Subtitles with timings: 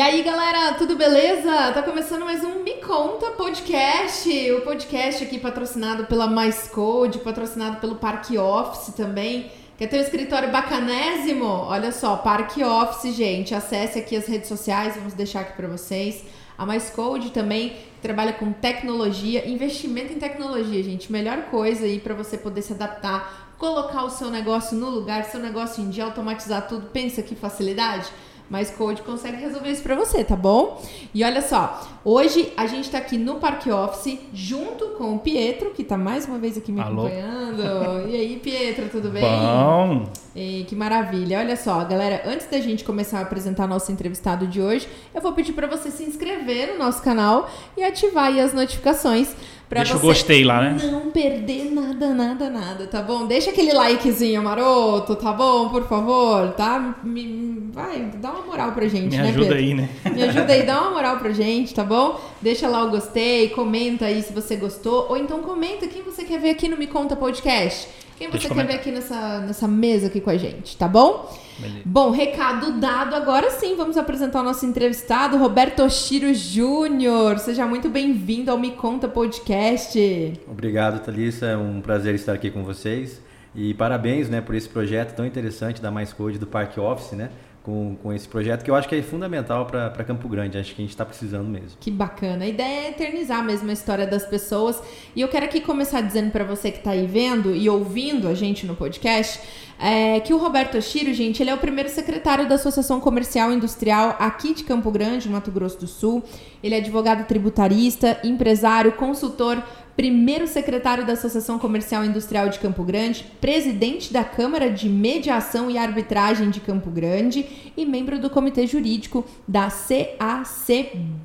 [0.00, 1.72] aí, galera, tudo beleza?
[1.72, 7.80] Tá começando mais um Me Conta Podcast, o podcast aqui patrocinado pela Mais Code, patrocinado
[7.80, 9.50] pelo Parque Office também.
[9.76, 11.44] Quer ter um escritório bacanésimo?
[11.44, 13.52] Olha só, Parque Office, gente.
[13.52, 16.24] Acesse aqui as redes sociais, vamos deixar aqui para vocês.
[16.56, 21.10] A Mais Code também trabalha com tecnologia, investimento em tecnologia, gente.
[21.10, 25.40] Melhor coisa aí para você poder se adaptar, colocar o seu negócio no lugar, seu
[25.40, 26.88] negócio em dia, automatizar tudo.
[26.88, 28.06] Pensa que facilidade?
[28.50, 30.82] Mas Code consegue resolver isso para você, tá bom?
[31.14, 35.70] E olha só, hoje a gente tá aqui no Parque Office junto com o Pietro,
[35.70, 37.06] que tá mais uma vez aqui me Alô?
[37.06, 37.62] acompanhando.
[38.12, 39.22] E aí, Pietro, tudo bem?
[39.22, 41.38] Bom, Ei, que maravilha.
[41.38, 45.32] Olha só, galera, antes da gente começar a apresentar nosso entrevistado de hoje, eu vou
[45.32, 49.34] pedir para você se inscrever no nosso canal e ativar as notificações
[49.72, 50.78] para deixa você o gostei lá, né?
[50.90, 53.26] não perder nada, nada, nada, tá bom?
[53.26, 55.70] Deixa aquele likezinho maroto, tá bom?
[55.70, 56.96] Por favor, tá?
[57.02, 59.58] Me, vai, dá uma moral pra gente, Me né, ajuda Pedro?
[59.58, 59.88] aí, né?
[60.14, 62.20] Me ajuda aí, dá uma moral pra gente, tá bom?
[62.42, 66.38] Deixa lá o gostei, comenta aí se você gostou, ou então comenta quem você quer
[66.38, 67.88] ver aqui no Me Conta Podcast.
[68.18, 71.28] Quem você eu quer ver aqui nessa, nessa mesa aqui com a gente, tá bom?
[71.58, 71.82] Beleza.
[71.84, 73.14] Bom, recado dado.
[73.14, 77.38] Agora sim, vamos apresentar o nosso entrevistado, Roberto Oshiro Júnior.
[77.38, 80.40] Seja muito bem-vindo ao Me Conta Podcast.
[80.46, 81.46] Obrigado, Thalissa.
[81.46, 83.20] É um prazer estar aqui com vocês.
[83.54, 87.30] E parabéns né, por esse projeto tão interessante da Mais Code do Parque Office, né?
[87.62, 90.58] Com, com esse projeto que eu acho que é fundamental para Campo Grande.
[90.58, 91.78] Acho que a gente está precisando mesmo.
[91.78, 92.44] Que bacana.
[92.44, 94.82] A ideia é eternizar mesmo a história das pessoas.
[95.14, 98.34] E eu quero aqui começar dizendo pra você que tá aí vendo e ouvindo a
[98.34, 99.40] gente no podcast,
[99.78, 103.56] é, que o Roberto Oshiro, gente, ele é o primeiro secretário da Associação Comercial e
[103.56, 106.22] Industrial aqui de Campo Grande, Mato Grosso do Sul.
[106.62, 109.60] Ele é advogado tributarista, empresário, consultor,
[110.02, 115.70] primeiro secretário da Associação Comercial e Industrial de Campo Grande, presidente da Câmara de Mediação
[115.70, 121.22] e Arbitragem de Campo Grande e membro do Comitê Jurídico da CACB.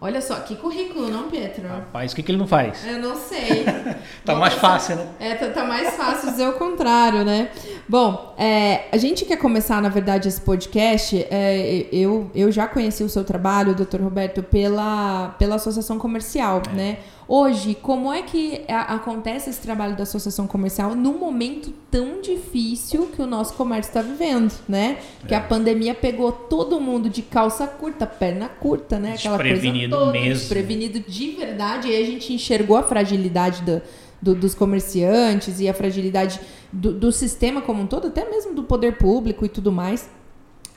[0.00, 1.66] Olha só, que currículo, não, Pietro?
[1.66, 2.86] Rapaz, o que, que ele não faz?
[2.86, 3.64] Eu não sei.
[4.24, 5.08] Tá mais fácil, né?
[5.18, 7.50] É, tá, tá mais fácil dizer o contrário, né?
[7.88, 11.26] Bom, é, a gente quer começar, na verdade, esse podcast.
[11.30, 16.98] é, eu, eu já conheci o seu trabalho, doutor Roberto, pela, pela Associação Comercial, né?
[17.28, 23.08] Hoje, como é que a- acontece esse trabalho da Associação Comercial num momento tão difícil
[23.16, 24.98] que o nosso comércio está vivendo, né?
[25.26, 29.14] Que a pandemia pegou todo mundo de calça curta, perna curta, né?
[29.18, 30.34] Aquela coisa Desprevenido toda, mesmo.
[30.34, 31.88] desprevenido de verdade.
[31.88, 33.80] E a gente enxergou a fragilidade da-
[34.20, 36.40] do- dos comerciantes e a fragilidade
[36.72, 40.08] do, do sistema como um todo, até mesmo do poder público e tudo mais.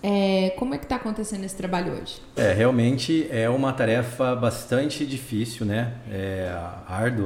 [0.02, 2.22] É, como é que está acontecendo esse trabalho hoje?
[2.38, 5.96] É, realmente é uma tarefa bastante difícil, né?
[6.10, 6.56] É,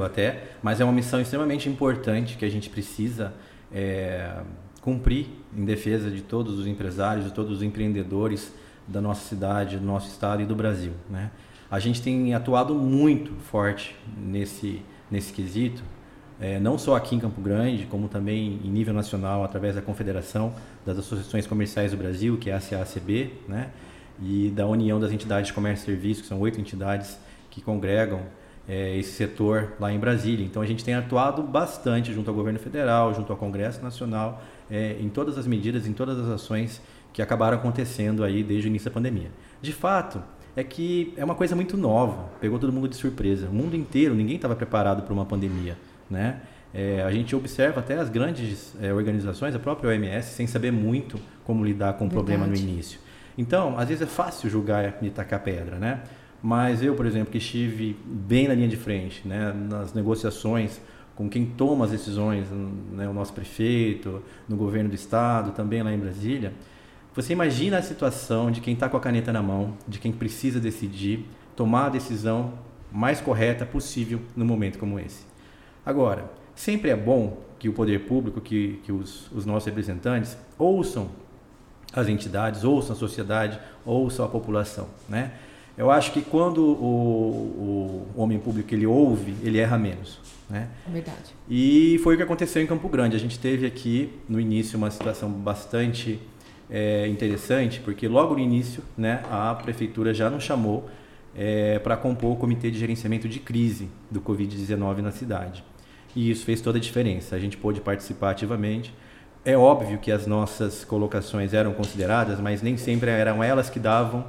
[0.03, 3.31] até, mas é uma missão extremamente importante que a gente precisa
[3.71, 4.37] é,
[4.81, 8.51] cumprir em defesa de todos os empresários, de todos os empreendedores
[8.87, 11.29] da nossa cidade, do nosso estado e do Brasil, né?
[11.69, 15.83] A gente tem atuado muito forte nesse, nesse quesito,
[16.39, 20.53] é, não só aqui em Campo Grande, como também em nível nacional, através da Confederação
[20.85, 23.69] das Associações Comerciais do Brasil, que é a CACB, né?
[24.21, 27.17] e da União das Entidades de Comércio e Serviço, que são oito entidades
[27.49, 28.21] que congregam
[28.67, 30.45] é, esse setor lá em Brasília.
[30.45, 34.97] Então a gente tem atuado bastante junto ao governo federal, junto ao Congresso Nacional, é,
[34.99, 38.89] em todas as medidas, em todas as ações que acabaram acontecendo aí desde o início
[38.89, 39.29] da pandemia.
[39.61, 40.21] De fato,
[40.55, 43.47] é que é uma coisa muito nova, pegou todo mundo de surpresa.
[43.47, 45.77] O mundo inteiro, ninguém estava preparado para uma pandemia,
[46.09, 46.41] né?
[46.73, 51.19] É, a gente observa até as grandes é, organizações, a própria OMS, sem saber muito
[51.43, 52.71] como lidar com o problema no Verdade.
[52.71, 52.99] início.
[53.37, 56.01] Então, às vezes é fácil julgar e tacar pedra, né?
[56.41, 60.81] Mas eu, por exemplo, que estive bem na linha de frente, né, nas negociações
[61.15, 62.47] com quem toma as decisões,
[62.91, 66.53] né, o nosso prefeito, no governo do estado, também lá em Brasília,
[67.15, 70.59] você imagina a situação de quem está com a caneta na mão, de quem precisa
[70.59, 71.25] decidir,
[71.55, 72.53] tomar a decisão
[72.91, 75.23] mais correta possível num momento como esse.
[75.85, 81.09] Agora, sempre é bom que o poder público, que, que os, os nossos representantes ouçam
[81.93, 85.31] as entidades, ouçam a sociedade, ouçam a população, né?
[85.75, 90.19] Eu acho que quando o, o homem público ele ouve, ele erra menos,
[90.49, 90.69] né?
[90.87, 91.35] É verdade.
[91.49, 93.15] E foi o que aconteceu em Campo Grande.
[93.15, 96.19] A gente teve aqui no início uma situação bastante
[96.69, 100.89] é, interessante, porque logo no início, né, a prefeitura já nos chamou
[101.35, 105.63] é, para compor o comitê de gerenciamento de crise do Covid-19 na cidade.
[106.15, 107.35] E isso fez toda a diferença.
[107.35, 108.93] A gente pôde participar ativamente.
[109.45, 114.25] É óbvio que as nossas colocações eram consideradas, mas nem sempre eram elas que davam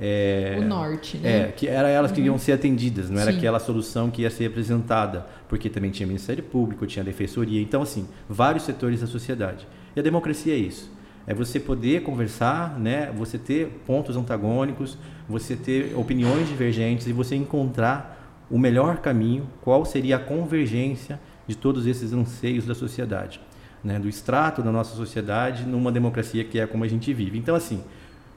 [0.00, 1.48] É, o norte, né?
[1.48, 2.26] É, que era elas que Uhum.
[2.26, 3.38] iam ser atendidas, não era Sim.
[3.38, 8.06] aquela solução que ia ser apresentada, porque também tinha Ministério Público, tinha Defensoria, então assim,
[8.28, 9.66] vários setores da sociedade.
[9.96, 10.88] E a democracia é isso.
[11.26, 13.10] É você poder conversar, né?
[13.16, 14.96] Você ter pontos antagônicos,
[15.28, 21.18] você ter opiniões divergentes e você encontrar o melhor caminho, qual seria a convergência
[21.48, 23.40] de todos esses anseios da sociedade,
[23.82, 23.98] né?
[23.98, 27.38] Do extrato da nossa sociedade numa democracia que é como a gente vive.
[27.38, 27.82] Então assim,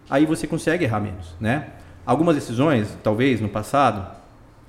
[0.09, 1.67] aí você consegue errar menos, né?
[2.05, 4.19] Algumas decisões, talvez no passado,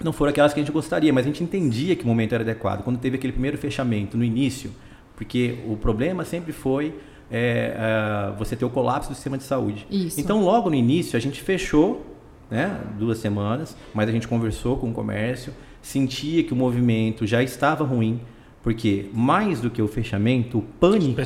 [0.05, 2.43] não foram aquelas que a gente gostaria, mas a gente entendia que o momento era
[2.43, 2.83] adequado.
[2.83, 4.71] Quando teve aquele primeiro fechamento no início,
[5.17, 6.95] porque o problema sempre foi
[7.31, 9.87] é, é, você ter o colapso do sistema de saúde.
[9.91, 10.21] Isso.
[10.21, 12.05] Então, logo no início, a gente fechou,
[12.51, 17.43] né, duas semanas, mas a gente conversou com o comércio, sentia que o movimento já
[17.43, 18.21] estava ruim,
[18.63, 21.21] porque mais do que o fechamento, o pânico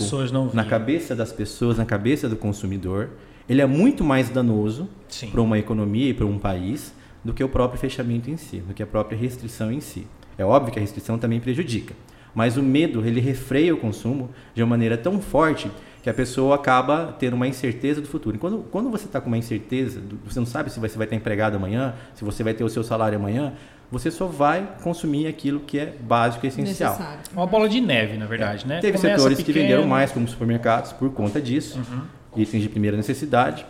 [0.54, 3.10] na cabeça das pessoas, na cabeça do consumidor,
[3.48, 4.88] ele é muito mais danoso
[5.30, 6.94] para uma economia e para um país
[7.24, 10.06] do que o próprio fechamento em si, do que a própria restrição em si.
[10.38, 11.94] É óbvio que a restrição também prejudica,
[12.34, 15.70] mas o medo ele refreia o consumo de uma maneira tão forte
[16.02, 18.36] que a pessoa acaba tendo uma incerteza do futuro.
[18.36, 21.16] E quando, quando você está com uma incerteza, você não sabe se você vai estar
[21.16, 23.54] empregado amanhã, se você vai ter o seu salário amanhã,
[23.90, 26.92] você só vai consumir aquilo que é básico e essencial.
[26.92, 27.20] Necessário.
[27.32, 28.80] Uma bola de neve, na verdade, né?
[28.80, 29.62] Teve Começa setores que pequeno.
[29.64, 32.02] venderam mais, como supermercados, por conta disso, Uhum.
[32.42, 33.64] itens de primeira necessidade.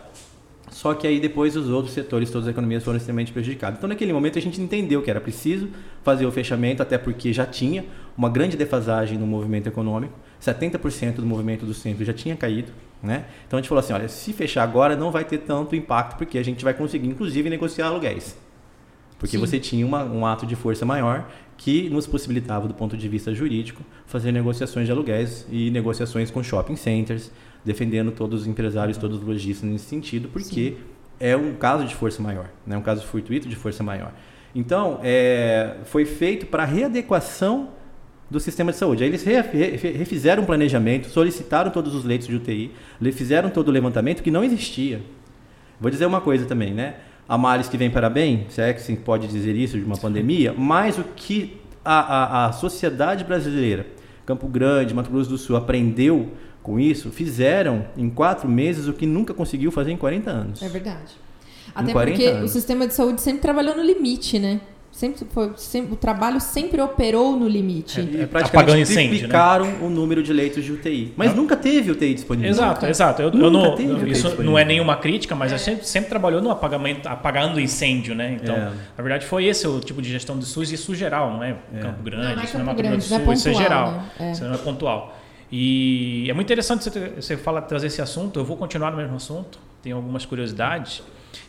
[0.69, 3.77] Só que aí depois os outros setores, todas as economias foram extremamente prejudicados.
[3.77, 5.69] Então naquele momento a gente entendeu que era preciso
[6.03, 7.85] fazer o fechamento, até porque já tinha
[8.17, 10.13] uma grande defasagem no movimento econômico.
[10.41, 12.71] 70% do movimento do centro já tinha caído.
[13.01, 13.25] Né?
[13.47, 16.37] Então a gente falou assim, olha, se fechar agora não vai ter tanto impacto, porque
[16.37, 18.35] a gente vai conseguir inclusive negociar aluguéis.
[19.19, 19.39] Porque Sim.
[19.39, 21.27] você tinha uma- um ato de força maior
[21.57, 26.43] que nos possibilitava, do ponto de vista jurídico, fazer negociações de aluguéis e negociações com
[26.43, 27.31] shopping centers,
[27.65, 30.75] defendendo todos os empresários, todos os lojistas nesse sentido, porque
[31.19, 32.77] é um caso de força maior, né?
[32.77, 34.13] um caso fortuito de força maior.
[34.53, 37.69] Então, é, foi feito para readequação
[38.29, 39.03] do sistema de saúde.
[39.03, 42.71] Aí eles re- re- refizeram um planejamento, solicitaram todos os leitos de UTI,
[43.13, 45.01] fizeram todo o levantamento que não existia.
[45.79, 46.95] Vou dizer uma coisa também, né?
[47.27, 49.97] A males que vem para bem, se é que se pode dizer isso de uma
[49.97, 53.85] pandemia, mas o que a, a, a sociedade brasileira,
[54.25, 56.29] Campo Grande, Mato Grosso do Sul, aprendeu
[56.63, 60.61] com isso, fizeram em quatro meses o que nunca conseguiu fazer em 40 anos.
[60.61, 61.13] É verdade.
[61.73, 62.51] Até 40 porque o anos.
[62.51, 64.59] sistema de saúde sempre trabalhou no limite, né?
[64.97, 67.99] Sempre foi, sempre- o trabalho sempre operou no limite.
[68.01, 69.09] E apagando praticamente incêndio, né?
[69.19, 71.13] triplicaram o número de leitos de UTI.
[71.15, 71.43] Mas Não.
[71.43, 72.49] nunca teve UTI disponível.
[72.49, 72.89] Exato, Nunca.
[72.89, 73.21] exato.
[73.21, 74.45] Eu, eu Nunca não, teve UTI isso disponível.
[74.45, 78.39] não é nenhuma crítica, mas a gente sempre trabalhou no apagamento, apagando incêndio, né?
[78.41, 78.71] Então, É.
[78.97, 82.01] na verdade, foi esse o tipo de gestão do SUS, isso geral, não é Campo
[82.01, 83.47] Grande, Não, não é isso não é Campo Mato Grande, Grosso do é Sul, isso
[83.49, 83.91] é pontual, geral.
[83.91, 84.03] né?
[84.19, 84.31] É.
[84.31, 85.17] Isso não é pontual.
[85.51, 89.15] E é muito interessante você, você fala, trazer esse assunto, eu vou continuar no mesmo
[89.15, 91.03] assunto, tenho algumas curiosidades,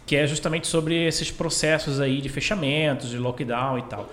[0.09, 4.11] que é justamente sobre esses processos aí de fechamentos, de lockdown e tal.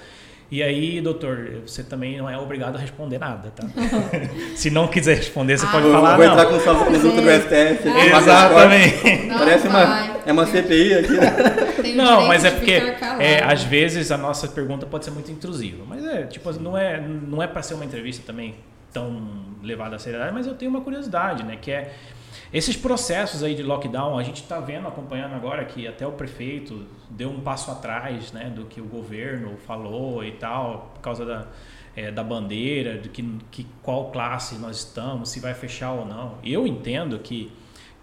[0.51, 3.65] E aí, doutor, você também não é obrigado a responder nada, tá?
[4.56, 6.33] Se não quiser responder, você Ah, pode falar, vou não.
[6.33, 7.30] entrar com salvo conduta do.
[7.31, 7.89] STF.
[7.89, 9.25] Ah, Exatamente.
[9.25, 11.13] Não Parece uma, é uma CPI aqui.
[11.13, 11.33] né?
[11.94, 12.74] O Não, mas é porque
[13.19, 15.83] é, às vezes a nossa pergunta pode ser muito intrusiva.
[15.88, 18.53] Mas é, tipo, não é, não é para ser uma entrevista também
[18.94, 19.19] tão
[19.63, 21.57] levada a seriedade, mas eu tenho uma curiosidade, né?
[21.59, 21.92] Que é
[22.57, 26.86] esses processos aí de lockdown, a gente está vendo, acompanhando agora que até o prefeito
[27.10, 28.50] deu um passo atrás, né?
[28.50, 31.47] Do que o governo falou e tal, por causa da,
[31.95, 36.38] é, da bandeira, de que, que qual classe nós estamos, se vai fechar ou não.
[36.44, 37.52] Eu entendo que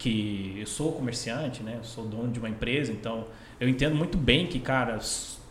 [0.02, 1.76] que eu sou comerciante, né?
[1.78, 3.24] Eu sou dono de uma empresa, então
[3.60, 4.98] eu entendo muito bem que, cara,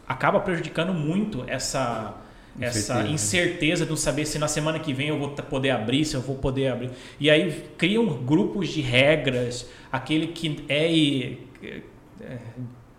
[0.05, 2.13] acaba prejudicando muito essa
[2.59, 3.85] essa Incerteza.
[3.85, 6.35] de não saber se na semana que vem eu vou poder abrir, se eu vou
[6.35, 6.89] poder abrir.
[7.19, 12.37] E aí criam grupos de regras, aquele que é, e- é,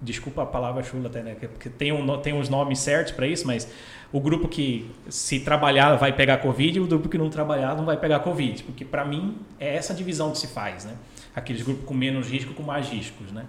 [0.01, 1.35] desculpa a palavra chula até, né?
[1.39, 3.69] Porque tem, um, tem uns nomes certos para isso, mas
[4.13, 7.85] o grupo que se trabalhar vai pegar Covid e o grupo que não trabalhar não
[7.85, 8.63] vai pegar Covid.
[8.65, 10.95] Porque para mim é essa divisão que se faz, né?
[11.35, 13.45] Aqueles grupos com menos risco com mais riscos, né?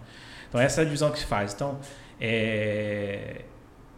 [0.47, 1.53] Então essa é a divisão que se faz.
[1.53, 1.79] Então,
[2.21, 3.41] é,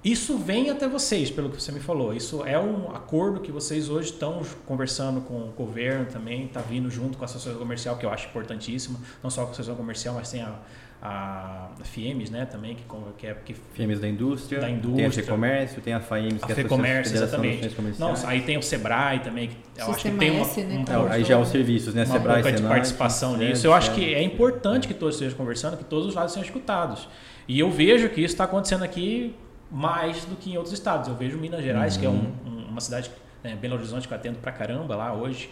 [0.06, 2.14] isso vem até vocês, pelo que você me falou.
[2.14, 6.92] Isso é um acordo que vocês hoje estão conversando com o governo também, está vindo
[6.92, 9.00] junto com a associação comercial, que eu acho importantíssima.
[9.24, 10.60] Não só com a associação comercial, mas tem a,
[11.02, 12.84] a FIEMES, né, também, que,
[13.18, 15.12] que é que FIEMES da indústria, Da tem a indústria.
[15.12, 18.00] FEComércio, tem a FAIMES, a que é a FEComércio, Federação exatamente.
[18.00, 20.86] Não, aí tem o Sebrae também, que eu acho que tem uma, S, né, um
[20.86, 22.04] que É, aí já é os serviços, né?
[22.04, 23.66] uma Sebrae, boca de Senac, participação SESC, nisso.
[23.66, 23.94] Eu acho é.
[23.96, 27.10] que é importante que todos estejam conversando, que todos os lados sejam escutados.
[27.48, 29.36] E eu vejo que isso está acontecendo aqui
[29.72, 31.08] mais do que em outros estados.
[31.08, 32.34] Eu vejo Minas Gerais, que é um- Uhum.
[32.46, 33.10] um- uma cidade,
[33.44, 35.50] né, Belo Horizonte, que eu atendo pra caramba lá hoje.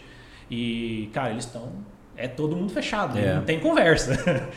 [0.50, 1.70] E, cara, eles estão.
[2.16, 3.34] É todo mundo fechado, É.
[3.34, 4.12] não tem conversa.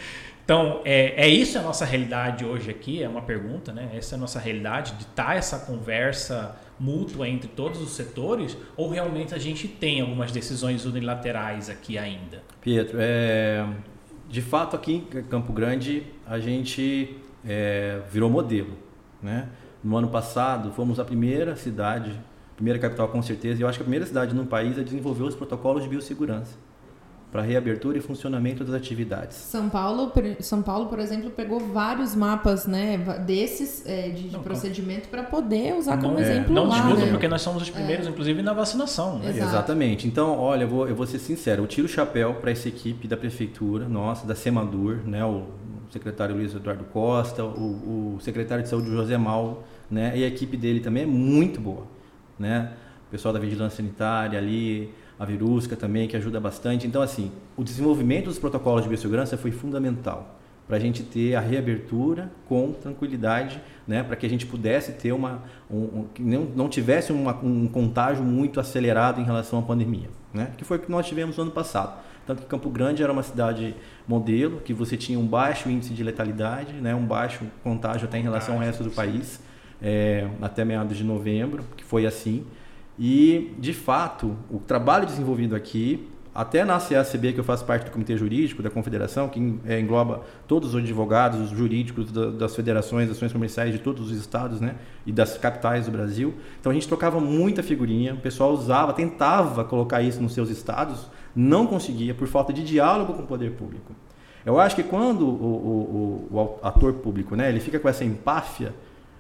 [0.48, 3.04] Então, é, é isso a nossa realidade hoje aqui?
[3.04, 3.90] É uma pergunta, né?
[3.94, 8.56] Essa é a nossa realidade de estar tá essa conversa mútua entre todos os setores?
[8.78, 12.42] Ou realmente a gente tem algumas decisões unilaterais aqui ainda?
[12.62, 13.66] Pietro, é,
[14.30, 18.70] de fato aqui em Campo Grande a gente é, virou modelo,
[19.22, 19.50] né?
[19.84, 22.20] No ano passado fomos a primeira cidade,
[22.56, 25.24] primeira capital com certeza, e eu acho que a primeira cidade no país a desenvolver
[25.24, 26.68] os protocolos de biossegurança
[27.32, 29.36] para reabertura e funcionamento das atividades.
[29.36, 35.10] São Paulo, São Paulo, por exemplo, pegou vários mapas, né, desses é, de, não, procedimento
[35.10, 36.86] para poder usar como é, exemplo não lá.
[36.86, 37.12] Não né?
[37.12, 38.10] porque nós somos os primeiros, é.
[38.10, 39.20] inclusive na vacinação.
[39.20, 39.32] Né?
[39.38, 40.08] Exatamente.
[40.08, 43.08] Então, olha, eu vou, eu vou ser sincero, eu tiro o chapéu para essa equipe
[43.08, 45.48] da prefeitura, nossa, da Semadur, né, o
[45.92, 50.58] secretário Luiz Eduardo Costa, o, o secretário de saúde José Mal, né, e a equipe
[50.58, 51.86] dele também é muito boa,
[52.38, 52.74] né,
[53.08, 56.86] o pessoal da vigilância sanitária ali a Virusca também, que ajuda bastante.
[56.86, 60.36] Então, assim, o desenvolvimento dos protocolos de biossegurança foi fundamental
[60.68, 65.14] para a gente ter a reabertura com tranquilidade, né, para que a gente pudesse ter
[65.14, 65.42] uma,
[65.72, 70.52] um, um, não, não tivesse uma, um contágio muito acelerado em relação à pandemia, né,
[70.58, 71.98] que foi o que nós tivemos no ano passado.
[72.26, 73.74] Tanto que Campo Grande era uma cidade
[74.08, 78.24] modelo, que você tinha um baixo índice de letalidade, né, um baixo contágio até em
[78.24, 79.42] relação ao resto do país,
[79.82, 82.46] é, até meados de novembro, que foi assim.
[82.98, 87.92] E, de fato, o trabalho desenvolvido aqui, até na CACB, que eu faço parte do
[87.92, 93.18] Comitê Jurídico da Confederação, que é, engloba todos os advogados, os jurídicos das federações, das
[93.18, 96.36] ações comerciais de todos os estados né, e das capitais do Brasil.
[96.60, 101.08] Então a gente trocava muita figurinha, o pessoal usava, tentava colocar isso nos seus estados,
[101.38, 103.96] não conseguia por falta de diálogo com o poder público.
[104.46, 108.04] Eu acho que quando o, o, o, o ator público né, ele fica com essa
[108.04, 108.74] empáfia,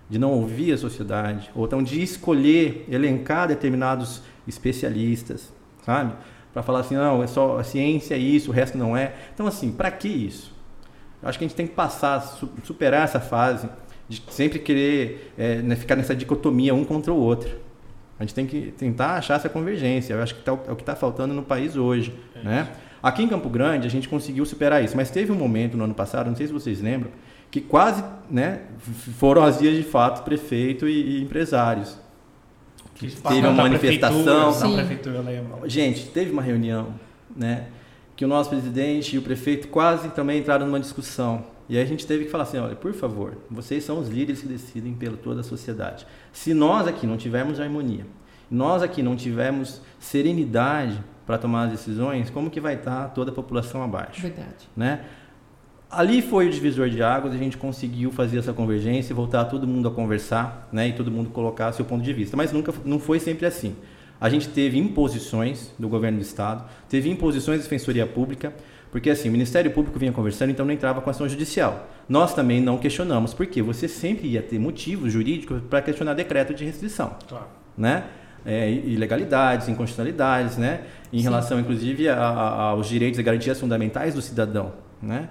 [0.09, 5.51] de não ouvir a sociedade, ou então de escolher, elencar determinados especialistas,
[5.83, 6.13] sabe?
[6.53, 9.13] Para falar assim, não, é só a ciência é isso, o resto não é.
[9.33, 10.55] Então, assim, para que isso?
[11.21, 12.21] Eu acho que a gente tem que passar,
[12.63, 13.69] superar essa fase
[14.07, 17.49] de sempre querer é, ficar nessa dicotomia um contra o outro.
[18.19, 20.13] A gente tem que tentar achar essa convergência.
[20.13, 22.67] Eu acho que tá, é o que está faltando no país hoje, é né?
[23.01, 25.93] Aqui em Campo Grande a gente conseguiu superar isso, mas teve um momento no ano
[25.93, 27.11] passado, não sei se vocês lembram,
[27.51, 28.61] que quase né,
[29.17, 31.97] foram as dias de fato prefeito e, e empresários.
[32.95, 34.15] Que teve uma manifestação.
[34.73, 35.21] Prefeitura,
[35.65, 36.95] Gente, teve uma reunião,
[37.35, 37.65] né?
[38.15, 41.45] Que o nosso presidente e o prefeito quase também entraram numa discussão.
[41.69, 44.41] E aí a gente teve que falar assim, olha, por favor, vocês são os líderes
[44.41, 46.07] que decidem pela toda a sociedade.
[46.31, 48.05] Se nós aqui não tivermos harmonia,
[48.49, 53.33] nós aqui não tivermos serenidade para tomar as decisões, como que vai estar toda a
[53.33, 54.21] população abaixo?
[54.21, 54.69] Verdade.
[54.75, 55.01] Né?
[55.91, 59.87] Ali foi o divisor de águas, a gente conseguiu fazer essa convergência, voltar todo mundo
[59.87, 62.35] a conversar, né, e todo mundo colocar seu ponto de vista.
[62.35, 63.75] Mas nunca, não foi sempre assim.
[64.19, 68.53] A gente teve imposições do governo do estado, teve imposições da defensoria pública,
[68.91, 71.89] porque assim, o Ministério Público vinha conversando, então não entrava com ação judicial.
[72.07, 76.63] Nós também não questionamos, porque você sempre ia ter motivos jurídicos para questionar decreto de
[76.63, 77.15] restrição.
[77.27, 77.47] Claro.
[77.77, 78.05] Né?
[78.45, 80.81] É, ilegalidades, inconstitucionalidades, né?
[81.11, 81.23] em Sim.
[81.23, 84.73] relação, inclusive, a, a, aos direitos e garantias fundamentais do cidadão.
[85.01, 85.27] Né?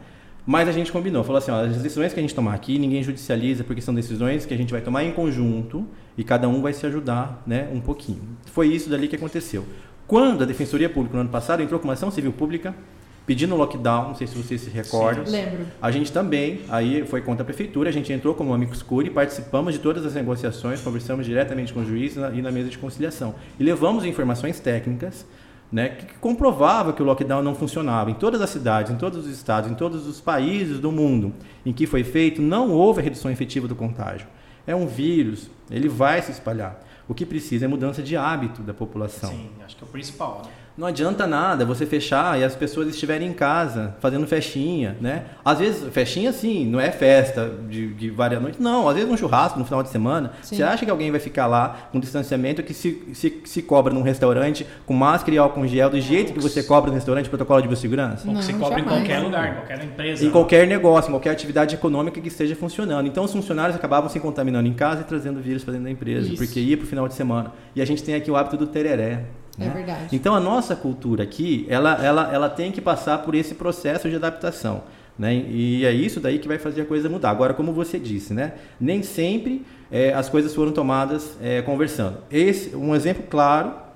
[0.46, 3.02] Mas a gente combinou, falou assim, ó, as decisões que a gente tomar aqui, ninguém
[3.02, 5.84] judicializa, porque são decisões que a gente vai tomar em conjunto
[6.16, 8.20] e cada um vai se ajudar né, um pouquinho.
[8.52, 9.64] Foi isso dali que aconteceu.
[10.06, 12.76] Quando a Defensoria Pública no ano passado entrou com uma ação civil pública
[13.26, 15.26] pedindo lockdown, não sei se vocês se recordam.
[15.26, 15.66] Sim, lembro.
[15.82, 19.10] A gente também, aí foi contra a prefeitura, a gente entrou como amigo escuro e
[19.10, 22.70] participamos de todas as negociações, conversamos diretamente com o juiz e na, e na mesa
[22.70, 23.34] de conciliação.
[23.58, 25.26] E levamos informações técnicas
[25.72, 28.10] né, que comprovava que o lockdown não funcionava.
[28.10, 31.72] Em todas as cidades, em todos os estados, em todos os países do mundo em
[31.72, 34.28] que foi feito, não houve a redução efetiva do contágio.
[34.66, 36.80] É um vírus, ele vai se espalhar.
[37.08, 39.30] O que precisa é mudança de hábito da população.
[39.30, 40.42] Sim, acho que é o principal.
[40.44, 40.50] Né?
[40.76, 45.24] Não adianta nada você fechar e as pessoas estiverem em casa fazendo festinha, né?
[45.42, 48.86] Às vezes, festinha sim, não é festa de, de várias noites, não.
[48.86, 50.32] Às vezes um churrasco no final de semana.
[50.42, 50.56] Sim.
[50.56, 54.02] Você acha que alguém vai ficar lá com distanciamento que se, se, se cobra num
[54.02, 57.62] restaurante com máscara e álcool em gel do jeito que você cobra no restaurante, protocolo
[57.62, 58.28] de biossegurança?
[58.28, 58.84] Ou que se cobra jamais.
[58.84, 60.26] em qualquer lugar, em qualquer empresa.
[60.26, 63.06] Em qualquer negócio, em qualquer atividade econômica que esteja funcionando.
[63.06, 66.28] Então os funcionários acabavam se contaminando em casa e trazendo vírus para dentro da empresa,
[66.28, 66.36] Isso.
[66.36, 67.52] porque ia para o final de semana.
[67.74, 69.24] E a gente tem aqui o hábito do tereré.
[69.58, 69.70] É né?
[69.70, 70.16] É verdade.
[70.16, 74.16] Então a nossa cultura aqui, ela, ela, ela tem que passar por esse processo de
[74.16, 74.84] adaptação.
[75.18, 75.34] Né?
[75.34, 77.30] E é isso daí que vai fazer a coisa mudar.
[77.30, 78.52] Agora, como você disse, né?
[78.78, 82.18] nem sempre é, as coisas foram tomadas é, conversando.
[82.30, 83.86] Esse, um exemplo claro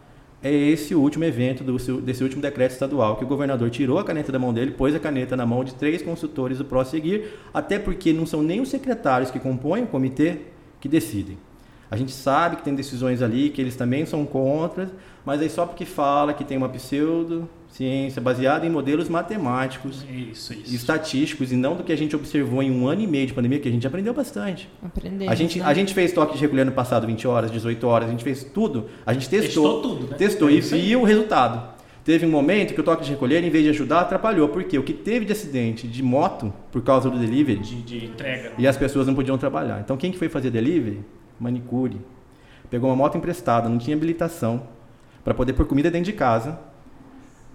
[0.42, 4.32] é esse último evento do, desse último decreto estadual, que o governador tirou a caneta
[4.32, 8.10] da mão dele, pôs a caneta na mão de três consultores do Prosseguir, até porque
[8.12, 10.38] não são nem os secretários que compõem o comitê
[10.80, 11.36] que decidem.
[11.90, 14.88] A gente sabe que tem decisões ali que eles também são contra,
[15.24, 20.52] mas aí só porque fala que tem uma pseudo ciência baseada em modelos matemáticos Isso,
[20.52, 20.72] isso.
[20.72, 23.32] e estatísticos e não do que a gente observou em um ano e meio de
[23.32, 24.68] pandemia, que a gente aprendeu bastante.
[24.84, 25.64] Aprendemos, A gente, né?
[25.64, 28.42] a gente fez toque de recolher no passado 20 horas, 18 horas, a gente fez
[28.44, 30.16] tudo, a gente Testou testou, tudo, né?
[30.16, 31.78] testou É e viu o resultado.
[32.04, 34.82] Teve um momento que o toque de recolher, em vez de ajudar, atrapalhou, porque o
[34.82, 38.52] que teve de acidente de moto por causa do delivery De, de entrega.
[38.58, 39.80] e as pessoas não podiam trabalhar.
[39.80, 41.00] Então quem que foi fazer delivery?
[41.40, 42.00] Manicure.
[42.70, 44.62] Pegou uma moto emprestada, não tinha habilitação
[45.24, 46.58] para poder pôr comida dentro de casa.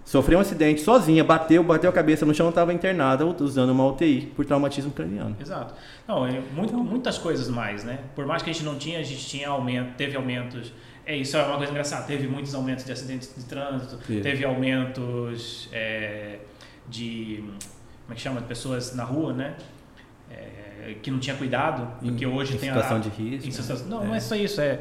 [0.04, 4.32] Sofreu um acidente sozinha, bateu, bateu a cabeça no chão, estava internada usando uma UTI
[4.36, 5.36] por traumatismo craniano.
[5.40, 5.74] Exato.
[6.06, 7.98] Não, é muito, muitas coisas mais, né?
[8.14, 10.72] Por mais que a gente não tinha, a gente tinha aumento, teve aumentos.
[11.04, 12.04] É isso é uma coisa engraçada.
[12.04, 14.20] Teve muitos aumentos de acidentes de trânsito, Teve.
[14.20, 16.38] teve aumentos é,
[16.88, 17.42] de
[18.06, 19.56] como é que chama, de pessoas na rua, né?
[20.86, 23.50] É, que não tinha cuidado, porque Em- hoje em tem situação a de risco, em
[23.50, 23.90] situação- né?
[23.94, 24.06] não, É.
[24.08, 24.80] não é só isso, é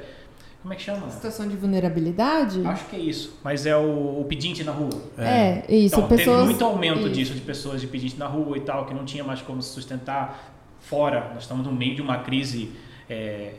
[0.61, 1.09] como é que chama?
[1.09, 2.61] Situação de vulnerabilidade?
[2.65, 4.89] Acho que é isso, mas é o, o pedinte na rua.
[5.17, 5.95] É, isso.
[5.95, 6.37] Então, pessoas...
[6.37, 7.09] teve muito aumento isso.
[7.09, 9.69] disso de pessoas de pedinte na rua e tal, que não tinha mais como se
[9.69, 11.29] sustentar fora.
[11.33, 12.71] Nós estamos no meio de uma crise
[13.09, 13.53] é,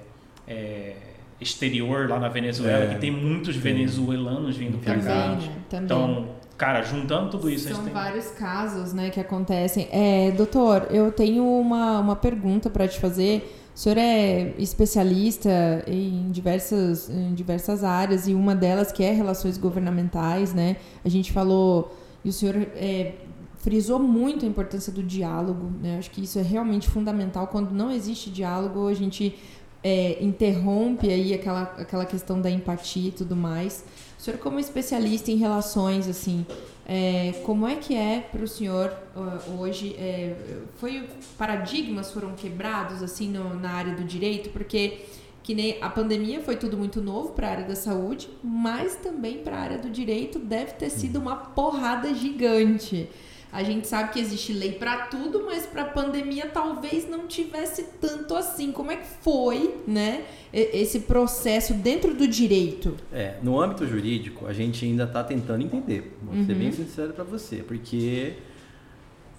[0.48, 0.94] é,
[1.40, 5.28] exterior lá na Venezuela, É, que tem muitos venezuelanos vindo pra Também, cá.
[5.28, 5.52] né?
[5.68, 5.84] Também.
[5.84, 7.92] Então, cara, juntando tudo isso, a São tem...
[7.92, 9.88] vários casos, né, que acontecem.
[9.90, 13.52] É, doutor, eu tenho uma, uma pergunta para te fazer.
[13.74, 19.58] O senhor é especialista em diversas, em diversas áreas e uma delas que é relações
[19.58, 20.76] governamentais, né?
[21.04, 21.94] A gente falou
[22.24, 23.12] e o senhor é,
[23.58, 25.98] frisou muito a importância do diálogo, né?
[25.98, 27.48] Acho que isso é realmente fundamental.
[27.48, 29.36] Quando não existe diálogo, a gente
[29.84, 33.84] é, interrompe aí aquela, aquela questão da empatia e tudo mais.
[34.26, 36.44] Senhor, como especialista em relações, assim,
[36.84, 39.94] é, como é que é para o senhor uh, hoje?
[39.96, 40.34] é,
[40.78, 45.04] foi paradigmas foram quebrados assim no- na área do direito, porque
[45.44, 49.38] que nem a pandemia foi tudo muito novo para a área da saúde, mas também
[49.38, 53.08] para a área do direito deve ter sido uma porrada gigante.
[53.52, 57.84] A gente sabe que existe lei para tudo, mas para a pandemia talvez não tivesse
[58.00, 58.70] tanto assim.
[58.72, 62.96] Como é que foi, né, esse processo dentro do direito?
[63.12, 66.16] É, no âmbito jurídico, a gente ainda está tentando entender.
[66.22, 66.58] Vou ser Uhum.
[66.58, 68.34] bem sincero para você, porque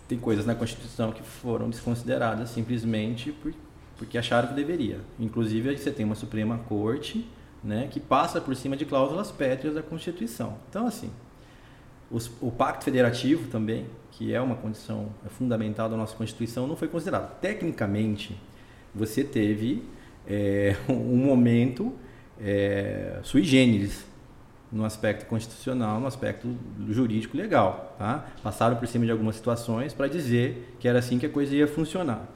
[0.07, 3.53] tem coisas na Constituição que foram desconsideradas simplesmente por,
[3.97, 5.01] porque acharam que deveria.
[5.19, 7.27] Inclusive, você tem uma Suprema Corte
[7.63, 10.57] né, que passa por cima de cláusulas pétreas da Constituição.
[10.69, 11.09] Então, assim,
[12.09, 13.85] os- o Pacto Federativo também,
[14.17, 17.39] que é uma condição fundamental da nossa Constituição, não foi considerado.
[17.39, 18.35] Tecnicamente,
[18.93, 19.83] você teve
[20.27, 21.93] é, um momento
[22.41, 24.05] é, sui generis
[24.71, 26.49] no aspecto constitucional, no aspecto
[26.89, 27.95] jurídico legal.
[27.99, 28.25] Tá?
[28.41, 31.67] Passaram por cima de algumas situações para dizer que era assim que a coisa ia
[31.67, 32.27] funcionar.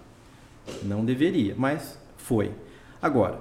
[0.83, 2.51] Não deveria, mas foi.
[3.01, 3.39] Agora,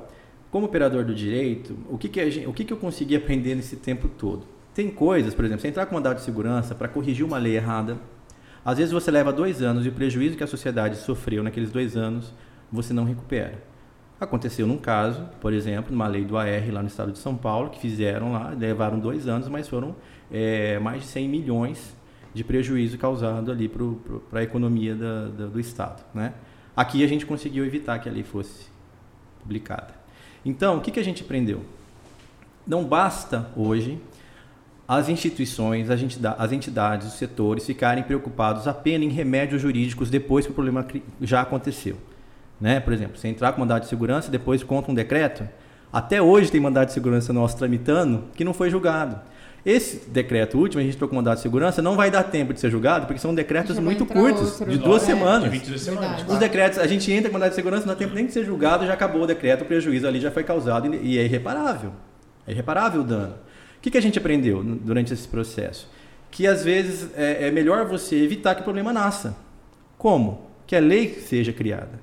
[0.50, 3.76] como operador do direito, o que, que, gente- o que, que eu consegui aprender nesse
[3.76, 4.46] tempo todo?
[4.74, 7.98] Tem coisas, por exemplo, você entrar com mandado de segurança para corrigir uma lei errada.
[8.64, 11.96] Às vezes você leva dois anos e o prejuízo que a sociedade sofreu naqueles dois
[11.96, 12.33] anos
[12.70, 13.62] você não recupera.
[14.20, 17.70] Aconteceu num caso, por exemplo, numa lei do AR lá no estado de São Paulo,
[17.70, 19.96] que fizeram lá, levaram dois anos, mas foram
[20.31, 21.96] é, mais de 100 milhões
[22.35, 26.05] de prejuízo causado ali para a economia da- da- do estado.
[26.14, 26.35] Né?
[26.77, 28.66] Aqui a gente conseguiu evitar que a lei fosse
[29.40, 29.94] publicada.
[30.44, 31.62] Então, o que, que a gente aprendeu?
[32.66, 33.99] Não basta hoje
[34.92, 40.44] as instituições, as entida- as entidades, os setores ficarem preocupados apenas em remédios jurídicos depois
[40.46, 40.85] que o problema
[41.20, 41.96] já aconteceu.
[42.61, 42.81] Né?
[42.81, 45.48] Por exemplo, você entrar com mandado de segurança, depois contra um decreto,
[45.92, 49.16] até hoje tem mandado de segurança nosso tramitando que não foi julgado.
[49.64, 52.59] Esse decreto último, a gente entrou com mandado de segurança, não vai dar tempo de
[52.59, 54.72] ser julgado, porque são decretos muito curtos, outro.
[54.72, 55.44] de duas É, semanas.
[55.44, 56.24] De 22 semanas.
[56.29, 58.44] Os decretos, a gente entra com mandado de segurança, não dá tempo nem de ser
[58.44, 61.92] julgado, já acabou o decreto, o prejuízo ali já foi causado e e é irreparável.
[62.44, 63.35] É irreparável o dano.
[63.81, 65.88] O que, que a gente aprendeu durante esse processo?
[66.31, 69.35] Que às vezes é, é melhor você evitar que o problema nasça.
[69.97, 70.51] Como?
[70.66, 71.99] Que a lei seja criada.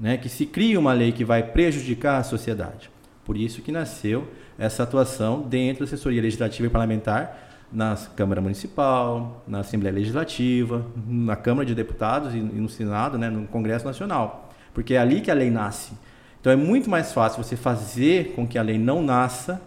[0.00, 0.16] Né?
[0.16, 2.88] Que se crie uma lei que vai prejudicar a sociedade.
[3.26, 4.26] Por isso que nasceu
[4.58, 11.36] essa atuação dentro da assessoria legislativa e parlamentar na Câmara Municipal, na Assembleia Legislativa, na
[11.36, 14.50] Câmara de Deputados e e no Senado, né, no Congresso Nacional.
[14.72, 15.92] Porque é ali que a lei nasce.
[16.40, 19.60] Então é muito mais fácil você fazer com que a lei não nasça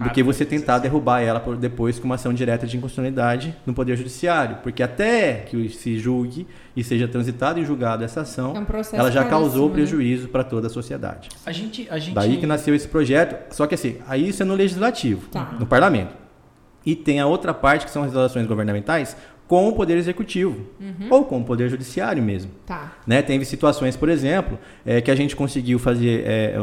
[0.00, 3.74] do que você tentar derrubar ela por depois com uma ação direta de inconstitucionalidade no
[3.74, 4.58] Poder Judiciário.
[4.62, 8.66] Porque até que se julgue e seja transitada e julgada essa ação, É um
[8.98, 9.74] ela já causou né?
[9.74, 11.28] prejuízo para toda a sociedade.
[11.44, 12.14] A gente, a gente...
[12.14, 13.54] Daí que nasceu esse projeto.
[13.54, 15.54] Só que assim, aí isso é no legislativo, Tá.
[15.58, 16.14] no parlamento.
[16.84, 19.16] E tem a outra parte que são as relações governamentais
[19.48, 21.06] com o Poder Executivo Uhum.
[21.10, 22.50] ou com o Poder Judiciário mesmo.
[22.66, 22.94] Tá.
[23.06, 23.22] Né?
[23.22, 26.54] Teve situações, por exemplo, é, que a gente conseguiu fazer, é,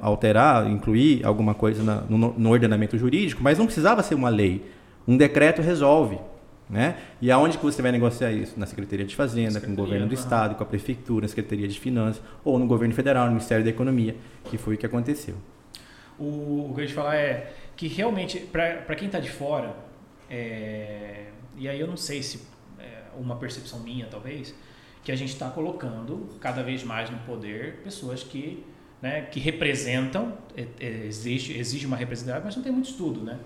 [0.00, 4.64] alterar, incluir alguma coisa na- no, no ordenamento jurídico, mas não precisava ser uma lei.
[5.06, 6.18] Um decreto resolve.
[6.68, 6.96] Né?
[7.20, 8.58] E aonde que você vai negociar isso?
[8.58, 10.14] Na Secretaria de Fazenda, com o Secretaria, governo do.
[10.14, 13.68] Estado, com a Prefeitura, na Secretaria de Finanças, ou no governo federal, no Ministério da
[13.70, 15.34] Economia, que foi o que aconteceu.
[16.18, 19.76] O, o que eu ia te falar é que realmente, para quem está de fora,
[20.30, 21.24] é,
[21.56, 22.40] e aí eu não sei se
[22.78, 24.54] é uma percepção minha talvez,
[25.02, 28.64] que a gente está colocando cada vez mais no poder pessoas que,
[29.02, 33.38] né, que representam, é, é, existe, exige uma representatividade, mas não tem muito estudo, né?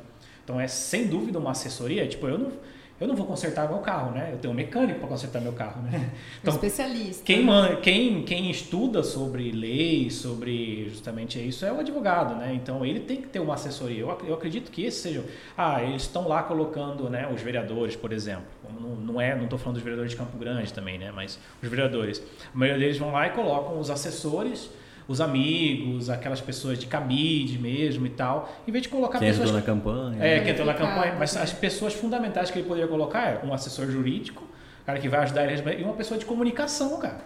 [0.45, 2.53] Então é sem dúvida uma assessoria, tipo, eu não,
[3.01, 4.31] eu não vou consertar meu carro, né?
[4.33, 6.11] Eu tenho um mecânico para consertar meu carro, né?
[6.45, 7.23] Um especialista.
[7.25, 12.53] Quem, man- quem, quem estuda sobre leis, sobre justamente isso, é o advogado, né?
[12.55, 14.01] Então ele tem que ter uma assessoria.
[14.01, 15.25] Eu, eu acredito que esse seja.
[15.57, 18.45] Ah, eles estão lá colocando né, os vereadores, por exemplo.
[18.81, 21.11] Não, não é, não estou falando dos vereadores de Campo Grande também, né?
[21.15, 22.23] Mas os vereadores.
[22.55, 24.71] A maioria deles vão lá e colocam os assessores,
[25.09, 29.49] os amigos, aquelas pessoas de cabide mesmo e tal, em vez de colocar Quem pessoas
[29.51, 30.23] ajudou na campanha.
[30.23, 30.45] é, né?
[30.45, 33.91] que entrou na campanha, mas as pessoas fundamentais que ele poderia colocar é um assessor
[33.91, 34.47] jurídico,
[34.85, 37.21] cara que vai ajudar ele a e uma pessoa de comunicação, cara.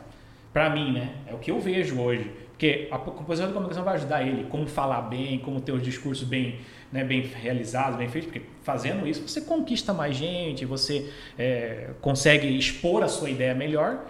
[0.52, 1.10] Pra mim, né?
[1.26, 2.30] É o que eu vejo hoje.
[2.50, 6.28] Porque a pessoa de comunicação vai ajudar ele como falar bem, como ter os discursos
[6.28, 6.60] bem,
[6.92, 12.46] né, bem realizados, bem feitos, porque fazendo isso você conquista mais gente, você é, consegue
[12.56, 14.04] expor a sua ideia melhor,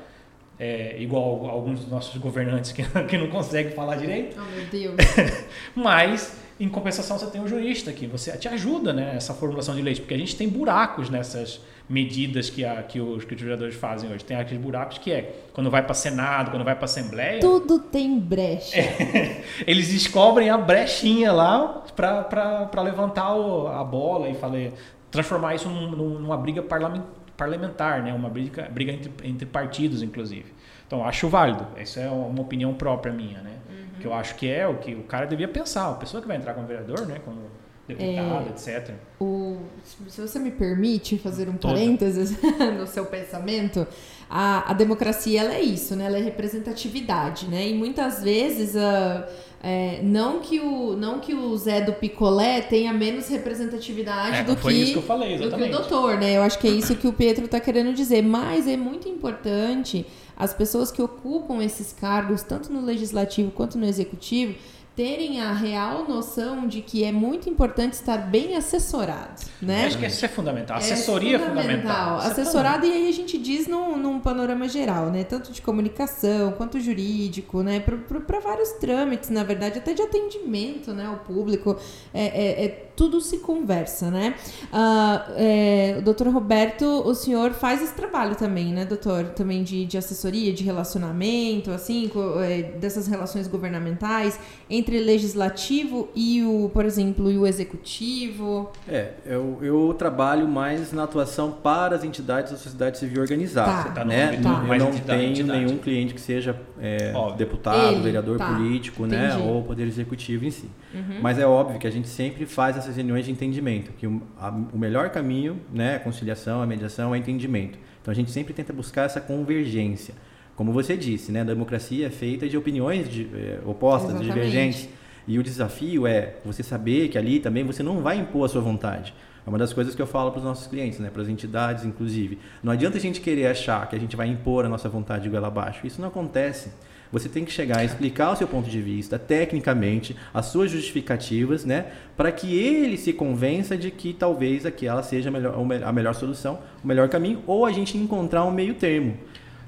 [0.63, 4.37] é, igual alguns dos nossos governantes que, que não conseguem falar direito.
[4.41, 4.95] Oh, meu Deus.
[5.75, 9.83] Mas, em compensação, você tem um jurista que você te ajuda né, nessa formulação de
[9.83, 13.75] leis, porque a gente tem buracos nessas medidas que, a, que, os, que os vereadores
[13.75, 14.25] fazem hoje.
[14.25, 18.19] Tem aqueles buracos que é quando vai para Senado, quando vai para Assembleia, Tudo tem
[18.19, 18.77] brecha.
[19.67, 24.71] eles descobrem a brechinha lá para levantar o- a bola e falar,
[25.11, 27.03] transformar isso num- num- numa briga parlamen-
[27.37, 28.13] parlamentar, né?
[28.13, 30.53] uma briga, briga entre, entre partidos, inclusive.
[30.87, 31.67] Então, acho válido.
[31.79, 33.59] Isso é uma opinião própria minha, né?
[33.99, 35.91] Que eu acho que é o que o cara devia pensar.
[35.91, 37.21] A pessoa que vai entrar como vereador, né?
[37.25, 37.41] Como
[37.87, 38.95] deputado, etc.
[39.21, 41.75] O, se você me permite fazer um Toda.
[41.75, 42.37] parênteses
[42.79, 43.87] no seu pensamento,
[44.35, 46.07] a, a democracia ela é isso, né?
[46.07, 47.69] Ela é representatividade, né?
[47.69, 49.29] E muitas vezes ah,
[49.63, 54.57] é, não que o não que o Zé do Picolé tenha menos representatividade É, do
[54.57, 56.39] que que falei, do que o doutor, né?
[56.39, 58.23] Eu acho que é isso que o Pietro está querendo dizer.
[58.23, 63.85] Mas é muito importante as pessoas que ocupam esses cargos, tanto no legislativo quanto no
[63.85, 64.55] executivo,
[64.95, 69.87] terem a real noção de que é muito importante estar bem assessorados, né?
[69.87, 70.77] Acho que isso é fundamental.
[70.77, 72.19] Assessoria é fundamental.
[72.19, 75.25] Isso é Assessorado, e aí a gente diz num, num panorama geral, né?
[75.25, 77.81] Tanto de comunicação quanto jurídico, né?
[77.81, 81.77] Para vários trâmites, na verdade, até de atendimento né, ao público.
[82.13, 84.35] É, é- é- tudo se conversa, né?
[84.73, 89.25] Ah, é, o doutor Roberto, o senhor faz esse trabalho também, né, doutor?
[89.31, 92.11] Também de, de assessoria, de relacionamento, assim,
[92.43, 98.71] é, dessas relações governamentais entre legislativo e o, por exemplo, e o executivo.
[98.89, 103.71] É, eu, eu trabalho mais na atuação para as entidades da sociedade civil organizada.
[103.71, 103.83] Tá.
[103.83, 104.25] Você tá no né?
[104.29, 105.65] âmbito Eu mais não entidade, tenho entidade.
[105.65, 108.47] nenhum cliente que seja é, deputado, Ele, vereador tá.
[108.47, 109.29] político, né?
[109.29, 109.49] Entendi.
[109.49, 110.69] Ou poder executivo em si.
[110.93, 111.21] Uhum.
[111.23, 114.51] Mas é óbvio que a gente sempre faz essas reuniões de entendimento, que o, a-
[114.73, 117.79] o melhor caminho, né, a conciliação, a mediação, é entendimento.
[118.01, 120.15] Então a gente sempre tenta buscar essa convergência.
[120.55, 124.35] Como você disse, né, a democracia é feita de opiniões de- eh, opostas, Exatamente.
[124.35, 124.89] divergentes.
[125.27, 128.61] E o desafio é você saber que ali também você não vai impor a sua
[128.61, 129.15] vontade.
[129.47, 131.85] É uma das coisas que eu falo para os nossos clientes, né, para as entidades,
[131.85, 132.39] inclusive.
[132.63, 135.31] Não adianta a gente querer achar que a gente vai impor a nossa vontade de
[135.31, 135.87] goela abaixo.
[135.87, 136.71] Isso não acontece.
[137.13, 141.65] Você tem que chegar a explicar o seu ponto de vista, tecnicamente, as suas justificativas,
[141.65, 146.15] né, para que ele se convença de que talvez aquela seja a melhor, a melhor
[146.15, 149.17] solução, o melhor caminho, ou a gente encontrar um meio termo.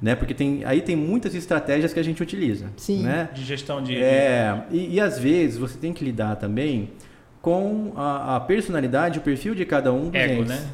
[0.00, 0.14] Né?
[0.14, 2.66] Porque tem, aí tem muitas estratégias que a gente utiliza.
[2.76, 3.04] Sim.
[3.04, 3.28] Né?
[3.33, 3.96] De gestão de.
[4.02, 6.90] É, e, e às vezes você tem que lidar também
[7.40, 10.48] com a, a personalidade, o perfil de cada um dos Ego, entes.
[10.48, 10.66] né?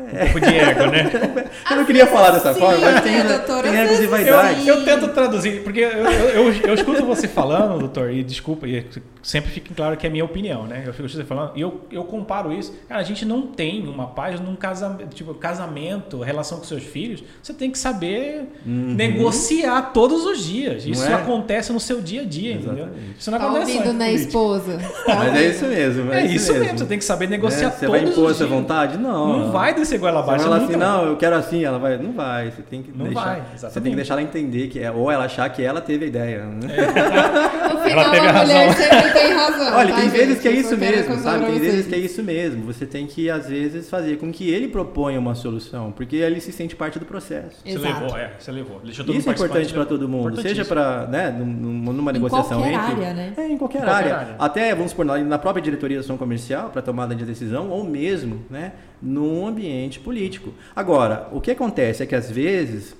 [0.00, 1.10] Um pouco de ego, né?
[1.70, 3.62] Eu não queria falar dessa Sim, forma, mas tem, né, doutor?
[3.62, 4.60] tem Às egos e vezes vaidade.
[4.62, 4.68] sim.
[4.68, 8.84] Eu tento traduzir, porque eu, eu, eu, eu escuto você falando, doutor, e desculpa, e
[9.22, 10.82] sempre fica claro que é a minha opinião, né?
[10.86, 12.74] Eu fico você falando, e eu, eu comparo isso.
[12.88, 17.22] Cara, a gente não tem uma paz num casamento, tipo, casamento, relação com seus filhos,
[17.42, 20.84] você tem que saber negociar todos os dias.
[20.86, 21.14] Isso é?
[21.14, 22.84] acontece no seu dia a dia, entendeu?
[22.86, 23.16] Exatamente.
[23.18, 24.78] Isso não Tá acontece ouvindo, entre né, esposa?
[25.06, 26.12] Tá Mas é isso mesmo.
[26.12, 27.74] É isso mesmo, você tem que saber negociar Né?
[27.78, 28.50] Você todos vai impor os essa dias.
[28.58, 28.98] vontade?
[28.98, 29.38] Não.
[29.38, 30.40] Não vai desse ser goela abaixo.
[30.44, 31.98] Se ela assim, não, eu quero assim, ela vai.
[31.98, 32.50] Não vai.
[32.50, 33.20] Você tem que Não deixar.
[33.24, 36.06] vai, você tem que deixar ela entender que é, ou ela achar que ela teve
[36.06, 36.44] a ideia.
[36.44, 36.68] né?
[37.70, 38.72] No final, Ela teve a razão.
[38.72, 39.74] sempre tem razão.
[39.76, 40.40] Olha, tá, tem vezes gente?
[40.40, 41.46] que é isso mesmo, sabe?
[41.46, 42.64] Tem vezes que é isso mesmo.
[42.66, 46.52] Você tem que, às vezes, fazer com que ele proponha uma solução, porque ele se
[46.52, 47.56] sente parte do processo.
[47.64, 48.02] Você Exato.
[48.02, 48.80] levou, é, você levou.
[48.84, 53.04] Isso é importante para todo mundo, seja para, né, num- numa Em negociação qualquer entre
[53.04, 53.32] área, né?
[53.36, 54.16] É, em qualquer, Qualquer área.
[54.16, 54.34] área.
[54.38, 57.84] Até, vamos supor, na- na própria diretoria da ação comercial, para tomada de decisão, ou
[57.84, 60.52] mesmo, né, num ambiente político.
[60.74, 62.96] Agora, o que acontece é que, às vezes,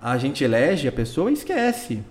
[0.00, 2.02] a gente elege a pessoa e esquece.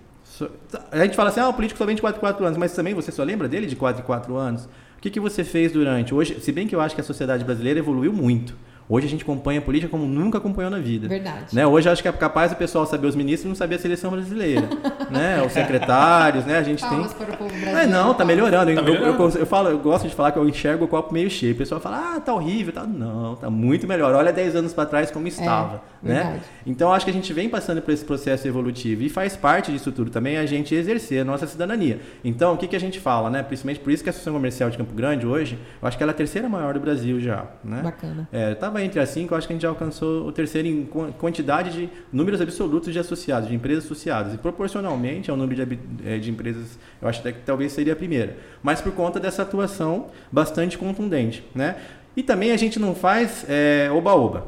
[0.92, 2.74] A gente fala assim, ah, o político só vem de 4 em 4 anos, mas
[2.74, 4.66] também você só lembra dele de 4 em 4 anos?
[4.98, 6.14] O que, que você fez durante?
[6.14, 8.56] Hoje, se bem que eu acho que a sociedade brasileira evoluiu muito.
[8.90, 11.08] Hoje a gente acompanha a política como nunca acompanhou na vida.
[11.08, 11.54] Verdade.
[11.56, 11.66] Né?
[11.66, 14.12] Hoje acho que é capaz o pessoal saber os ministros e não saber a seleção
[14.12, 14.68] brasileira.
[15.10, 15.42] né?
[15.46, 16.58] Os secretários, né?
[16.58, 16.90] A gente tem.
[16.90, 17.80] Palmas para o povo brasileiro.
[17.80, 18.74] É, não, tá melhorando.
[18.74, 19.24] Tá Eu- melhorando.
[19.24, 21.54] Eu, eu falo, eu gosto de falar que eu enxergo o copo meio cheio.
[21.54, 22.84] O pessoal fala, ah, tá horrível, tá.
[22.86, 24.14] Não, tá muito melhor.
[24.14, 25.82] Olha 10 anos para trás como estava.
[26.02, 26.16] né?
[26.16, 26.42] verdade.
[26.66, 29.92] Então acho que a gente vem passando por esse processo evolutivo e faz parte disso
[29.92, 32.00] tudo também a gente exercer a nossa cidadania.
[32.24, 33.42] Então, o que, que a gente fala, né?
[33.44, 36.12] Principalmente por isso que a Associação Comercial de Campo Grande hoje, eu acho que ela
[36.12, 37.46] é a terceira maior do Brasil já.
[37.64, 37.82] Né?
[37.82, 38.28] Bacana.
[38.32, 40.84] É, tava entre as cinco, eu acho que a gente já alcançou o terceiro em
[40.86, 44.34] quan- quantidade de números absolutos de associados, de empresas associadas.
[44.34, 47.96] E proporcionalmente ao número de, eh, de empresas, eu acho até que talvez seria a
[47.96, 48.36] primeira.
[48.62, 51.44] Mas por conta dessa atuação bastante contundente.
[51.54, 51.76] Né?
[52.18, 54.48] E também a gente não faz é, oba-oba.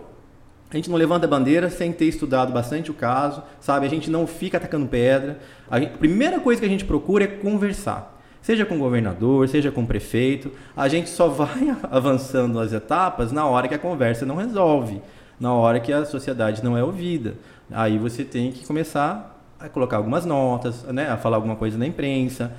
[0.72, 3.86] A gente não levanta bandeira sem ter estudado bastante o caso, sabe?
[3.86, 5.40] A gente não fica atacando pedra.
[5.70, 8.15] A, gente- a primeira coisa que a gente procura é conversar.
[8.46, 10.52] Seja com o governador, seja com o prefeito.
[10.78, 15.02] A gente só vai avançando as etapas na hora que a conversa não resolve,
[15.40, 17.34] na hora que a sociedade não é ouvida.
[17.72, 21.10] Aí você tem que começar a colocar algumas notas, né?
[21.10, 22.52] a falar alguma coisa na imprensa.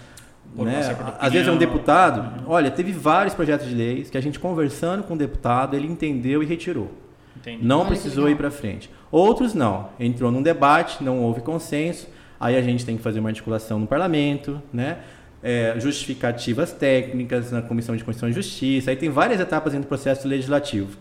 [0.57, 0.81] Né?
[1.21, 2.43] Às vezes é um deputado.
[2.49, 6.43] Olha, teve vários projetos de leis que a gente conversando com o deputado, ele entendeu
[6.43, 6.91] e retirou.
[7.37, 7.65] Entendi.
[7.65, 8.91] Não Olha precisou ir para frente.
[9.09, 9.91] Outros não.
[10.01, 12.09] Entrou num debate, não houve consenso.
[12.41, 14.99] Aí a gente tem que fazer uma articulação no parlamento, né?
[15.49, 18.91] É, justificativas técnicas na Comissão de Constituição e Justiça.
[18.91, 20.99] Aí tem várias etapas dentro do processo legislativo.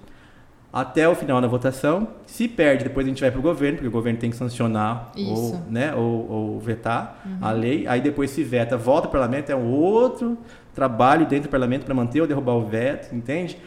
[0.72, 2.10] Até o final da votação.
[2.28, 5.12] Se perde, depois a gente vai para o governo, porque o governo tem que sancionar
[5.16, 5.56] Isso.
[5.56, 7.88] ou, né, ou, ou vetar a lei.
[7.88, 10.38] Aí depois se veta, volta para o parlamento, é um outro
[10.76, 13.58] trabalho dentro do parlamento para manter ou derrubar o veto, entende?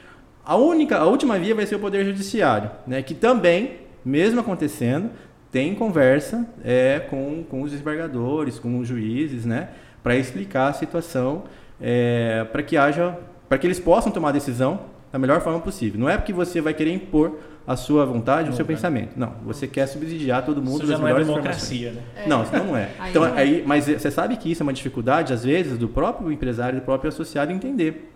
[0.44, 5.10] A única, a última via vai ser o Poder Judiciário, né, que também, mesmo acontecendo,
[5.50, 9.70] tem conversa é, com, com os desembargadores, com os juízes, né,
[10.02, 11.44] para explicar a situação,
[11.80, 13.16] é, para que haja,
[13.48, 14.80] para que eles possam tomar a decisão
[15.12, 15.98] da melhor forma possível.
[15.98, 18.74] Não é porque você vai querer impor a sua vontade, o seu vai.
[18.74, 19.10] pensamento.
[19.14, 21.68] Não, você quer subsidiar todo mundo Isso já das não é melhores informações.
[21.80, 22.26] democracia, né?
[22.26, 22.88] Não, isso não é.
[23.10, 23.32] Então, é.
[23.38, 26.84] aí, mas você sabe que isso é uma dificuldade, às vezes, do próprio empresário, do
[26.84, 28.10] próprio associado entender.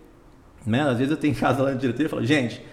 [0.65, 0.81] Né?
[0.81, 2.63] Às vezes eu tenho em casa lá na diretoria e falo, gente,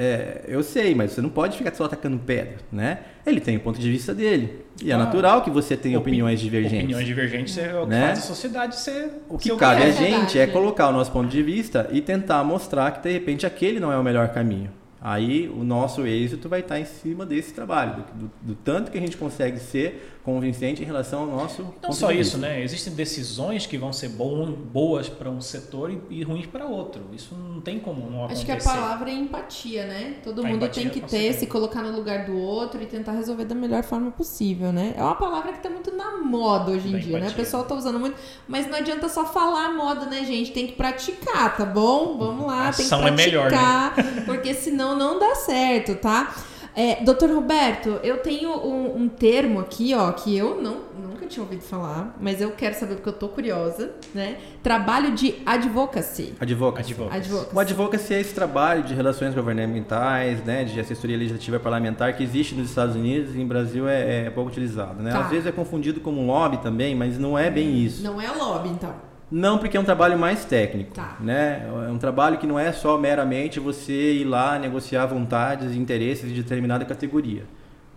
[0.00, 2.98] é, eu sei, mas você não pode ficar só atacando pedra, né?
[3.26, 4.64] Ele tem o ponto de vista dele.
[4.82, 6.78] E é Ah, natural que você tenha Opi- opiniões divergentes.
[6.84, 8.06] Opiniões divergentes é o que Né?
[8.06, 9.10] faz a sociedade ser.
[9.28, 9.88] O que ser cabe a é.
[9.88, 10.12] É verdade.
[10.20, 13.80] gente é colocar o nosso ponto de vista e tentar mostrar que de repente aquele
[13.80, 14.70] não é o melhor caminho.
[15.00, 18.98] Aí o nosso êxito vai estar em cima desse trabalho, do, do- do tanto que
[18.98, 21.64] a gente consegue ser convincente em relação ao nosso.
[21.82, 22.62] Não só isso, né?
[22.62, 27.02] Existem decisões que vão ser bom, boas para um setor e, e ruins para outro.
[27.12, 28.44] Isso não tem como não Acho acontecer.
[28.44, 30.16] que a palavra é empatia, né?
[30.22, 33.12] Todo A mundo empatia, tem que ter, se colocar no lugar do outro e tentar
[33.12, 34.94] resolver da melhor forma possível, né?
[34.96, 37.18] É uma palavra que tá muito na moda hoje em Da dia, né?
[37.18, 37.36] O empatia.
[37.44, 40.52] pessoal tá usando muito, mas não adianta só falar a moda, né, gente?
[40.52, 42.18] Tem que praticar, tá bom?
[42.18, 43.56] Vamos lá, tem que Ação é melhor, né?
[43.58, 46.34] praticar, porque senão não dá certo, tá?
[46.78, 50.76] É, Doutor Roberto, eu tenho um, um termo aqui, ó, que eu não,
[51.10, 54.36] nunca tinha ouvido falar, mas eu quero saber porque eu tô curiosa, né?
[54.62, 56.34] Trabalho de advocacy.
[56.38, 56.92] Advocacy.
[56.92, 57.16] Advocacy.
[57.16, 57.56] Advocacy.
[57.56, 62.54] O advocacy é esse trabalho de relações governamentais, né, de assessoria legislativa parlamentar que existe
[62.54, 65.02] nos Estados Unidos e em Brasil é, é pouco utilizado.
[65.02, 65.10] Né?
[65.10, 65.22] Tá.
[65.22, 68.04] Às vezes é confundido como um lobby também, mas não é bem isso.
[68.04, 69.07] Não é lobby, então.
[69.30, 70.94] Não, porque é um trabalho mais técnico.
[70.94, 71.16] Tá.
[71.20, 71.66] Né?
[71.86, 76.32] É um trabalho que não é só meramente você ir lá negociar vontades e interesses
[76.32, 77.44] de determinada categoria.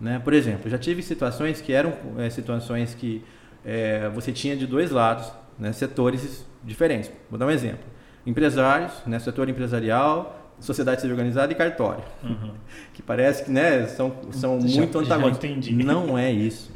[0.00, 0.20] Né?
[0.22, 3.24] Por exemplo, já tive situações que eram é, situações que
[3.64, 7.10] é, você tinha de dois lados, né, setores diferentes.
[7.30, 7.84] Vou dar um exemplo.
[8.26, 12.02] Empresários, né, setor empresarial, sociedade civil organizada e cartório.
[12.22, 12.50] Uhum.
[12.92, 15.42] Que parece que né, são, são Já- muito antagônicos.
[15.42, 15.72] entendi.
[15.74, 16.70] Não é isso.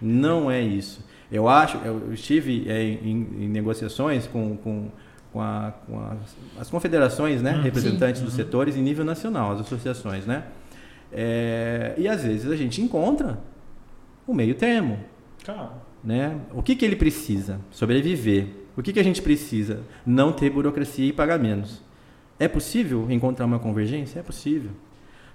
[0.00, 1.04] Não é isso.
[1.30, 4.88] Eu acho, eu estive é, em, em negociações com, com,
[5.32, 8.24] com, a- com as, as confederações, né, Hum, representantes sim.
[8.24, 8.44] dos Uhum.
[8.44, 10.44] setores em nível nacional, as associações, né?
[11.12, 13.38] É, e às vezes a gente encontra
[14.26, 14.98] o meio termo,
[15.44, 15.72] Calma.
[16.04, 16.36] né?
[16.52, 17.60] O que, que ele precisa?
[17.70, 18.46] Sobreviver.
[18.76, 19.80] O que, que a gente precisa?
[20.06, 21.82] Não ter burocracia e pagar menos.
[22.38, 24.20] É possível encontrar uma convergência?
[24.20, 24.70] É possível.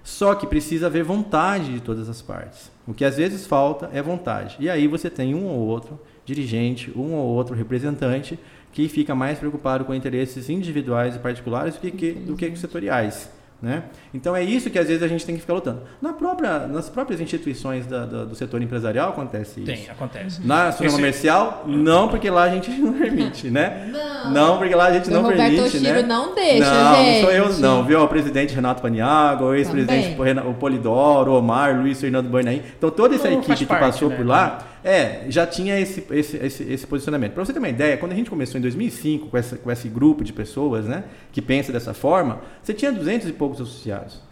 [0.06, 2.70] Só que precisa haver vontade de todas as partes.
[2.86, 4.56] O que às vezes falta é vontade.
[4.60, 8.38] E aí você tem um ou outro dirigente, um ou outro representante
[8.72, 13.28] que fica mais preocupado com interesses individuais e particulares do que, que do que setoriais.
[13.60, 13.84] Né?
[14.12, 15.80] Então é isso que às vezes a gente tem que ficar lutando.
[16.00, 19.66] Na própria, nas próprias instituições da, da, do setor empresarial acontece isso.
[19.66, 20.46] Tem, acontece.
[20.46, 23.90] Na associação comercial, não, porque lá a gente não permite, né?
[23.90, 24.30] Não.
[24.30, 26.02] Não, porque lá a gente não Roberto permite, né?
[26.02, 27.14] não deixa, não, gente.
[27.14, 28.02] Não, sou eu não, viu?
[28.02, 30.14] O presidente Renato Paniago, o ex-presidente
[30.46, 32.62] o Polidoro, o Omar, Luiz Fernando Bernaim.
[32.76, 34.16] Então toda essa Não, equipe que parte, passou né?
[34.16, 37.32] por lá, é, já tinha esse, esse, esse, esse posicionamento.
[37.32, 39.88] Para você ter uma ideia, quando a gente começou em 2005 com, essa, com esse
[39.88, 44.22] grupo de pessoas, né, que pensa dessa forma, você tinha 200 e poucos associados.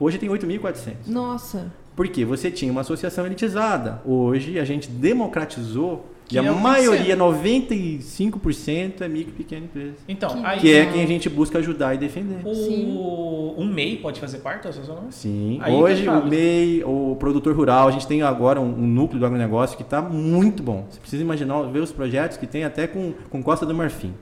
[0.00, 0.94] Hoje tem 8.400.
[1.06, 1.70] Nossa.
[1.94, 4.00] Porque você tinha uma associação elitizada.
[4.06, 9.36] Hoje a gente democratizou Que e a é o que maioria, 95% é micro e
[9.36, 9.94] pequena empresa.
[10.08, 12.40] Então, Que aí Que é quem a gente busca ajudar e defender.
[12.44, 15.04] o, um MEI pode fazer parte da associação?
[15.10, 15.58] Sim.
[15.62, 16.26] Aí Hoje o.
[16.26, 20.02] MEI, o produtor rural, a gente tem agora um, um núcleo do agronegócio que está
[20.02, 20.86] muito bom.
[20.90, 24.12] Você precisa imaginar, ver os projetos que tem até com, com Costa do Marfim.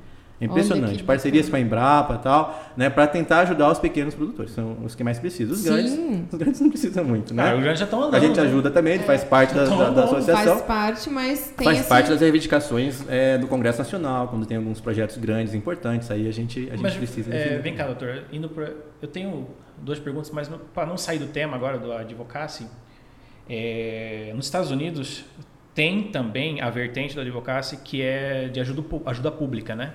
[0.45, 0.97] É impressionante.
[0.99, 4.53] que Parcerias com a Embrapa e tal, né, para tentar ajudar os pequenos produtores.
[4.53, 5.55] São os que mais precisam.
[5.55, 6.27] Os grandes, Sim.
[6.31, 7.51] os grandes não precisam muito, né?
[7.51, 8.15] Ah, os grandes já estão andando.
[8.15, 8.47] A gente né?
[8.47, 10.55] ajuda também, ele faz parte da, da- da associação.
[10.59, 11.89] Faz parte, mas tem Faz esse...
[11.89, 16.33] parte das reivindicações é, do Congresso Nacional, quando tem alguns projetos grandes, importantes, aí a
[16.33, 17.35] gente, a gente Mas, precisa.
[17.35, 18.25] é, vem cá, doutor.
[18.33, 22.67] Indo pra, eu tenho duas perguntas, mas para não sair do tema agora do advocacy,
[23.49, 25.25] é, nos Estados Unidos
[25.75, 29.95] tem também a vertente do advocacy que é de ajuda, ajuda pública, né?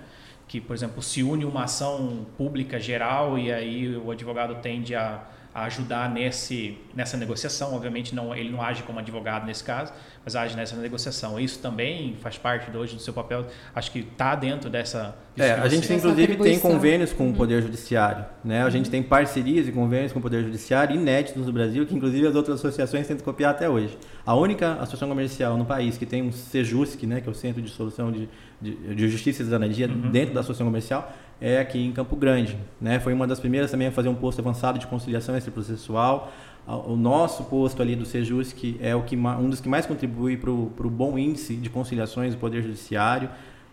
[0.49, 5.23] Que, por exemplo, se une uma ação pública geral e aí o advogado tende a,
[5.53, 7.73] a ajudar nesse, nessa negociação.
[7.73, 9.91] Obviamente, não, ele não age como advogado nesse caso,
[10.23, 11.39] mas age nessa negociação.
[11.39, 13.45] Isso também faz parte hoje do seu papel.
[13.73, 15.17] Acho que está dentro dessa.
[15.35, 18.63] É, a gente inclusive tem convênios com o Poder Judiciário, né?
[18.63, 22.27] A gente tem parcerias e convênios com o Poder Judiciário inéditos no Brasil, que inclusive
[22.27, 23.97] as outras associações tentam copiar até hoje.
[24.25, 27.61] A única associação comercial no país que tem um SEJUSC, né, que é o Centro
[27.61, 28.29] de Solução de,
[28.61, 30.11] de, de Justiça e Cidadania Uhum.
[30.11, 32.99] dentro da associação comercial, é aqui em Campo Grande, né?
[32.99, 36.31] Foi uma das primeiras também a fazer um posto avançado de conciliação extraprocessual.
[36.67, 40.51] O nosso posto ali do SEJUSC é o que, um dos que mais contribui para
[40.51, 43.29] o bom índice de conciliações do Poder Judiciário.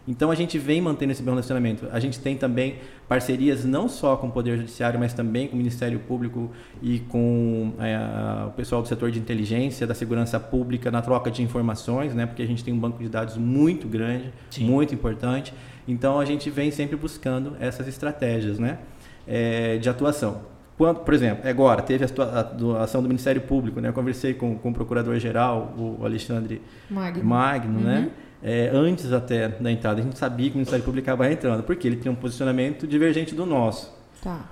[0.08, 1.86] Então a gente vem mantendo esse bom relacionamento.
[1.90, 2.76] A gente tem também
[3.08, 7.72] parcerias não só com o Poder Judiciário, mas também com o Ministério Público e com
[7.80, 12.24] é, o pessoal do setor de inteligência, da segurança pública, na troca de informações, né?
[12.26, 14.64] porque a gente tem um banco de dados muito grande, Sim.
[14.64, 15.52] muito importante.
[15.88, 18.78] Então a gente vem sempre buscando essas estratégias né?
[19.26, 20.56] é, de atuação.
[20.76, 23.88] Quando, por exemplo, agora teve a, ação do Ministério Público, né?
[23.88, 27.24] Eu conversei com, com o Procurador-Geral, o Alexandre Magno.
[27.24, 27.84] Magno, Uhum.
[27.84, 28.10] né?
[28.48, 31.88] É, antes até da entrada, a gente sabia que o Ministério Público acabava entrando, porque
[31.88, 33.92] ele tem um posicionamento divergente do nosso.
[34.22, 34.44] Tá.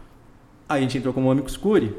[0.68, 1.96] Aí a gente entrou como amicus curi,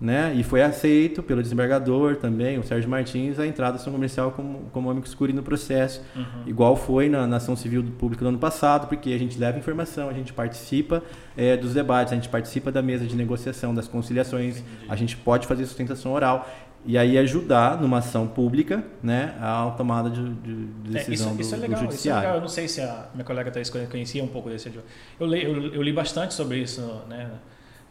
[0.00, 0.32] né?
[0.36, 4.70] E foi aceito pelo desembargador também, o Sérgio Martins, a entrada da ação comercial como,
[4.72, 6.24] como curi no processo, Uhum.
[6.46, 9.58] igual foi na, na ação civil do público do ano passado, porque a gente leva
[9.58, 11.02] informação, a gente participa
[11.36, 15.48] é, dos debates, a gente participa da mesa de negociação, das conciliações, a gente pode
[15.48, 16.48] fazer sustentação oral
[16.84, 21.40] e aí ajudar numa ação pública, né, a tomada de, de- de É, decisão isso,
[21.42, 22.20] isso é do, legal, do isso é judiciário.
[22.22, 22.34] legal.
[22.36, 24.90] Eu não sei se a minha colega Thaís conhecia um pouco desse advogado.
[25.20, 27.30] Eu, li- eu, eu li bastante sobre isso, né?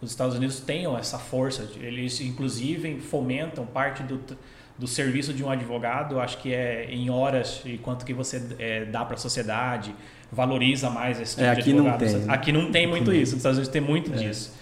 [0.01, 4.19] Os Estados Unidos têm essa força, de- eles inclusive fomentam parte do,
[4.77, 8.85] do serviço de um advogado, acho que é em horas e quanto que você é,
[8.85, 9.93] dá para a sociedade,
[10.31, 11.99] valoriza mais esse tipo É, de aqui não advogado.
[11.99, 12.33] tem, né?
[12.33, 13.21] Aqui não tem muito Aqui não.
[13.23, 14.17] isso, nos Estados Unidos tem muito É.
[14.17, 14.53] disso.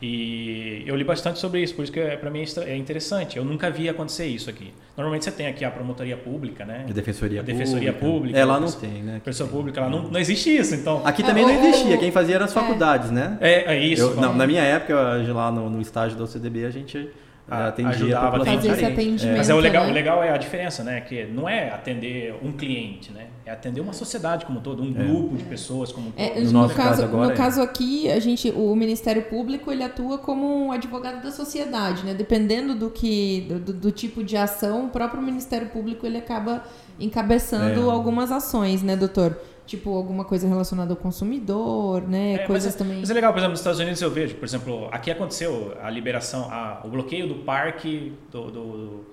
[0.00, 3.36] E eu li bastante sobre isso, por isso que é, para mim é é interessante.
[3.36, 4.72] Eu nunca vi acontecer isso aqui.
[4.96, 6.86] Normalmente você tem aqui a promotoria pública, né?
[6.88, 9.20] A defensoria, A defensoria pública, É, lá não tem, né?
[9.24, 11.02] Pessoa pública, lá não, não existe isso, então.
[11.04, 12.54] Aqui É, também não o- existia, quem fazia eram as é.
[12.54, 13.38] faculdades, né?
[13.40, 14.02] É, é isso.
[14.02, 17.27] Eu- não, na minha época, eu, lá no, no estágio da OCDB, a gente Ah,
[17.50, 19.26] atendia ajudava, a população Fazer esse.
[19.36, 19.90] Mas é o legal, né?
[19.90, 21.00] o legal é a diferença, né?
[21.00, 23.28] Que não é atender um cliente, né?
[23.46, 26.20] É atender uma sociedade como um todo, um grupo de pessoas como um todo.
[26.20, 27.36] É, No no, nosso caso, caso agora no é.
[27.36, 32.12] caso aqui, a gente, o Ministério Público ele atua como um advogado da sociedade, né?
[32.12, 36.62] Dependendo do que, do, do- do tipo de ação, o próprio Ministério Público ele acaba
[37.00, 37.92] encabeçando É.
[37.92, 39.38] algumas ações, né, doutor?
[39.68, 42.34] Tipo alguma coisa relacionada ao consumidor, né?
[42.34, 42.98] É, Coisas mas, é- também.
[43.00, 45.90] mas é legal, por exemplo, nos Estados Unidos eu vejo, por exemplo, aqui aconteceu a
[45.90, 49.04] liberação, a- o bloqueio do parque do, do-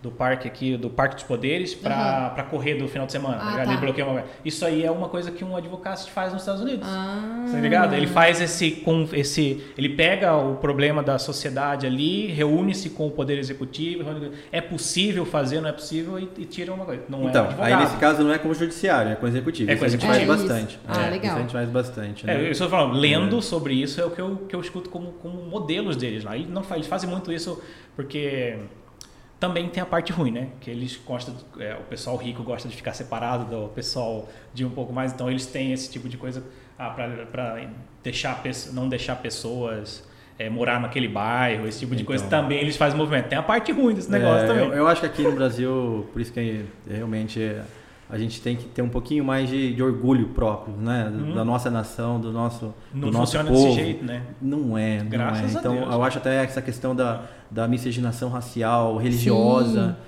[0.00, 2.50] do parque aqui, do Parque dos Poderes, para Uhum.
[2.50, 3.36] correr do final de semana.
[3.36, 3.96] Ah, tá ligado?
[3.96, 4.04] tá.
[4.06, 4.24] Uma...
[4.44, 6.86] Isso aí é uma coisa que um advocacy faz nos Estados Unidos.
[6.88, 7.46] Ah.
[7.50, 7.94] Tá ligado?
[7.94, 13.10] Ele faz esse com esse, ele pega o problema da sociedade ali, reúne-se com o
[13.10, 14.04] poder executivo,
[14.52, 17.02] é possível fazer, não é possível e, e tira uma coisa.
[17.08, 17.72] Não é Então, advogado.
[17.72, 19.68] aí nesse caso não é com o judiciário, é com o executivo.
[19.68, 20.28] É isso com o a gente executivo.
[20.28, 20.48] faz É isso.
[20.54, 20.78] bastante.
[20.86, 21.36] Ah, É, legal.
[21.36, 22.30] A gente faz bastante.
[22.30, 22.46] É, né?
[22.46, 25.42] eu estou falando, lendo sobre isso é o que eu, que eu escuto como, como
[25.42, 26.36] modelos deles lá.
[26.36, 27.60] Eles não faz, eles fazem muito isso
[27.96, 28.58] porque
[29.38, 30.48] também tem a parte ruim, né?
[30.60, 34.70] Que eles gostam, é, o pessoal rico gosta de ficar separado do pessoal de um
[34.70, 36.42] pouco mais, então eles têm esse tipo de coisa
[36.78, 37.60] ah, para
[38.02, 40.06] deixar não deixar pessoas
[40.38, 42.42] é, morar naquele bairro, esse tipo de coisa Então.
[42.42, 43.28] também eles fazem movimento.
[43.28, 44.64] Tem a parte ruim desse negócio É, também.
[44.68, 47.62] Eu, eu acho que aqui no Brasil, por isso que realmente é,
[48.10, 51.12] a gente tem que ter um pouquinho mais de, de orgulho próprio, né?
[51.14, 51.34] Uhum.
[51.34, 53.66] Da nossa nação, do nosso, não do nosso funciona povo.
[53.66, 54.22] desse jeito, né?
[54.40, 55.56] Não é, não Graças é.
[55.56, 55.92] a Então, Deus.
[55.92, 59.98] eu acho até essa questão da, da miscigenação racial, religiosa.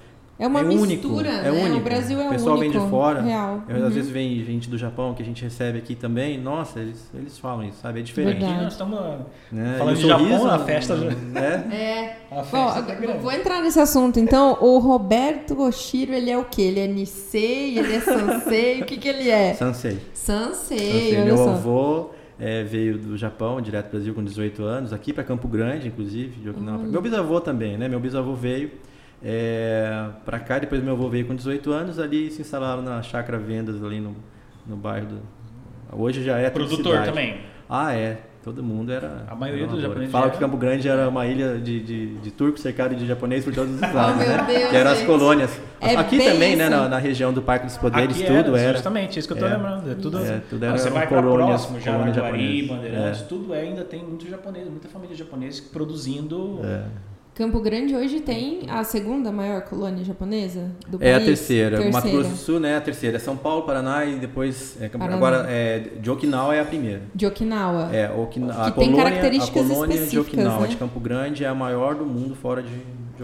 [0.41, 1.43] É uma é mistura, único, né?
[1.45, 1.77] é único.
[1.77, 2.73] O Brasil é O pessoal único.
[2.73, 3.21] vem de fora.
[3.21, 3.63] Real.
[3.69, 3.87] Eu, Uhum.
[3.87, 6.41] Às vezes vem gente do Japão que a gente recebe aqui também.
[6.41, 8.01] Nossa, eles, eles falam isso, sabe?
[8.01, 8.33] É diferente.
[8.39, 8.53] Verdade.
[8.55, 9.01] Aqui nós estamos
[9.53, 9.75] Né?
[9.79, 11.69] Falando E o de Japão, sorriso, a festa Né?
[11.73, 12.17] É.
[12.31, 13.19] a Bom, festa tá grande.
[13.19, 14.19] vou entrar nesse assunto.
[14.19, 16.63] Então, o Roberto Oshiro, ele é o quê?
[16.63, 17.79] Ele é Nisei?
[17.79, 18.81] Ele é Sansei?
[18.83, 19.55] o que que ele é?
[19.55, 19.99] Sansei.
[20.15, 21.25] Sansei, Sansei.
[21.25, 21.51] Meu só.
[21.51, 25.89] avô é, veio do Japão, direto pro Brasil com 18 anos, aqui para Campo Grande,
[25.89, 26.41] inclusive.
[26.41, 26.79] de Okinawa.
[26.79, 26.91] Hum.
[26.91, 27.89] Meu bisavô também, né?
[27.89, 28.71] Meu bisavô veio
[29.23, 33.39] é, para cá, depois meu avô veio com 18 anos, ali se instalaram na Chácara
[33.39, 34.15] Vendas, ali no,
[34.67, 35.19] no bairro do...
[35.93, 37.07] Hoje já é Produtor cidade.
[37.09, 37.41] também.
[37.69, 38.19] Ah, é.
[38.43, 39.27] Todo mundo era.
[39.29, 42.59] A maioria dos japoneses Fala que Campo Grande era uma ilha de, de, de turco
[42.59, 44.45] cercado de japonês por todos os lados, meu né?
[44.47, 45.61] Deus, que eram as colônias.
[45.79, 46.65] É Aqui também, né?
[46.65, 46.71] isso.
[46.71, 48.73] Na, na região do Parque dos Poderes, Aqui tudo era.
[48.73, 49.55] Justamente, isso que eu tô É.
[49.57, 49.91] lembrando.
[49.91, 52.77] É tudo, É, tudo era Ah, Você vai colônias- próximo, colônias Jaraguari, japonesas.
[52.77, 53.25] Bandeirantes, É.
[53.25, 56.61] tudo é, ainda tem muito japonês, muita família japonesa produzindo.
[57.41, 57.45] É.
[57.45, 61.27] Campo Grande hoje tem a segunda maior colônia japonesa do É a país?
[61.27, 61.91] terceira.
[61.91, 62.77] Mato Grosso do Sul, né?
[62.77, 63.17] A terceira.
[63.17, 64.77] É São Paulo, Paraná e depois.
[64.81, 65.17] é, Paraná.
[65.17, 67.03] agora, é, de Okinawa é a primeira.
[67.15, 67.91] De Okinawa.
[67.95, 70.67] É, Okina a Que tem colônia, características a colônia de Okinawa, né?
[70.69, 72.69] de Campo Grande, é a maior do mundo fora de,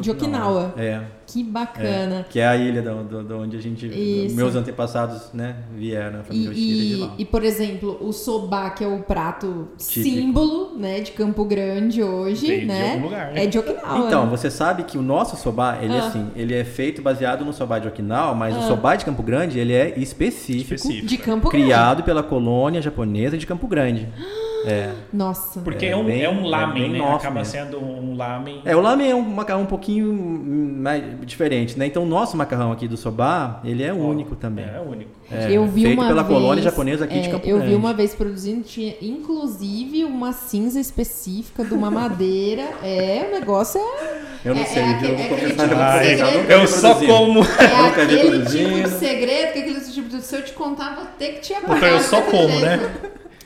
[0.01, 0.75] de De Okinawa.
[0.77, 1.01] É.
[1.27, 2.25] Que bacana.
[2.31, 3.87] Que é a ilha da da- da onde a gente.
[3.87, 4.37] Isso.
[4.37, 5.57] Meus antepassados, né?
[5.75, 7.15] Vieram, a família de E, lá.
[7.19, 10.05] e, e, por exemplo, o soba, que é o prato Típico.
[10.17, 12.93] símbolo né, de Campo Grande hoje, Veio de né?
[12.93, 13.43] algum lugar, né?
[13.45, 14.07] É de Okinawa.
[14.07, 16.07] Então, você sabe que o nosso soba, ele é Ah.
[16.07, 18.59] assim, ele é feito baseado no soba de Okinawa, mas Ah.
[18.61, 21.07] o soba de Campo Grande, ele é específico, Específico.
[21.07, 21.65] de Campo Grande.
[21.67, 24.07] criado pela colônia japonesa de Campo Grande.
[24.67, 24.91] É.
[25.13, 25.61] Nossa.
[25.61, 26.99] Porque é, É um, bem- é um é lamen, bem né?
[26.99, 27.53] nosso Acaba mesmo.
[27.53, 28.61] sendo um lamen.
[28.65, 31.87] É, o lamen é um macarrão um pouquinho mais diferente, né?
[31.87, 34.65] Então, o nosso macarrão aqui do soba, ele é único também.
[34.65, 35.11] É único.
[35.31, 37.75] É, eu vi feito uma pela vez, colônia japonesa aqui de é, Campo Eu vi
[37.75, 42.65] uma vez produzindo, tinha inclusive uma cinza específica de uma madeira.
[42.83, 45.67] É, o negócio é, Eu não é- sei, é aquele- Vou é aquele pra
[45.99, 46.39] vocês, segredo.
[46.39, 47.41] nunca Eu só como.
[47.41, 50.23] é aquele tipo de segredo, que aquele tipo de.
[50.23, 51.77] Se eu te contar, vou ter que te apagar.
[51.77, 52.65] Então eu só como, jeito.
[52.65, 52.91] né?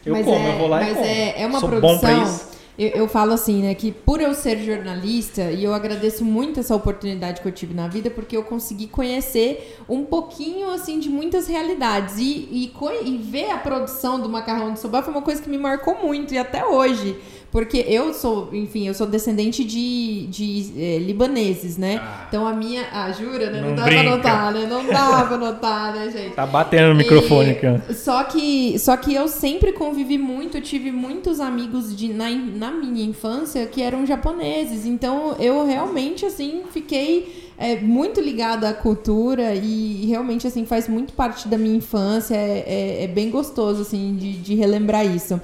[0.05, 1.07] Eu Mas como, é, eu vou lá e mas como.
[1.07, 2.41] é, é uma Sou produção.
[2.79, 6.75] Eu, eu falo assim, né, que por eu ser jornalista, e eu agradeço muito essa
[6.75, 11.47] oportunidade que eu tive na vida, porque eu consegui conhecer um pouquinho, assim, de muitas
[11.47, 12.17] realidades.
[12.17, 12.73] E, e,
[13.05, 16.33] e ver a produção do macarrão de soba foi uma coisa que me marcou muito,
[16.33, 17.19] e até hoje.
[17.53, 21.99] Porque eu sou, enfim, eu sou descendente de, de eh, libaneses, né?
[22.01, 22.25] Ah.
[22.29, 22.87] então a minha.
[22.93, 23.61] Ah, jura, né?
[23.61, 24.03] Não, Não dá brinca.
[24.05, 24.67] pra notar, né?
[24.71, 26.35] Não dá pra notar, né, gente?
[26.35, 27.93] Tá batendo no microfone aqui, ó.
[27.93, 32.71] Só que, só que eu sempre convivi muito, eu tive muitos amigos de, na, na
[32.71, 34.87] minha infância que eram japoneses.
[34.87, 41.13] Então eu realmente, assim, fiquei é, muito ligada à cultura e realmente, assim, faz muito
[41.15, 42.37] parte da minha infância.
[42.37, 42.65] É,
[43.01, 45.41] é- é bem gostoso, assim, de, de relembrar isso.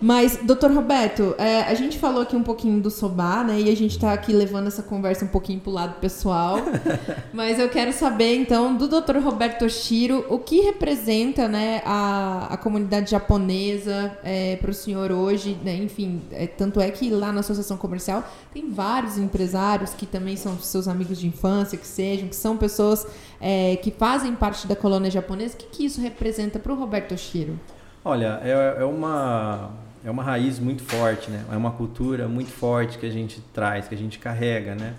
[0.00, 3.60] Mas, doutor Roberto, é, a gente falou aqui um pouquinho do sobá, né?
[3.60, 6.56] E a gente tá aqui levando essa conversa um pouquinho pro lado pessoal.
[7.34, 9.18] Mas eu quero saber, então, do Dr.
[9.18, 14.16] Roberto Oshiro, o que representa né, a, a comunidade japonesa
[14.60, 15.76] para o senhor hoje, né?
[15.76, 18.24] Enfim, é, tanto é que lá na Associação Comercial
[18.54, 23.06] tem vários empresários que também são seus amigos de infância, que sejam, que são pessoas
[23.38, 25.54] é, que fazem parte da colônia japonesa.
[25.54, 27.58] O que, que isso representa para o Roberto Oshiro?
[28.02, 29.70] Olha, é, é uma
[30.04, 31.44] é uma raiz muito forte, né?
[31.52, 34.94] É uma cultura muito forte que a gente traz, que a gente carrega, né?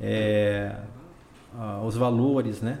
[0.00, 0.72] É,
[1.84, 2.78] os valores, né?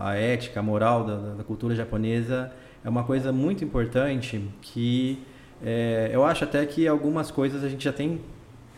[0.00, 2.50] A, ética, a moral da, da cultura japonesa
[2.84, 5.22] é uma coisa muito importante que
[5.62, 8.20] é, eu acho até que algumas coisas a gente já tem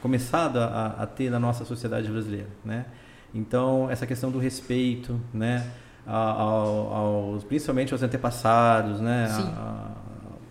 [0.03, 2.85] começado a, a ter na nossa sociedade brasileira, né?
[3.35, 5.67] Então essa questão do respeito, né?
[6.07, 9.29] Ao- aos, principalmente aos antepassados, né?
[9.29, 9.51] Sim.
[9.57, 9.89] A,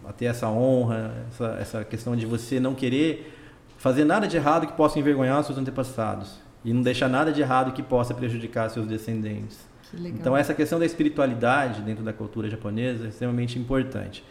[0.07, 3.33] a ter essa honra, essa, essa questão de você não querer
[3.77, 6.39] fazer nada de errado que possa envergonhar os seus antepassados.
[6.63, 9.59] e não deixar nada de errado que possa prejudicar seus descendentes.
[9.93, 14.23] Então essa questão da espiritualidade dentro da cultura japonesa é extremamente importante.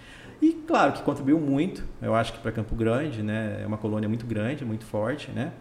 [0.43, 4.09] E claro que contribuiu muito, eu acho que para Campo Grande, né, é uma colônia
[4.09, 5.53] muito grande, muito forte, né?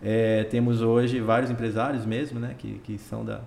[0.00, 3.40] É, temos hoje vários empresários mesmo, né, que, que são da,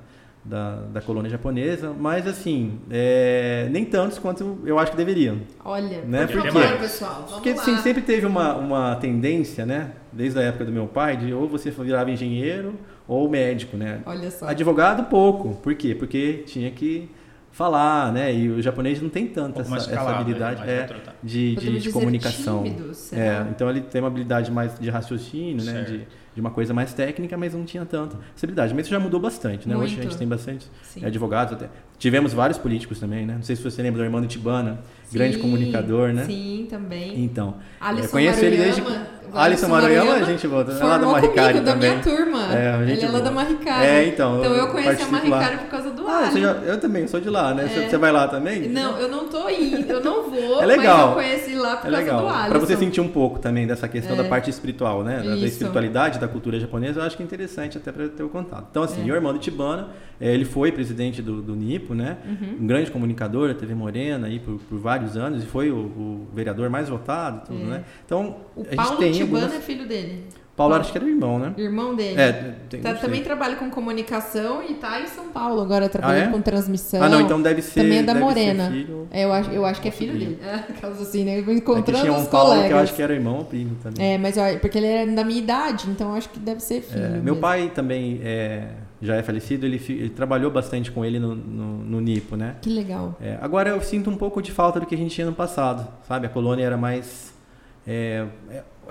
[0.44, 5.38] da, da colônia japonesa, mas assim, é, nem tantos quanto eu acho que deveriam.
[5.64, 6.26] Olha, Né?
[6.28, 6.78] por Por favor, quê?
[6.80, 7.62] pessoal, vamos Porque lá.
[7.62, 11.48] assim, sempre teve uma, uma tendência, né, desde a época do meu pai, de ou
[11.48, 12.74] você virava engenheiro
[13.08, 14.02] ou médico, né?
[14.06, 14.48] Olha só.
[14.48, 15.56] Advogado, pouco.
[15.62, 15.94] Por quê?
[15.94, 17.10] Porque tinha que
[17.52, 18.34] falar, né?
[18.34, 20.88] E o japonês não tem tanta essa, essa escalável, habilidade é,
[21.22, 22.64] de, de, de comunicação.
[22.64, 22.92] tímido?
[23.12, 25.74] É, então ele tem uma habilidade mais de raciocínio, né?
[25.74, 25.92] Certo.
[25.92, 28.74] De, de uma coisa mais técnica, mas não tinha tanta essa habilidade.
[28.74, 29.76] Mas isso já mudou bastante, né?
[29.76, 30.10] Hoje a Muito.
[30.10, 31.06] gente tem bastante Sim.
[31.06, 31.70] advogados até.
[31.98, 33.36] Tivemos vários políticos também, né?
[33.36, 34.80] Não sei se você lembra do Armando Tibana,
[35.12, 36.26] grande comunicador, né?
[36.26, 37.22] Sim, também.
[37.24, 39.21] Então, Alisson eu conheço ele desde Maruyama.
[39.34, 41.90] Alisson Maruyama, a gente volta, é lá da Maricari comigo, da também.
[41.92, 42.54] minha turma.
[42.54, 43.86] É, a gente Ele é lá da Maricari.
[43.86, 45.08] É, então, Então eu conheci a.
[45.08, 46.42] Maricari por causa do Ah, Ali.
[46.42, 47.68] já- eu também sou de lá, né?
[47.68, 47.90] Você, É.
[47.90, 48.68] você vai lá também?
[48.68, 51.16] Não, eu não tô indo, eu não vou, É legal.
[51.16, 52.22] mas eu conheci lá por É causa legal.
[52.22, 52.50] do Alisson.
[52.50, 54.24] Pra você sentir um pouco também dessa questão É.
[54.24, 55.18] da parte espiritual, né?
[55.24, 58.30] Da, da espiritualidade da cultura japonesa, eu acho que é interessante até para ter o
[58.30, 58.68] contato.
[58.72, 59.12] Então, assim, É.
[59.12, 62.18] o Armando Tibana, ele foi presidente do, do NIPO, né?
[62.26, 62.58] Uhum.
[62.62, 66.28] Um grande comunicador da TV Morena aí por, por vários anos e foi o, o
[66.34, 67.66] vereador mais votado, tudo, É.
[67.66, 67.84] né?
[68.06, 69.62] Então, O a gente Paulo tem Tibana algumas...
[69.62, 70.26] é filho dele.
[70.54, 71.54] Paulo acho que era o irmão, né?
[71.58, 72.22] Irmão dele.
[72.22, 73.06] É, tem, Tá- não sei.
[73.08, 76.32] também trabalha com comunicação e tá em São Paulo agora, trabalhando Ah, é?
[76.32, 77.02] com transmissão.
[77.02, 77.82] Ah, não, então deve ser.
[77.82, 78.70] Também é da Morena.
[78.70, 80.36] filho- É, eu, acho, eu acho que é filho sobrinho.
[80.38, 80.50] dele.
[80.70, 81.40] É, caso assim, né?
[81.40, 82.68] Aqui encontrando tinha um os Paulo colegas.
[82.68, 84.14] que eu acho que era irmão ou primo também.
[84.14, 86.82] É, mas ó, porque ele era da minha idade, então eu acho que deve ser
[86.82, 87.06] filho.
[87.06, 87.40] É, meu mesmo.
[87.40, 88.68] pai também é,
[89.02, 92.58] já é falecido, ele, ele trabalhou bastante com ele no, no, no NIPO, né?
[92.62, 93.18] Que legal.
[93.22, 95.88] É, agora eu sinto um pouco de falta do que a gente tinha no passado,
[96.08, 96.28] sabe?
[96.28, 97.32] A colônia era mais.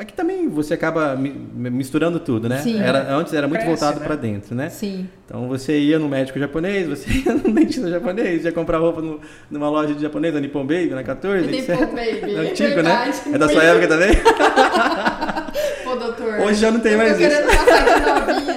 [0.01, 1.31] É, é, que também você acaba mi-
[1.71, 2.59] misturando tudo, né?
[2.59, 2.81] Sim.
[2.83, 4.07] Era, antes era muito Cresce, voltado né?
[4.07, 4.69] para dentro, né?
[4.71, 5.09] Sim.
[5.27, 9.21] Então você ia no médico japonês, você ia no dentista japonês, ia comprar roupa no-
[9.51, 11.87] numa loja de japonês, na Nippon Baby, na 14, Nippon etc.
[11.91, 13.11] Baby, É antigo, verdade.
[13.27, 13.35] né?
[13.35, 14.11] É da sua época também?
[15.85, 16.41] Pô, doutor.
[16.41, 17.29] Hoje já não tem eu mais tô isso.
[17.31, 18.01] querendo passar de
[18.35, 18.55] novinha.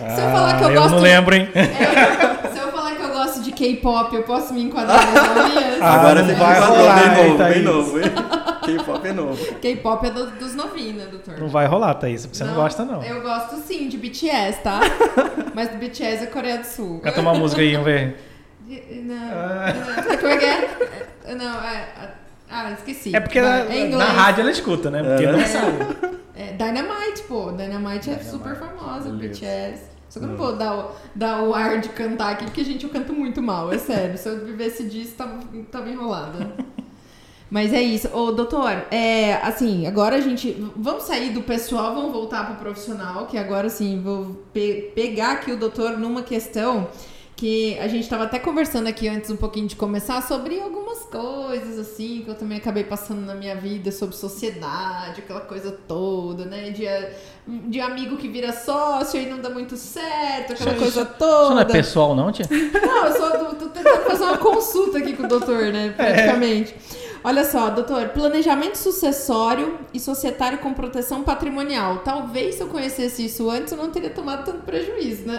[0.00, 1.48] Se eu falar que eu Ah, gosto- não lembro, hein?
[1.54, 5.76] É, se eu falar que eu gosto de K-pop, eu posso me enquadrar nas novinhas?
[5.80, 8.04] Ah, Agora você vai rolar, bem novo, bem novo, hein?
[8.78, 9.54] K-pop é novo.
[9.56, 11.38] K-pop é do- dos novinhos, né, doutor?
[11.38, 12.26] Não vai rolar, Thaís.
[12.26, 13.02] Você não, gosta, não.
[13.02, 14.80] Eu gosto sim de BTS, tá?
[15.54, 17.00] Mas do BTS é Coreia do Sul.
[17.00, 18.16] Canta uma música aí, vamos ver.
[19.02, 19.72] Não, Ah.
[19.74, 20.16] não.
[20.18, 20.78] Como é que é?
[21.24, 22.10] É, Não, é.
[22.52, 23.14] Ah, esqueci.
[23.14, 25.02] É porque na, é na rádio ela escuta, né?
[25.02, 25.32] Porque É.
[25.32, 26.18] não sabe.
[26.34, 27.52] É, Dynamite, pô.
[27.52, 29.40] Dynamite é Dynamite, super famosa, beleza.
[29.40, 29.82] BTS.
[30.08, 32.82] Só que eu não vou dar o, dar o ar de cantar aqui, porque, gente,
[32.82, 34.18] eu canto muito mal, é sério.
[34.18, 35.38] Se eu vivesse disso, tava,
[35.70, 36.50] tava enrolada.
[37.50, 38.08] Mas é isso.
[38.16, 40.56] Ô, doutor, é, assim, agora a gente.
[40.76, 45.50] Vamos sair do pessoal, vamos voltar pro profissional, que agora, assim, vou pe- pegar aqui
[45.50, 46.88] o doutor numa questão
[47.34, 51.78] que a gente estava até conversando aqui antes um pouquinho de começar sobre algumas coisas
[51.78, 56.68] assim que eu também acabei passando na minha vida sobre sociedade, aquela coisa toda, né?
[56.70, 56.84] De,
[57.70, 61.54] de amigo que vira sócio e não dá muito certo, aquela Isso- coisa Isso toda.
[61.54, 62.44] não é pessoal, não, tia?
[62.50, 65.94] Não, eu só tô, tô tentando fazer uma consulta aqui com o doutor, né?
[65.96, 66.74] Praticamente.
[67.22, 71.98] Olha só, doutor, planejamento sucessório e societário com proteção patrimonial.
[71.98, 75.38] Talvez se eu conhecesse isso antes, eu não teria tomado tanto prejuízo, né?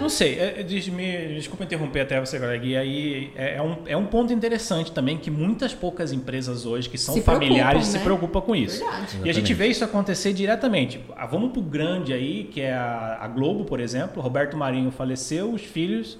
[0.00, 2.68] Não sei, é, é, diz- me- desculpa interromper até você, Greg.
[2.68, 6.88] E aí é, é um, é um ponto interessante também que muitas poucas empresas hoje
[6.90, 8.04] que são Se familiares preocupam, se né?
[8.04, 8.78] preocupam com isso.
[8.84, 9.16] Verdade.
[9.24, 11.00] E a gente vê isso acontecer diretamente.
[11.16, 14.22] Ah, vamos pro grande aí, que é a, a Globo, por exemplo.
[14.22, 16.18] Roberto Marinho faleceu, os filhos,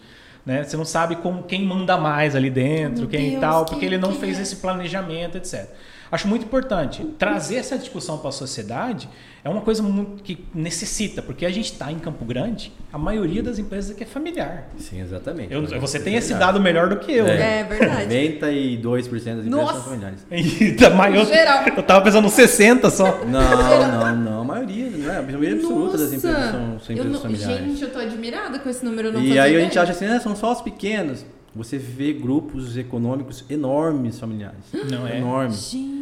[0.49, 0.65] né?
[0.65, 3.99] Você não sabe como, quem manda mais ali dentro, Meu quem Deus, tal, porque ele
[3.99, 4.43] não fez é?
[4.43, 5.69] esse planejamento, etc.
[6.11, 9.09] Acho muito importante trazer essa discussão para a sociedade.
[9.45, 13.43] É uma coisa muito que necessita, porque a gente está em Campo Grande, a maioria
[13.43, 14.69] das empresas aqui é familiar.
[14.79, 15.53] Sim, exatamente.
[15.53, 17.25] Eu- você tem É esse dado melhor do que eu.
[17.25, 17.61] né?
[17.61, 18.07] É verdade.
[18.07, 19.73] 92% das empresas Nossa!
[19.75, 20.27] são familiares.
[20.31, 21.65] E da maior- Geral.
[21.77, 23.25] eu tava pensando 60 só.
[23.29, 24.41] Não, não, não.
[24.41, 25.19] A maioria, não é?
[25.19, 26.17] A maioria absoluta das Nossa!
[26.17, 27.67] empresas são, são Eu empresas não- familiares.
[27.67, 29.13] Gente, eu tô admirada com esse número.
[29.13, 29.65] Não E aí a ideia.
[29.65, 31.25] gente acha assim, ah, são só os pequenos.
[31.55, 34.59] Você vê grupos econômicos enormes familiares.
[34.91, 35.19] Não é?
[35.19, 35.71] Enormes.
[35.71, 35.98] Gente.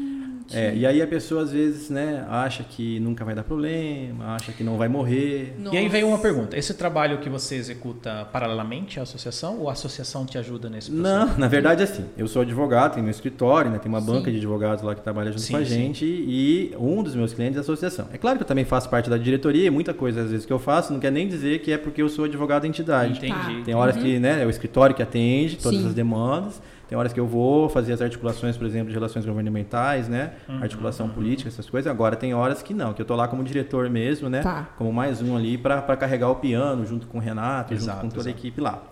[0.53, 4.53] É, e aí a pessoa às vezes, né, acha que nunca vai dar problema, acha
[4.53, 5.55] que não vai morrer.
[5.59, 5.89] E aí Nossa.
[5.89, 10.39] veio uma pergunta: esse trabalho que você executa paralelamente à associação ou a associação te
[10.39, 11.27] ajuda nesse processo?
[11.27, 14.07] Não, na verdade assim, eu sou advogado, tenho meu escritório, né, tem uma Sim.
[14.07, 15.75] banca de advogados lá que trabalha junto Sim, com a sim.
[15.75, 18.09] gente e um dos meus clientes é a associação.
[18.13, 20.53] É claro que eu também faço parte da diretoria e muita coisa às vezes que
[20.53, 23.19] eu faço não quer nem dizer que é porque eu sou advogado da entidade.
[23.19, 23.63] Entendi.
[23.65, 25.89] Tem horas que né, é o escritório que atende todas Sim.
[25.89, 30.09] as demandas, Tem horas que eu vou fazer as articulações, por exemplo, de relações governamentais,
[30.09, 30.34] né?
[30.49, 31.91] Uhum, Articulação política, essas coisas.
[31.91, 34.41] Agora tem horas que não, que eu tô lá como diretor mesmo, né?
[34.41, 34.68] Tá.
[34.78, 38.16] Como mais um ali para carregar o piano junto com o Renato, Exato, junto com
[38.18, 38.39] toda a exato.
[38.47, 38.82] equipe lá.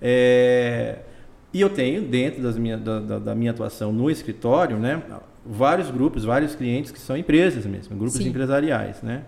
[0.00, 0.98] É,
[1.52, 5.00] E eu tenho, dentro das minha, da, da- da minha atuação no escritório, né?
[5.46, 8.28] Vários grupos, vários clientes que são empresas mesmo, grupos Sim.
[8.28, 9.22] empresariais, né?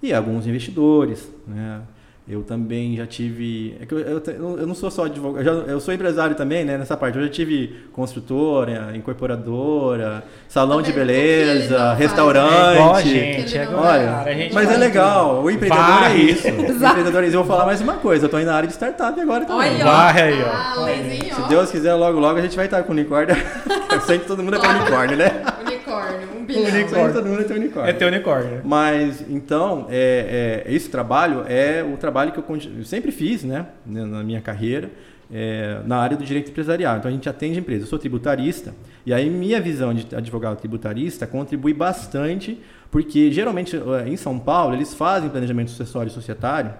[0.00, 1.80] E alguns investidores, né?
[2.28, 3.76] Eu também já tive.
[3.80, 4.22] É que eu, eu,
[4.58, 6.78] eu não sou só advogado, eu, já- eu sou empresário também, né?
[6.78, 7.18] Nessa parte.
[7.18, 10.90] Eu já tive construtora, incorporadora, salão de?
[10.92, 11.94] O não beleza, faz, né?
[11.98, 12.54] restaurante.
[12.54, 13.58] É igual a gente.
[13.58, 15.42] É Olha, cara, a gente mas é legal.
[15.42, 16.12] O empreendedor Vai.
[16.12, 16.46] é isso.
[16.52, 16.92] O Exato.
[16.92, 17.36] empreendedor é isso.
[17.36, 18.26] Eu vou falar mais uma coisa.
[18.26, 19.72] Eu tô indo na área de startup agora também.
[19.72, 20.46] Olha, Vai aí, ó.
[20.48, 21.48] Ah, Lezinho, Se.
[21.48, 23.34] Deus quiser, logo, logo a gente vai estar com unicórnio.
[23.92, 25.42] Eu sei que todo mundo é ter unicórnio, né?
[25.66, 26.64] Unicórnio, um bilhão.
[27.08, 27.94] que todo mundo é ter É unicórnio.
[27.98, 28.60] teu unicórnio.
[28.64, 32.44] Mas, então, é, é, esse trabalho é o trabalho que eu,
[32.78, 33.66] eu sempre fiz, né?
[33.84, 34.90] né, Na minha carreira,
[35.32, 36.98] é, na área do direito empresarial.
[36.98, 37.82] Então, a gente atende empresas.
[37.82, 38.74] Eu sou tributarista.
[39.04, 42.60] E aí, minha visão de advogado tributarista contribui bastante,
[42.90, 46.74] porque, geralmente, eh, em São Paulo, eles fazem planejamento sucessório e societário,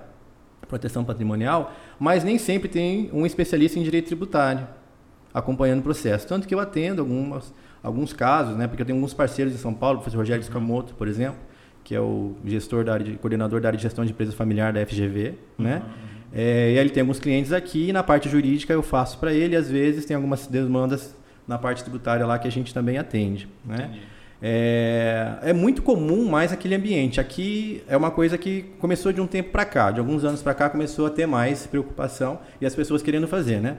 [0.69, 4.67] proteção patrimonial, mas nem sempre tem um especialista em direito tributário
[5.33, 6.27] acompanhando o processo.
[6.27, 7.53] Tanto que eu atendo algumas,
[7.83, 10.95] alguns casos, né, porque eu tenho alguns parceiros em São Paulo, o professor Rogério Scamoto,
[10.95, 11.39] por exemplo,
[11.85, 14.73] que é o gestor da área de, coordenador da área de gestão de empresa familiar
[14.73, 15.83] da FGV, né?
[16.35, 19.33] É, e aí ele tem alguns clientes aqui, e na parte jurídica eu faço para
[19.33, 21.15] ele, às vezes tem algumas demandas
[21.47, 23.91] na parte tributária lá que a gente também atende, né?
[24.45, 27.21] É, é muito comum mais aquele ambiente.
[27.21, 30.53] Aqui é uma coisa que começou de um tempo para cá, de alguns anos para
[30.53, 33.77] cá começou a ter mais preocupação e as pessoas querendo fazer, né?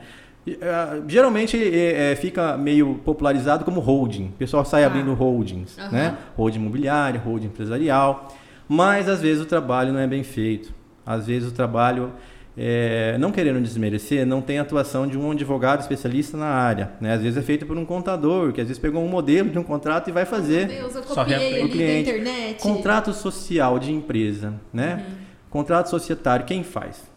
[0.61, 4.25] Ah, geralmente é, é, fica meio popularizado como holding.
[4.25, 4.87] O pessoal sai Ah.
[4.87, 5.91] abrindo holdings, Aham.
[5.91, 6.17] né?
[6.35, 8.27] Holding imobiliário, holding empresarial.
[8.67, 10.73] Mas às vezes o trabalho não é bem feito.
[11.05, 12.11] Às vezes o trabalho,
[12.57, 16.91] é, não querendo desmerecer, não tem atuação de um advogado especialista na área.
[16.99, 17.13] Né?
[17.13, 19.63] Às vezes é feito por um contador, que às vezes pegou um modelo de um
[19.63, 20.67] contrato e vai fazer.
[20.67, 22.09] Meu Deus, eu Só copiei ali O da cliente.
[22.09, 22.61] internet.
[22.61, 25.05] Contrato social de empresa, né?
[25.07, 25.13] Uhum.
[25.49, 27.12] Contrato societário, quem faz?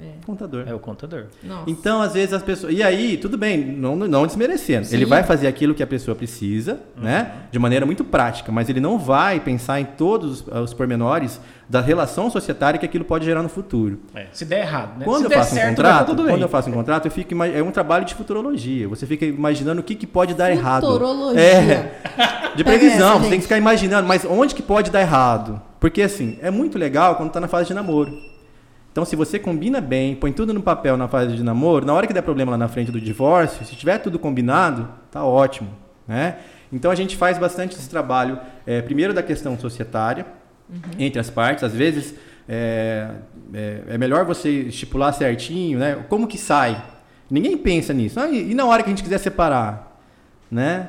[0.00, 0.24] É.
[0.24, 0.64] Contador.
[0.66, 1.24] É o contador.
[1.42, 1.68] Nossa.
[1.68, 2.72] Então, às vezes as pessoas.
[2.72, 4.86] E aí, tudo bem, não, não desmerecendo.
[4.86, 4.96] Sim.
[4.96, 7.32] Ele vai fazer aquilo que a pessoa precisa, né?
[7.50, 11.80] De maneira muito prática, mas ele não vai pensar em todos os, os pormenores da
[11.80, 14.00] relação societária que aquilo pode gerar no futuro.
[14.14, 15.04] É, se der errado, né?
[15.04, 16.32] Quando se eu der faço um certo, vai contrato, tudo bem.
[16.32, 18.88] quando eu faço um contrato, eu fico é um trabalho de futurologia.
[18.88, 20.86] Você fica imaginando o que, que pode dar errado.
[20.86, 21.40] Futurologia.
[21.40, 22.00] É.
[22.56, 25.62] De previsão, essa, você tem que ficar imaginando, mas onde que pode dar errado?
[25.78, 28.12] Porque assim, é muito legal quando tá na fase de namoro.
[28.92, 32.06] Então, se você combina bem, põe tudo no papel na fase de namoro, na hora
[32.06, 35.70] que der problema lá na frente do divórcio, se tiver tudo combinado, tá ótimo,
[36.08, 36.38] né?
[36.72, 40.26] Então, a gente faz bastante esse trabalho, é, primeiro da questão societária,
[40.98, 41.64] entre as partes.
[41.64, 42.14] Às vezes,
[42.48, 43.08] é,
[43.54, 46.04] é, é melhor você estipular certinho, né?
[46.08, 46.82] Como que sai?
[47.30, 48.18] Ninguém pensa nisso.
[48.18, 50.00] Ah, e, e na hora que a gente quiser separar,
[50.50, 50.88] né?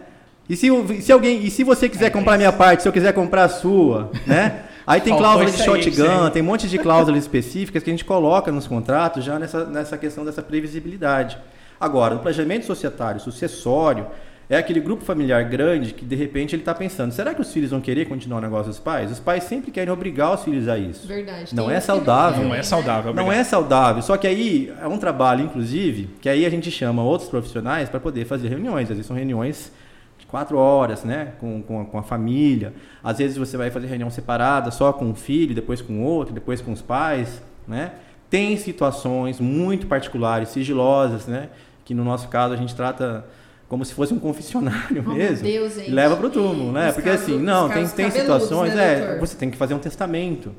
[0.49, 0.67] E se,
[1.01, 3.49] se alguém, e se você quiser comprar a minha parte, se eu quiser comprar a
[3.49, 4.63] sua, né?
[4.91, 8.51] Aí tem cláusula de shotgun, tem um monte de cláusulas específicas que a gente coloca
[8.51, 11.37] nos contratos já nessa, nessa questão dessa previsibilidade.
[11.79, 14.07] Agora, o planejamento societário, sucessório,
[14.49, 17.71] é aquele grupo familiar grande que de repente ele está pensando: será que os filhos
[17.71, 19.09] vão querer continuar o negócio dos pais?
[19.09, 21.07] Os pais sempre querem obrigar os filhos a isso.
[21.07, 21.55] Verdade.
[21.55, 22.43] Não é uns que saudável.
[22.43, 22.63] Não é né?
[22.63, 23.13] saudável.
[23.13, 23.39] Não obrigado.
[23.39, 24.01] é saudável.
[24.01, 28.01] Só que aí é um trabalho, inclusive, que aí a gente chama outros profissionais para
[28.01, 28.91] poder fazer reuniões.
[28.91, 29.71] Às vezes são reuniões
[30.31, 31.33] quatro horas, né?
[31.39, 32.73] Com, com, a, com a família.
[33.03, 36.61] Às vezes você vai fazer reunião separada, só com um filho, depois com outro, depois
[36.61, 37.91] com os pais, né?
[38.29, 41.49] Tem situações muito particulares, sigilosas, né?
[41.83, 43.25] Que no nosso caso a gente trata
[43.67, 45.43] como se fosse um confessionário Oh, meu mesmo.
[45.45, 45.89] Deus, gente.
[45.89, 46.91] E leva pro túmulo, né?
[46.91, 50.53] Porque casos- assim, não, tem, tem situações, né, é, você tem que fazer um testamento.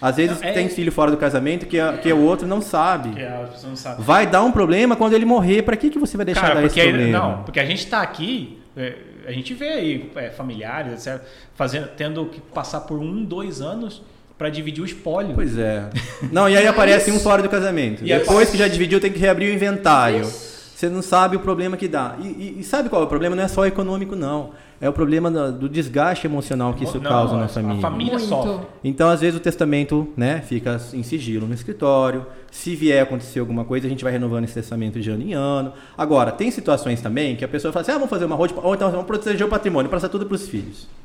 [0.00, 2.60] Às vezes Não, é- tem filho fora do casamento que, a- que o outro não
[2.62, 3.10] sabe.
[3.10, 4.02] Que a pessoa não sabe.
[4.02, 5.62] Vai dar um problema quando ele morrer.
[5.62, 7.18] Pra que, que você vai deixar Cara, dar esse problema?
[7.18, 8.94] não, porque a gente tá aqui, é,
[9.26, 11.22] a gente vê aí é, familiares, etc.,
[11.54, 14.02] fazendo, tendo que passar por um, dois anos
[14.38, 15.34] para dividir o espólio.
[15.34, 15.90] Pois é.
[16.32, 18.02] Não, e aí aparece um fora do casamento.
[18.04, 20.24] E Depois aparece- que já dividiu, tem que reabrir o inventário.
[20.24, 22.16] Você não sabe o problema que dá.
[22.22, 23.36] E, e- e sabe qual é o problema?
[23.36, 24.52] Não é só econômico, não.
[24.80, 27.80] É o problema do, desgaste emocional que isso Não, causa na a família.
[27.82, 28.28] família Muito.
[28.28, 28.66] sofre.
[28.82, 32.24] Então, às vezes, o testamento né, fica em sigilo no escritório.
[32.50, 35.74] Se vier acontecer alguma coisa, a gente vai renovando esse testamento de ano em ano.
[35.98, 38.74] Agora, tem situações também que a pessoa fala assim: ah, vamos fazer uma road, ou
[38.74, 40.88] então vamos proteger o patrimônio, passar tudo para os filhos.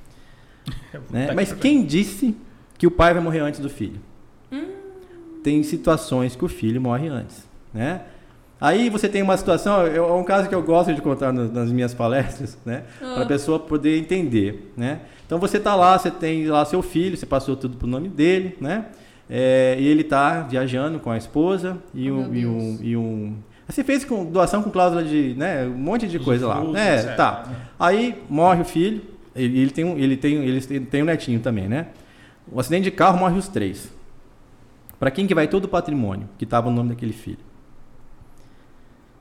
[1.12, 1.24] Né?
[1.24, 2.36] Puta Mas que quem disse
[2.78, 4.00] que o pai vai morrer antes do filho?
[5.44, 7.46] Tem situações que o filho morre antes.
[7.72, 8.02] Né?
[8.60, 11.72] Aí você tem uma situação, é um caso que eu gosto de contar nas, nas
[11.72, 12.84] minhas palestras, né?
[13.00, 15.02] Para a pessoa poder entender, né?
[15.26, 18.56] Então você tá lá, você tem lá seu filho, você passou tudo pro nome dele,
[18.62, 18.86] né?
[19.30, 23.34] É, e ele tá viajando com a esposa e, Oh, um, e, um, e um
[23.68, 26.58] Você fez com doação com cláusula de, né, um monte de coisa lá.
[26.62, 27.44] fruto, É, etc, tá.
[27.48, 27.56] né?
[27.80, 29.02] Aí morre o filho,
[29.36, 31.88] ele, ele tem um, ele tem, ele tem um netinho também, né?
[32.50, 33.92] O acidente de carro morre os três.
[35.00, 37.40] Para quem que vai todo o patrimônio que estava no nome daquele filho?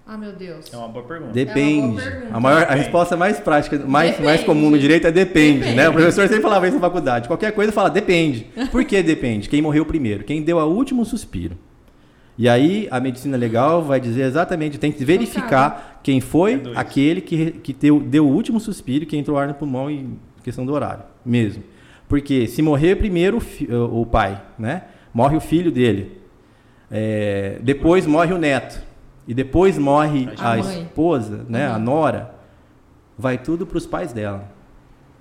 [0.06, 0.72] Ah, meu Deus.
[0.72, 1.32] É uma boa pergunta.
[1.32, 1.96] Depende.
[2.02, 2.28] pergunta.
[2.36, 4.26] a, maior, a resposta mais prática, mais, Depende.
[4.26, 5.76] mais comum no direito é depende, Depende.
[5.76, 5.88] né?
[5.88, 7.26] O professor sempre falava isso na faculdade.
[7.26, 8.46] Qualquer coisa fala depende.
[8.70, 9.48] Por que depende?
[9.48, 10.22] Quem morreu primeiro?
[10.22, 11.56] Quem deu a último suspiro.
[12.36, 17.20] E aí a medicina legal vai dizer exatamente, tem que verificar quem foi É aquele
[17.20, 20.72] que, que deu, deu o último suspiro, que entrou ar no pulmão em questão do
[20.72, 21.62] horário, mesmo.
[22.08, 24.82] Porque se morrer primeiro o o o pai, né?
[25.14, 26.18] Morre o filho dele.
[26.90, 28.82] É, depois morre o neto.
[29.26, 31.66] E depois morre A a, esposa, né?
[31.66, 31.78] A Uhum.
[31.82, 32.34] nora.
[33.18, 34.48] Vai tudo para os pais dela.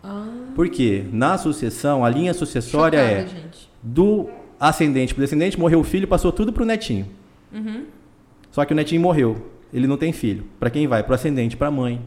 [0.04, 1.06] Ah, Por quê?
[1.12, 3.70] Na sucessão, a linha sucessória chocada, é gente.
[3.82, 4.30] do
[4.60, 7.08] ascendente para o descendente, morreu o filho, passou tudo para o netinho.
[7.54, 7.86] Uhum.
[8.52, 9.50] Só que o netinho morreu.
[9.74, 10.46] Ele não tem filho.
[10.60, 11.02] Para quem vai?
[11.04, 12.02] Para o ascendente, para a mãe.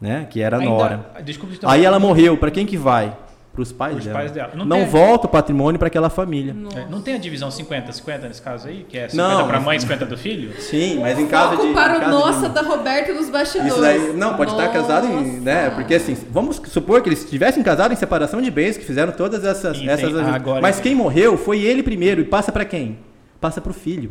[0.00, 0.26] Né?
[0.28, 1.06] Que era a Ainda- nora.
[1.24, 2.36] Desculpa te Aí ela morreu.
[2.36, 3.16] Para quem que vai?
[3.54, 4.18] Para os pais Pros dela.
[4.18, 4.50] pais dela.
[4.56, 6.52] Não Não, tem- volta o patrimônio para aquela família.
[6.52, 6.80] Nossa.
[6.80, 8.84] É, Não tem a divisão 50-50 nesse caso aí?
[8.88, 10.60] Que é 50 Não, pra mas- mãe e 50 do filho?
[10.60, 11.72] Sim, mas em caso de.
[11.72, 12.54] para o nossa de...
[12.54, 13.72] da Roberto dos bastidores.
[13.72, 15.66] Isso daí, não, pode estar casado em, né?
[15.66, 15.76] Nossa.
[15.76, 19.44] Porque assim, vamos supor que eles tivessem casado em separação de bens, que fizeram todas
[19.44, 22.98] essas, essas Ah, agora Mas quem morreu foi ele primeiro e passa para quem?
[23.40, 24.10] Passa para o filho.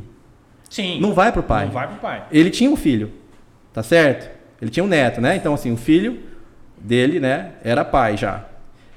[0.70, 1.02] Sim.
[1.02, 1.66] Não vai pro pai.
[1.66, 2.24] Não vai pro pai.
[2.32, 3.12] Ele tinha um filho,
[3.74, 4.30] tá certo?
[4.62, 5.36] Ele tinha um neto, né?
[5.36, 6.20] Então assim, o filho
[6.80, 8.46] dele, né, era pai já.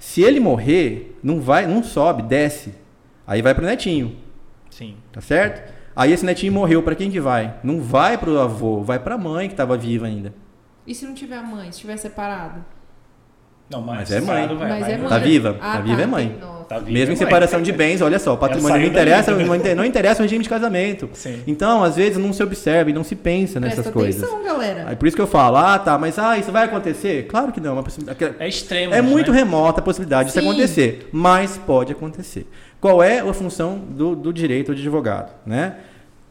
[0.06, 2.72] Se ele morrer, não vai, não sobe, desce.
[3.26, 4.16] Aí vai pro netinho,
[4.70, 4.96] Sim.
[5.10, 5.74] tá certo?
[5.96, 7.58] Aí esse netinho morreu, para quem que vai?
[7.60, 10.32] Não vai pro avô, vai pra mãe que estava viva ainda.
[10.86, 12.64] E se não tiver mãe, se estiver separado?
[13.68, 14.46] Não, mas, Mas é mãe.
[14.46, 15.08] vai- Mas vai- é mãe.
[15.08, 15.56] Tá viva?
[15.60, 16.38] Ah, Tá viva é mãe.
[16.68, 17.16] Tá viva, Mesmo em é mãe.
[17.16, 20.20] separação de bens, olha só, o patrimônio não saiu da interessa, não inter- não interessa
[20.20, 21.08] o regime de casamento.
[21.14, 21.42] Sim.
[21.46, 24.22] Então, às vezes, não se observa e não se pensa nessas Presta coisas.
[24.22, 24.84] atenção, galera.
[24.88, 27.26] Aí por isso que eu falo, ah, tá, mas ah, isso vai acontecer?
[27.28, 28.44] Claro que não, é.
[28.44, 28.94] É extremo.
[28.94, 29.38] É muito né?
[29.38, 30.48] remota a possibilidade disso Sim.
[30.48, 32.48] acontecer, mas pode acontecer.
[32.80, 35.32] Qual é a função do, do direito de advogado?
[35.46, 35.74] Né?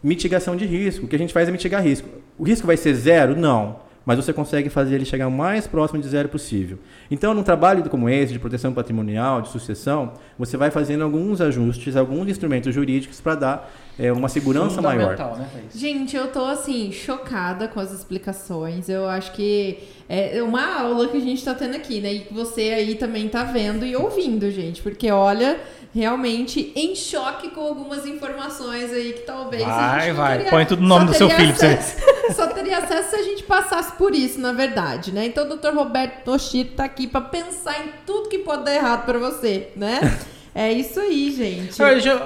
[0.03, 1.05] Mitigação de risco.
[1.05, 2.07] O que a gente faz é mitigar risco.
[2.37, 3.35] O risco vai ser zero?
[3.37, 3.77] Não.
[4.05, 6.77] Mas você consegue fazer ele chegar o mais próximo de zero possível.
[7.09, 11.95] Então, num trabalho como esse, de proteção patrimonial, de sucessão, você vai fazendo alguns ajustes,
[11.95, 15.17] alguns instrumentos jurídicos para dar é, uma segurança maior.
[15.37, 15.47] Né?
[15.73, 18.89] Gente, eu tô assim, chocada com as explicações.
[18.89, 22.13] Eu acho que é uma aula que a gente tá tendo aqui, né?
[22.13, 24.81] E que você aí também tá vendo e ouvindo, gente.
[24.81, 25.59] Porque olha,
[25.95, 29.63] realmente em choque com algumas informações aí que talvez.
[29.63, 30.35] a Vai, vai.
[30.37, 33.15] teria- Põe tudo no nome do seu filho pra você acesso- Só teria acesso se
[33.15, 35.25] a gente passasse por isso, na verdade, né?
[35.25, 39.05] Então o doutor Roberto Toshiro tá aqui pra pensar em tudo que pode dar errado
[39.05, 39.99] pra você, né?
[40.57, 41.73] É isso aí, gente.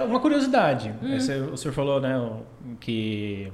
[0.05, 0.93] Uma curiosidade.
[1.01, 1.15] Hum.
[1.15, 2.29] Esse- o senhor falou né,
[2.79, 3.51] que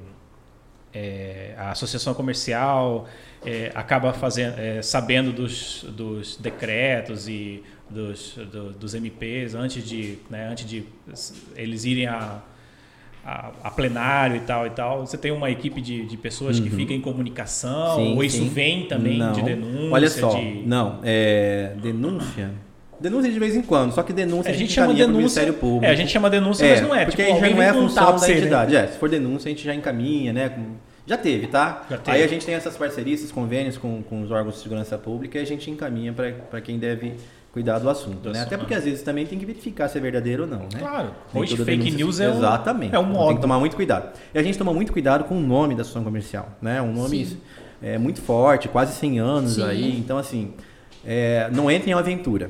[0.93, 3.07] é, a associação comercial
[3.45, 10.17] é, acaba fazendo, é, sabendo dos, dos decretos e dos, do- dos MPs antes de,
[10.29, 10.83] né, antes de
[11.55, 12.41] eles irem a,
[13.25, 15.05] a, a plenário e tal e tal.
[15.05, 17.97] Você tem uma equipe de, de pessoas que fica em comunicação?
[17.97, 18.49] Sim, ou isso sim.
[18.49, 19.31] vem também não.
[19.33, 19.91] de denúncia?
[19.91, 22.51] Olha só, de- não, é, denúncia.
[22.99, 25.17] Denúncia de vez em quando, só que denúncia É, a gente, chama pro denúncia.
[25.17, 25.85] Ministério Público.
[25.85, 27.03] É, a gente chama denúncia, mas não é.
[27.05, 28.39] Porque tipo, aí já não é função da você, né?
[28.39, 28.75] entidade.
[28.75, 30.57] É, se for denúncia, a gente já encaminha, né?
[31.05, 31.85] Já teve, tá?
[31.89, 32.17] Já teve.
[32.17, 35.37] Aí a gente tem essas parcerias, esses convênios com, com os órgãos de segurança pública
[35.37, 37.13] e a gente encaminha para quem deve
[37.55, 38.41] cuidar do assunto, né?
[38.41, 40.77] Até porque às vezes também tem que verificar se é verdadeiro ou não, né?
[40.77, 41.11] Claro.
[41.33, 42.93] Nem Hoje fake denúncia- news é um, Exatamente.
[42.93, 43.27] é um Então, modo.
[43.27, 44.09] Tem que tomar muito cuidado.
[44.33, 46.81] E a gente toma muito cuidado com o nome da associação comercial, né?
[46.81, 47.37] Um nome Sim.
[47.81, 49.63] é, muito forte, quase 100 anos Sim.
[49.63, 49.97] aí.
[49.97, 50.51] Então, assim,
[51.05, 52.49] é, não entre em aventura.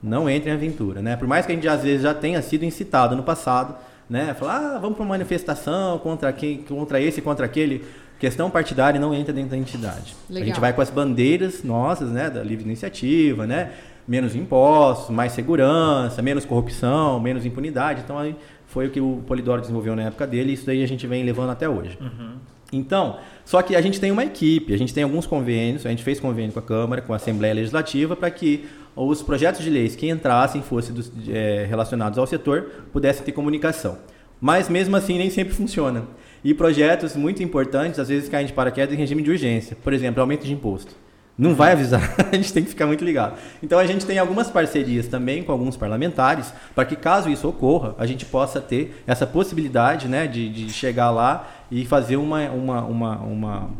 [0.00, 1.16] Não entre em aventura, né?
[1.16, 3.74] Por mais que a gente às vezes já tenha sido incitado no passado,
[4.08, 4.34] né?
[4.38, 7.84] Falar, ah, vamos para uma manifestação contra, quem, contra esse, contra aquele.
[8.20, 10.14] Questão partidária não entra dentro da entidade.
[10.30, 10.46] A Legal.
[10.46, 12.30] gente vai com as bandeiras nossas, né?
[12.30, 13.72] Da livre iniciativa, né?
[14.06, 18.02] Menos impostos, mais segurança, menos corrupção, menos impunidade.
[18.04, 18.36] Então, aí
[18.66, 21.24] foi o que o Polidoro desenvolveu na época dele e isso daí a gente vem
[21.24, 21.96] levando até hoje.
[22.00, 22.34] Uhum.
[22.72, 26.02] Então, só que a gente tem uma equipe, a gente tem alguns convênios, a gente
[26.02, 28.64] fez convênio com a Câmara, com a Assembleia Legislativa, para que
[28.96, 33.98] os projetos de leis que entrassem, fossem dos- eh, relacionados ao setor, pudessem ter comunicação.
[34.40, 36.04] Mas mesmo assim nem sempre funciona.
[36.42, 39.76] E projetos muito importantes, às vezes caem de paraquedas em regime de urgência.
[39.82, 40.94] Por exemplo, aumento de imposto.
[41.36, 43.36] Não vai avisar, a gente tem que ficar muito ligado.
[43.62, 47.94] Então a gente tem algumas parcerias também com alguns parlamentares, para que caso isso ocorra,
[47.98, 52.84] a gente possa ter essa possibilidade né, de, de chegar lá e fazer uma, uma,
[52.84, 53.70] uma, uma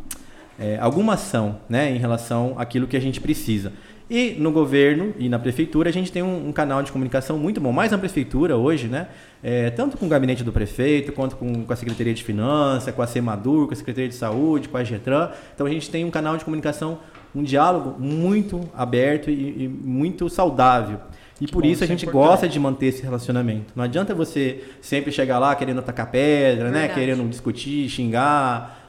[0.58, 3.72] é, alguma ação né, em relação àquilo que a gente precisa.
[4.08, 7.58] E no governo e na prefeitura a gente tem um, um canal de comunicação muito
[7.58, 9.08] bom, mais na prefeitura hoje, né?
[9.42, 13.00] É, tanto com o gabinete do prefeito, quanto com, com a Secretaria de Finanças, com
[13.00, 15.30] a Semadur, com a Secretaria de Saúde, com a Getran.
[15.54, 16.98] Então a gente tem um canal de comunicação,
[17.34, 21.00] um diálogo muito aberto e, e muito saudável.
[21.40, 23.72] E por Bom, isso a é gente gosta de manter esse relacionamento.
[23.74, 26.88] Não adianta você sempre chegar lá querendo atacar pedra, né?
[26.88, 28.84] Querendo discutir, xingar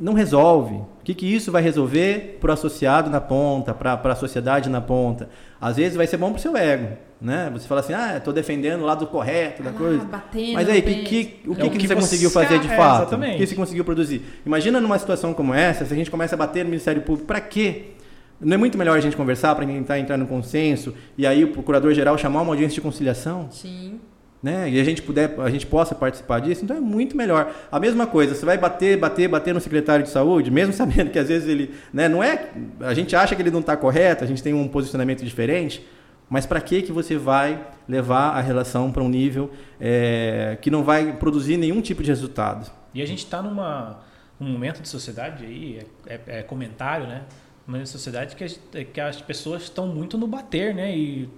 [0.00, 0.80] não resolve.
[1.02, 4.80] O que, que isso vai resolver para o associado na ponta, para a sociedade na
[4.80, 5.28] ponta?
[5.60, 6.96] Às vezes vai ser bom para o seu ego.
[7.20, 7.50] Né?
[7.54, 10.08] Você fala assim, ah, estou defendendo o lado correto da ah, coisa.
[10.54, 13.02] Mas aí, que, que, o que, é que, que, você conseguiu fazer de é, fato?
[13.02, 13.34] Exatamente.
[13.34, 14.22] O que você conseguiu produzir?
[14.46, 17.40] Imagina numa situação como essa, se a gente começa a bater no Ministério Público, para
[17.40, 17.86] quê?
[18.40, 21.48] Não é muito melhor a gente conversar para tentar entrar no consenso e aí o
[21.48, 23.48] procurador-geral chamar uma audiência de conciliação?
[23.50, 23.98] Sim
[24.42, 24.68] né?
[24.68, 27.54] E a gente puder, a gente possa participar disso, então é muito melhor.
[27.70, 31.18] A mesma coisa, você vai bater, bater, bater no secretário de saúde, mesmo sabendo que
[31.18, 34.26] às vezes ele, né, não é, a gente acha que ele não está correto, a
[34.26, 35.86] gente tem um posicionamento diferente,
[36.28, 40.82] mas para que que você vai levar a relação para um nível é, que não
[40.82, 42.70] vai produzir nenhum tipo de resultado?
[42.94, 44.00] E a gente está numa
[44.40, 47.22] um momento de sociedade aí, é, é, é comentário, né?
[47.66, 50.96] Uma sociedade que, que as pessoas estão muito no bater, né?
[50.96, 51.28] E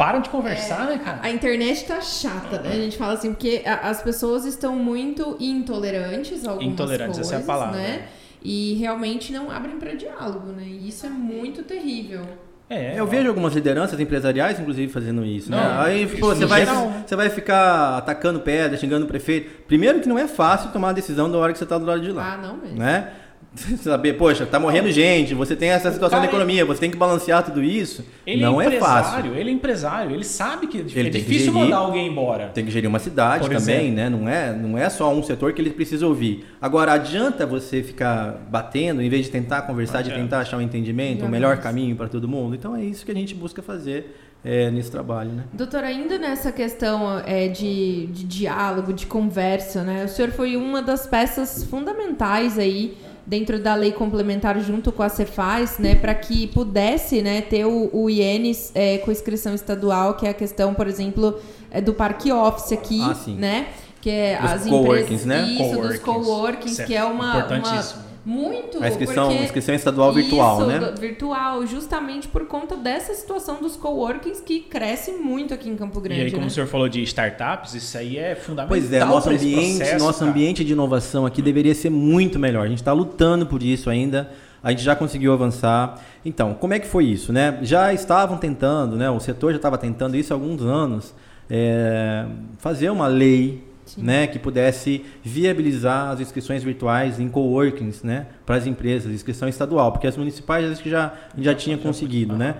[0.00, 1.18] param de conversar, é, né, cara?
[1.22, 2.70] A internet tá chata, né?
[2.72, 7.32] A gente fala assim, porque a, as pessoas estão muito intolerantes a algumas intolerantes, coisas,
[7.32, 7.78] essa é a palavra.
[7.78, 8.02] né?
[8.42, 10.64] E realmente não abrem para diálogo, né?
[10.64, 12.22] E isso é muito terrível.
[12.70, 13.06] É, eu ó.
[13.06, 15.50] vejo algumas lideranças empresariais, inclusive, fazendo isso.
[15.50, 15.58] Né?
[15.58, 15.82] Não, né?
[15.82, 19.64] Aí, pô, você vai, você vai ficar atacando pedra, xingando o prefeito.
[19.66, 22.00] Primeiro que não é fácil tomar a decisão da hora que você está do lado
[22.00, 22.32] de lá.
[22.32, 22.78] Ah, não mesmo.
[22.78, 23.12] Né?
[23.82, 27.42] saber, poxa, tá morrendo gente, você tem essa situação da economia, você tem que balancear
[27.42, 28.04] tudo isso.
[28.24, 29.34] Ele não é, é fácil.
[29.34, 32.48] Ele é empresário, ele sabe que ele é difícil gerir, mandar alguém embora.
[32.48, 33.96] Tem que gerir uma cidade Por também, exemplo.
[33.96, 34.08] né?
[34.08, 36.46] Não é, não é só um setor que ele precisa ouvir.
[36.60, 41.24] Agora, adianta você ficar batendo, em vez de tentar conversar, de tentar achar um entendimento,
[41.24, 42.54] o um melhor caminho para todo mundo?
[42.54, 45.44] Então é isso que a gente busca fazer é, nesse trabalho, né?
[45.52, 50.04] Doutor, ainda nessa questão é, de, de diálogo, de conversa, né?
[50.04, 52.96] O senhor foi uma das peças fundamentais aí
[53.26, 57.90] dentro da lei complementar junto com a Cefaz, né, para que pudesse, né, ter o,
[57.92, 61.38] o IENES é, com inscrição estadual, que é a questão, por exemplo,
[61.70, 63.66] é do parque office aqui, ah, né,
[64.00, 65.42] que é dos as empresas, né?
[65.42, 68.82] isso, dos coworkings, que é uma, uma muito.
[68.82, 70.94] A inscrição, porque inscrição estadual virtual, isso, né?
[70.98, 76.20] Virtual, justamente por conta dessa situação dos coworkings que cresce muito aqui em Campo Grande.
[76.20, 76.48] E aí, como né?
[76.48, 78.68] o senhor falou de startups, isso aí é fundamental.
[78.68, 82.66] Pois é, nosso ambiente, processo, nosso ambiente de inovação aqui deveria ser muito melhor.
[82.66, 84.30] A gente está lutando por isso ainda.
[84.62, 85.98] A gente já conseguiu avançar.
[86.22, 87.58] Então, como é que foi isso, né?
[87.62, 89.08] Já estavam tentando, né?
[89.08, 91.14] O setor já estava tentando isso há alguns anos,
[91.48, 92.26] é,
[92.58, 98.66] fazer uma lei né, que pudesse viabilizar as inscrições virtuais em coworkings, né, para as
[98.66, 102.56] empresas, inscrição estadual, porque as municipais acho que já já tinha conseguido, né?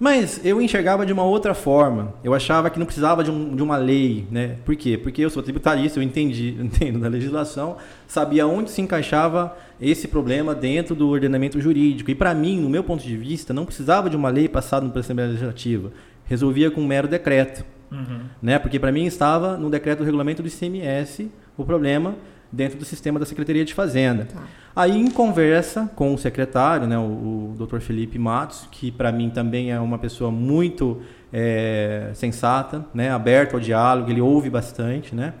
[0.00, 2.14] Mas eu enxergava de uma outra forma.
[2.24, 4.56] Eu achava que não precisava de, um, de uma lei, né?
[4.64, 4.96] Por quê?
[4.96, 7.76] Porque eu sou tributarista, eu entendi, entendo da legislação,
[8.08, 12.10] sabia onde se encaixava esse problema dentro do ordenamento jurídico.
[12.10, 15.00] E para mim, no meu ponto de vista, não precisava de uma lei passada pela
[15.00, 15.92] Assembleia Legislativa.
[16.24, 17.62] Resolvia com um mero decreto.
[17.90, 18.20] Uhum.
[18.40, 18.58] Né?
[18.58, 22.14] Porque para mim estava no decreto do regulamento do ICMS o problema
[22.52, 24.26] dentro do sistema da Secretaria de Fazenda.
[24.26, 24.42] Tá.
[24.74, 27.78] Aí, em conversa com o secretário, né, o, o Dr.
[27.78, 31.00] Felipe Matos, que para mim também é uma pessoa muito
[31.32, 35.34] é, sensata, né, aberto ao diálogo, ele ouve bastante, né?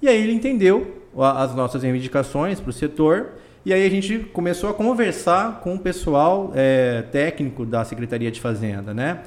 [0.00, 3.32] E aí ele entendeu as nossas reivindicações para o setor
[3.64, 8.40] e aí a gente começou a conversar com o pessoal é, técnico da Secretaria de
[8.40, 9.20] Fazenda, né?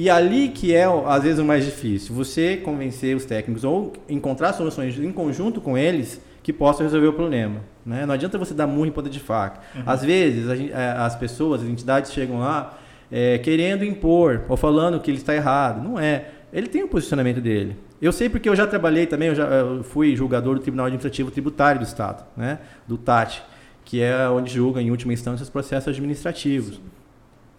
[0.00, 2.14] E ali que é, às vezes, o mais difícil.
[2.14, 7.12] Você convencer os técnicos ou encontrar soluções em conjunto com eles que possam resolver o
[7.12, 7.60] problema.
[7.84, 8.06] Né?
[8.06, 9.60] Não adianta você dar murro em ponta de faca.
[9.76, 9.82] Uhum.
[9.84, 12.78] Às vezes, gente, é, as pessoas, as entidades chegam lá
[13.12, 15.86] é, querendo impor ou falando que ele está errado.
[15.86, 16.30] Não é.
[16.50, 17.76] Ele tem o um posicionamento dele.
[18.00, 21.30] Eu sei porque eu já trabalhei também, eu já eu fui julgador do Tribunal Administrativo
[21.30, 22.58] Tributário do Estado, né?
[22.88, 23.42] do TAT,
[23.84, 26.76] que é onde julga, em última instância, os processos administrativos.
[26.76, 26.99] Sim.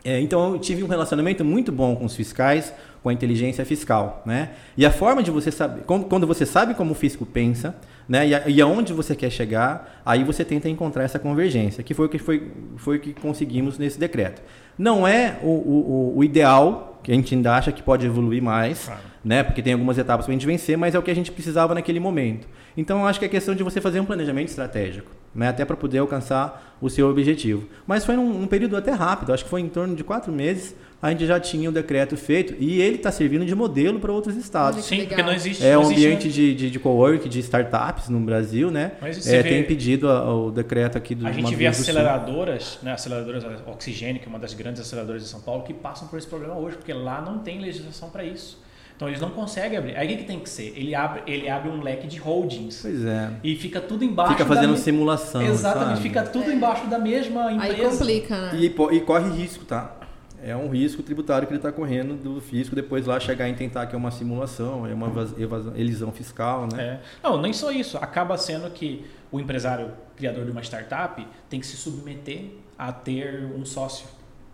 [0.03, 2.73] É, então eu tive um relacionamento muito bom com os fiscais,
[3.03, 4.49] com a inteligência fiscal, né?
[4.75, 7.75] E a forma de você saber, quando você sabe como o fisco pensa,
[8.07, 8.27] né?
[8.27, 12.07] E, a, e aonde você quer chegar, aí você tenta encontrar essa convergência, que foi
[12.07, 14.41] o que foi, foi que conseguimos nesse decreto.
[14.77, 18.85] Não é o, o, o ideal, que a gente ainda acha que pode evoluir mais,
[18.85, 19.01] claro.
[19.23, 19.43] né?
[19.43, 21.73] Porque tem algumas etapas para a gente vencer, mas é o que a gente precisava
[21.73, 22.47] naquele momento.
[22.75, 25.11] Então eu acho que é questão de você fazer um planejamento estratégico.
[25.33, 27.67] Né, até para poder alcançar o seu objetivo.
[27.87, 30.75] Mas foi num, num, período até rápido, acho que foi em torno de quatro meses,
[31.01, 34.35] a gente já tinha o decreto feito e ele está servindo de modelo para outros
[34.35, 34.83] estados.
[34.85, 35.65] Sim, porque não existe.
[35.65, 38.91] É um ambiente de, de, de co-work, de startups no Brasil, né?
[39.01, 43.43] Mas é, vê, tem pedido o decreto aqui do A gente vê aceleradoras, né, aceleradoras
[43.65, 46.55] Oxigênio, que é uma das grandes aceleradoras de São Paulo, que passam por esse problema
[46.55, 48.61] hoje, porque lá não tem legislação para isso.
[49.01, 49.97] Então eles não conseguem abrir.
[49.97, 50.73] Aí o que, tem que ser?
[50.77, 52.83] Ele abre, ele abre um leque de holdings.
[52.83, 53.31] Pois é.
[53.43, 54.33] E fica tudo embaixo.
[54.33, 54.77] Fica fazendo da...
[54.77, 55.41] simulação.
[55.41, 56.01] Exatamente, sabe?
[56.01, 56.53] fica tudo é.
[56.53, 57.73] embaixo da mesma empresa.
[57.73, 58.59] Aí complica, né?
[58.59, 59.95] E, e corre risco, tá?
[60.43, 63.87] É um risco tributário que ele está correndo do fisco depois lá chegar em tentar
[63.87, 66.83] que é uma simulação, é uma evasão, elisão fiscal, né?
[66.83, 66.99] É.
[67.23, 67.97] Não, nem só isso.
[67.97, 73.45] Acaba sendo que o empresário criador de uma startup tem que se submeter a ter
[73.45, 74.05] um sócio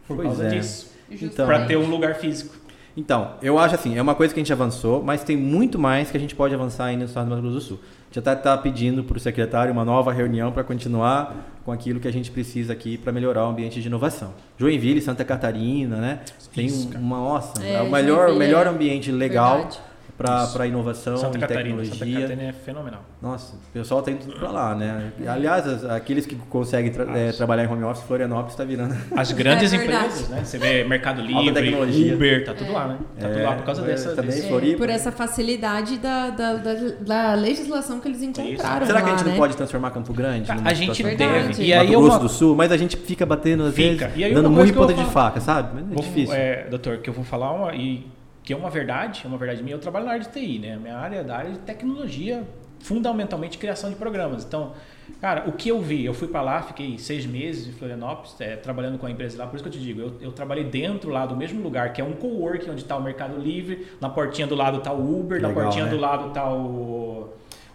[0.07, 0.49] por pois causa é.
[0.51, 0.95] disso.
[1.11, 2.66] Então, para ter um lugar físico.
[2.97, 6.09] Então, eu acho assim, é uma coisa que a gente avançou, mas tem muito mais
[6.09, 7.79] que a gente pode avançar ainda no estado do Mato Grosso do Sul.
[7.79, 11.71] A gente já está tá pedindo para o secretário uma nova reunião para continuar com
[11.71, 14.33] aquilo que a gente precisa aqui para melhorar o ambiente de inovação.
[14.57, 16.21] Joinville, Santa Catarina, né?
[16.55, 19.79] Tem uma, nossa, É, é, o melhor, melhor é ambiente legal verdade.
[20.17, 21.83] Para inovação Santa e Catarina.
[21.83, 22.21] Santa tecnologia.
[22.21, 23.01] Catarina é fenomenal.
[23.21, 25.11] Nossa, o pessoal tá indo tudo para lá, né?
[25.27, 28.95] Aliás, as- aqueles que conseguem tra- é, trabalhar em home office, Florianópolis está virando.
[29.15, 30.43] As grandes É empresas, né?
[30.43, 32.15] Você vê Mercado Alta Livre, tecnologia.
[32.15, 32.97] Uber, tá tudo lá, né?
[33.19, 34.15] Tá tudo lá por causa É, dessa.
[34.15, 34.73] também Floripa.
[34.73, 39.11] É, por essa facilidade da, da, da, da legislação que eles encontraram Será que a
[39.11, 39.37] lá, gente não né?
[39.37, 40.51] pode transformar Campo Grande?
[40.51, 41.47] A gente situação Verdade.
[41.49, 41.63] deve.
[41.63, 44.05] E E Mato aí é Grosso do Sul, mas a gente fica batendo às Fica.
[44.07, 45.79] vezes, E aí dando muito que ponta de faca, sabe?
[45.91, 46.33] É difícil.
[46.35, 48.07] é, doutor, que eu vou falar uma, e
[48.47, 49.75] que é uma verdade, é uma verdade minha.
[49.75, 50.75] Eu trabalho na área de TI, né?
[50.75, 52.47] A minha área é da área de tecnologia,
[52.79, 54.45] fundamentalmente criação de programas.
[54.45, 54.71] Então,
[55.19, 58.55] cara, o que eu vi, eu fui para lá, fiquei seis meses em Florianópolis, é,
[58.55, 59.47] trabalhando com a empresa lá.
[59.47, 61.99] Por isso que eu te digo, eu, eu trabalhei dentro lá do mesmo lugar, que
[61.99, 65.41] é um coworking onde está o Mercado Livre, na portinha do lado está o Uber,
[65.41, 65.91] na Legal, portinha né?
[65.91, 67.27] do lado está o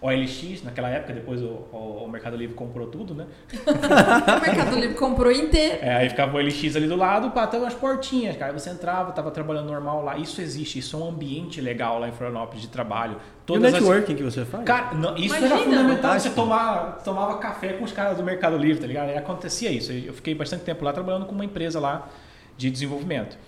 [0.03, 3.27] OLX, naquela época, depois o, o- o Mercado Livre comprou tudo, né?
[3.63, 5.79] O Mercado Livre comprou inteiro.
[5.81, 8.53] É, aí ficava o LX ali do lado, pá, até umas portinhas, cara.
[8.53, 10.19] Aí você entrava, tava trabalhando normal lá.
[10.19, 13.13] Isso existe, isso é um ambiente legal lá em Florianópolis de trabalho.
[13.13, 14.65] E o Todas as- networking que você faz?
[14.65, 15.55] Cara, não, isso Imagina.
[15.55, 16.19] era fundamental.
[16.19, 19.09] Você tomar, tomava café com os caras do Mercado Livre, tá ligado?
[19.11, 19.93] Aí acontecia isso.
[19.93, 22.09] Eu fiquei bastante tempo lá trabalhando com uma empresa lá
[22.57, 23.39] de desenvolvimento.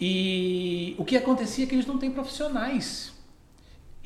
[0.00, 3.12] E o que acontecia é que eles não têm profissionais.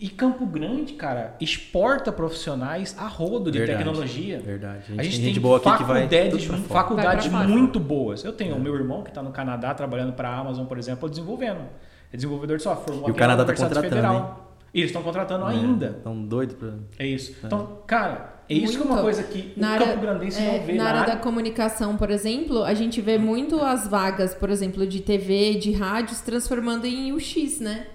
[0.02, 4.40] E Campo Grande, cara, exporta profissionais a rodo de Verdade, tecnologia.
[4.40, 4.78] Verdade.
[4.98, 8.24] A gente, tem tem gente boa aqui que vai faculdades, faculdades Vai muito boas.
[8.24, 11.08] Eu tenho o meu irmão que está no Canadá trabalhando para a Amazon, por exemplo,
[11.08, 11.60] desenvolvendo.
[12.12, 12.96] É desenvolvedor de software.
[13.06, 14.56] E o Canadá tá Universidade contratando, Federal.
[14.74, 15.94] E eles estão contratando ainda.
[15.98, 16.70] Estão doidos pra...
[16.98, 17.36] É isso.
[17.44, 18.92] Então, cara, é isso que é Muito.
[18.94, 21.06] uma coisa que Na o área- Campo Grandense É, não vê na na área da
[21.12, 21.22] área.
[21.22, 26.20] comunicação, por exemplo, a gente vê muito as vagas, por exemplo, de TV, de rádios,
[26.22, 27.86] transformando em UX, né?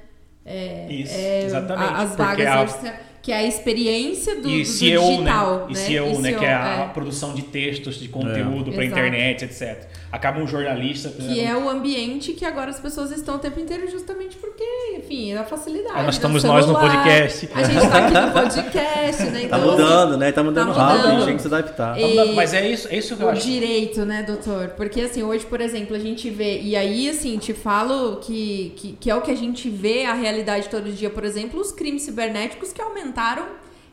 [0.48, 4.60] É, Isso, é, exatamente, a- As porque vagas a- que é a experiência do, E
[4.62, 5.66] do CEO, digital, né?
[5.66, 5.72] né?
[5.72, 6.30] E CEO, né?
[6.30, 6.94] CEO, Que é a é.
[6.94, 9.00] produção de textos, de conteúdo para Exato.
[9.02, 9.84] internet, etc.
[10.12, 11.10] Acaba um jornalista.
[11.10, 14.38] por Que exemplo, é o ambiente que agora as pessoas estão o tempo inteiro justamente
[14.38, 14.64] porque,
[14.98, 15.94] enfim, é a facilidade.
[15.96, 17.04] Ah, nós estamos nós no celular.
[17.04, 17.50] podcast.
[17.54, 19.32] A gente tá aqui no podcast, né?
[19.32, 20.32] Tá Então, assim, mudando, né?
[20.32, 21.26] Tá mudando tá rápido, a gente mudando.
[21.28, 22.00] tem que se adaptar.
[22.00, 23.46] E- Mas é isso, é isso que eu o acho.
[23.46, 24.70] direito, né, doutor?
[24.70, 28.92] Porque assim, hoje, por exemplo, a gente vê, e aí, assim, te falo que, que,
[28.94, 32.04] que é o que a gente vê a realidade todo dia, por exemplo, os crimes
[32.04, 33.46] cibernéticos que aumentaram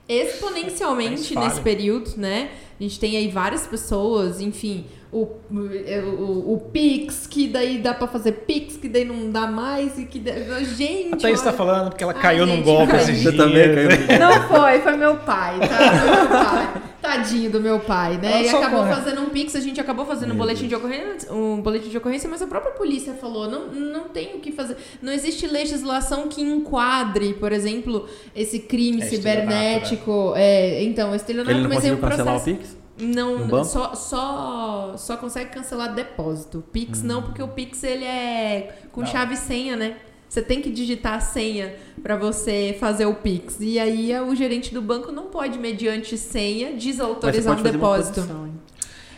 [0.09, 2.51] exponencialmente nesse período, né?
[2.79, 4.85] A gente tem aí várias pessoas, enfim,
[5.15, 9.99] o, o, o Pix, que daí dá pra fazer Pix, que daí não dá mais,
[9.99, 10.19] e que.
[10.19, 10.35] da-
[10.65, 11.15] Gente.
[11.15, 13.37] A Thaís tá falando porque ela Ai, caiu num gente, golpe esses Você dias.
[13.37, 15.79] também caiu no- Não foi, foi meu pai, tá?
[16.05, 16.83] Meu pai.
[17.01, 18.31] Tadinho do meu pai, né?
[18.33, 18.95] Ela E acabou corre.
[18.95, 22.29] fazendo um pix, a gente acabou fazendo um boletim de ocorrência, um boletim de ocorrência,
[22.31, 24.77] mas a própria polícia falou, não, não tem o que fazer.
[25.03, 30.33] Não existe legislação que enquadre, por exemplo, esse crime É, cibernético.
[30.35, 32.45] É, então, estelionato, mas é um cancelar o processo.
[32.45, 32.84] Pix?
[32.99, 36.62] Não, só, só, só consegue cancelar depósito.
[36.72, 39.07] Pix não, porque o Pix ele é com Não.
[39.09, 39.97] chave e senha, né?
[40.28, 43.59] Você tem que digitar a senha para você fazer o Pix.
[43.61, 48.20] E aí o gerente do banco não pode, mediante senha, desautorizar um uma depósito.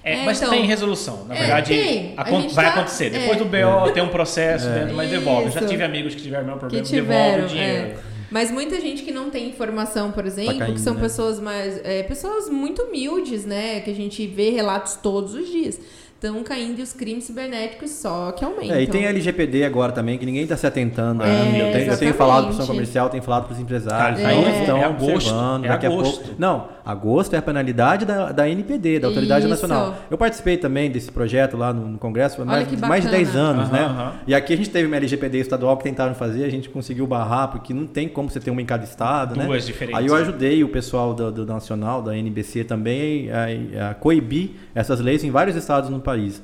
[0.04, 1.24] É, É, mas então, tem resolução.
[1.24, 3.06] Na é, verdade, acon- gente vai tá- acontecer.
[3.06, 3.10] é.
[3.10, 4.80] Depois do BO tem um processo É.
[4.80, 5.46] dentro, mas devolve.
[5.46, 5.68] Eu já Isso.
[5.68, 7.98] tive amigos que tiveram o mesmo Que problema, tiveram, devolve o dinheiro.
[8.30, 11.00] Mas muita gente que não tem informação, por exemplo, caindo, que são né?
[11.00, 11.80] pessoas mais.
[11.84, 13.80] é, pessoas muito humildes, né?
[13.80, 15.80] Que a gente vê relatos todos os dias.
[16.16, 18.74] Estão caindo e os crimes cibernéticos só que aumentam.
[18.76, 21.58] É, e tem a LGPD agora também, que ninguém está se atentando É, ainda.
[21.58, 24.24] Eu tenho, eu tenho falado para o pessoal comercial, tenho falado para os empresários.
[24.24, 25.64] Ainda é- estão é agosto, observando.
[25.64, 26.20] é daqui agosto.
[26.20, 26.34] a pouco.
[26.40, 29.50] Não, agosto é a penalidade da, da NPD, da Autoridade Isso.
[29.50, 29.94] Nacional.
[30.10, 33.10] Eu participei também desse projeto lá no, no Congresso há mais, mais de bacana.
[33.10, 33.84] 10 anos, Aham, né?
[33.84, 34.12] aham.
[34.26, 37.48] E aqui a gente teve uma LGPD estadual que tentaram fazer, a gente conseguiu barrar,
[37.48, 39.44] porque não tem como você ter uma em cada estado, né?
[39.44, 40.00] Duas diferentes.
[40.00, 45.00] Aí eu ajudei o pessoal do, do Nacional, da NBC também, a, a coibir essas
[45.00, 46.42] leis em vários estados no país.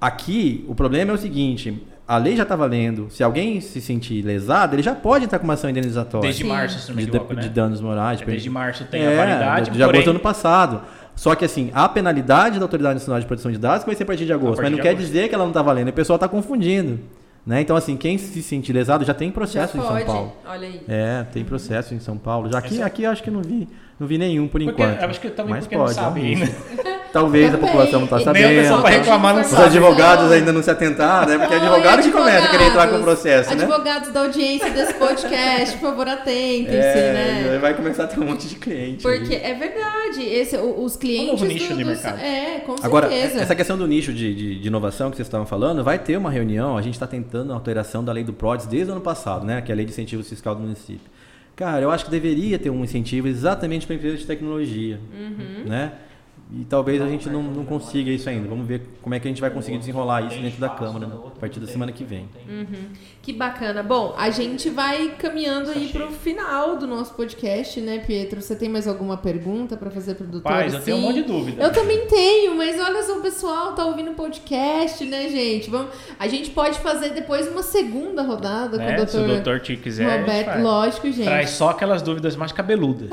[0.00, 3.08] Aqui, o problema é o seguinte: a lei já está valendo.
[3.10, 6.48] Se alguém se sentir lesado, ele já pode entrar com uma ação indenizatória Desde Sim.
[6.48, 7.52] março, se não me de, equivoco, de né?
[7.54, 8.20] danos morais.
[8.20, 10.82] É, Desde março tem É, a validade, de agosto porém, do ano passado.
[11.14, 14.06] Só que assim, a penalidade da Autoridade Nacional de Proteção de Dados vai ser a
[14.06, 14.56] partir de agosto.
[14.56, 15.06] partir mas não de quer agosto.
[15.06, 15.88] dizer que ela não está valendo.
[15.88, 16.98] E o pessoal está confundindo.
[17.44, 17.60] Né?
[17.60, 20.04] Então, assim, quem se sentir lesado já tem Já processo em São.
[20.06, 20.32] Paulo.
[20.46, 20.80] Olha aí.
[20.88, 22.50] É, tem processo em São Paulo.
[22.50, 23.68] Já aqui, Essa- aqui eu acho que não vi,
[24.00, 25.02] não vi nenhum por Porque, enquanto.
[25.04, 26.50] acho que também Mas porque não pode, é um sabe ainda.
[27.12, 28.60] Talvez a população não está Nem sabendo.
[28.62, 29.64] pessoal vai reclamar, não Os sabe.
[29.64, 31.38] advogados ainda não se atentaram, né?
[31.38, 33.04] Porque é Oi, advogado que começa a querer entrar com o advogados.
[33.22, 33.64] processo, né?
[33.64, 37.58] Advogados da audiência desse podcast, por favor, atentem-se, É, né?
[37.60, 39.02] vai começar a ter um monte de cliente.
[39.02, 39.42] Porque aí.
[39.42, 41.32] é verdade, esse, os clientes.
[41.32, 42.20] novo nicho do- de dos- mercado.
[42.20, 43.40] É, com Agora, certeza.
[43.42, 46.30] essa questão do nicho de, de, de inovação que vocês estavam falando, vai ter uma
[46.30, 49.44] reunião, a gente está tentando a alteração da lei do PRODES desde o ano passado,
[49.44, 49.60] né?
[49.60, 51.09] Que é a lei de incentivo fiscal do município.
[51.60, 55.68] Cara, eu acho que deveria ter um incentivo exatamente para empresas de tecnologia, Uhum.
[55.68, 55.92] né?
[56.52, 58.48] E talvez a gente não, não consiga isso ainda.
[58.48, 61.38] Vamos ver como é que a gente vai conseguir desenrolar isso dentro da Câmara a
[61.38, 62.26] partir da semana que vem.
[62.48, 62.64] Uhum.
[63.22, 63.82] Que bacana.
[63.82, 68.40] Bom, a gente vai caminhando aí pro final do nosso podcast, né, Pietro?
[68.40, 70.50] Você tem mais alguma pergunta para fazer pro doutor?
[70.50, 71.62] Paz, eu tenho um monte de dúvida.
[71.62, 75.68] Eu também tenho, mas olha só, o pessoal tá ouvindo o podcast, né, gente?
[75.68, 78.96] Vamos, a gente pode fazer depois uma segunda rodada né?
[78.96, 80.62] com o Se o doutor doutor te quiser, Roberto.
[80.62, 81.24] Lógico, gente.
[81.24, 83.10] traz só aquelas dúvidas mais cabeludas.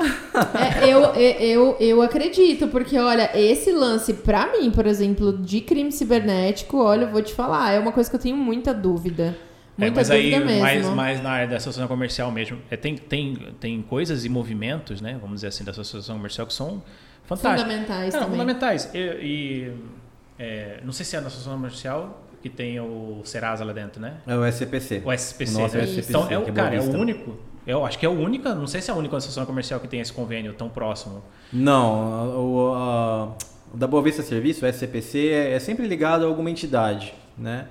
[0.58, 5.90] É, eu, eu, eu acredito, porque olha, esse lance, pra mim, por exemplo, de crime
[5.90, 9.36] cibernético, olha, eu vou te falar, é uma coisa que eu tenho muita dúvida.
[9.78, 10.60] É, Muita mas aí, mesmo.
[10.60, 15.00] mais, mais na área da associação comercial mesmo, é, tem, tem, tem coisas e movimentos,
[15.00, 15.16] né?
[15.20, 16.82] Vamos dizer assim, da associação comercial que são
[17.24, 17.62] fantásticos.
[17.72, 18.38] Fundamentais Não, também.
[18.38, 18.90] fundamentais.
[18.92, 19.72] E, e,
[20.38, 24.14] é, não sei se é na associação comercial que tem o Serasa lá dentro, né?
[24.26, 25.02] É o SCPC.
[25.04, 25.54] O SPC.
[25.56, 25.84] O nosso né?
[25.84, 27.36] SPC, então, é, o- é cara, é o único.
[27.66, 29.86] Eu acho que é a única, não sei se é a única associação comercial que
[29.86, 31.22] tem esse convênio tão próximo.
[31.52, 33.26] Não, o, a-
[33.72, 37.66] o da Boa Vista Serviço, o SCPC, é, é sempre ligado a alguma entidade, né?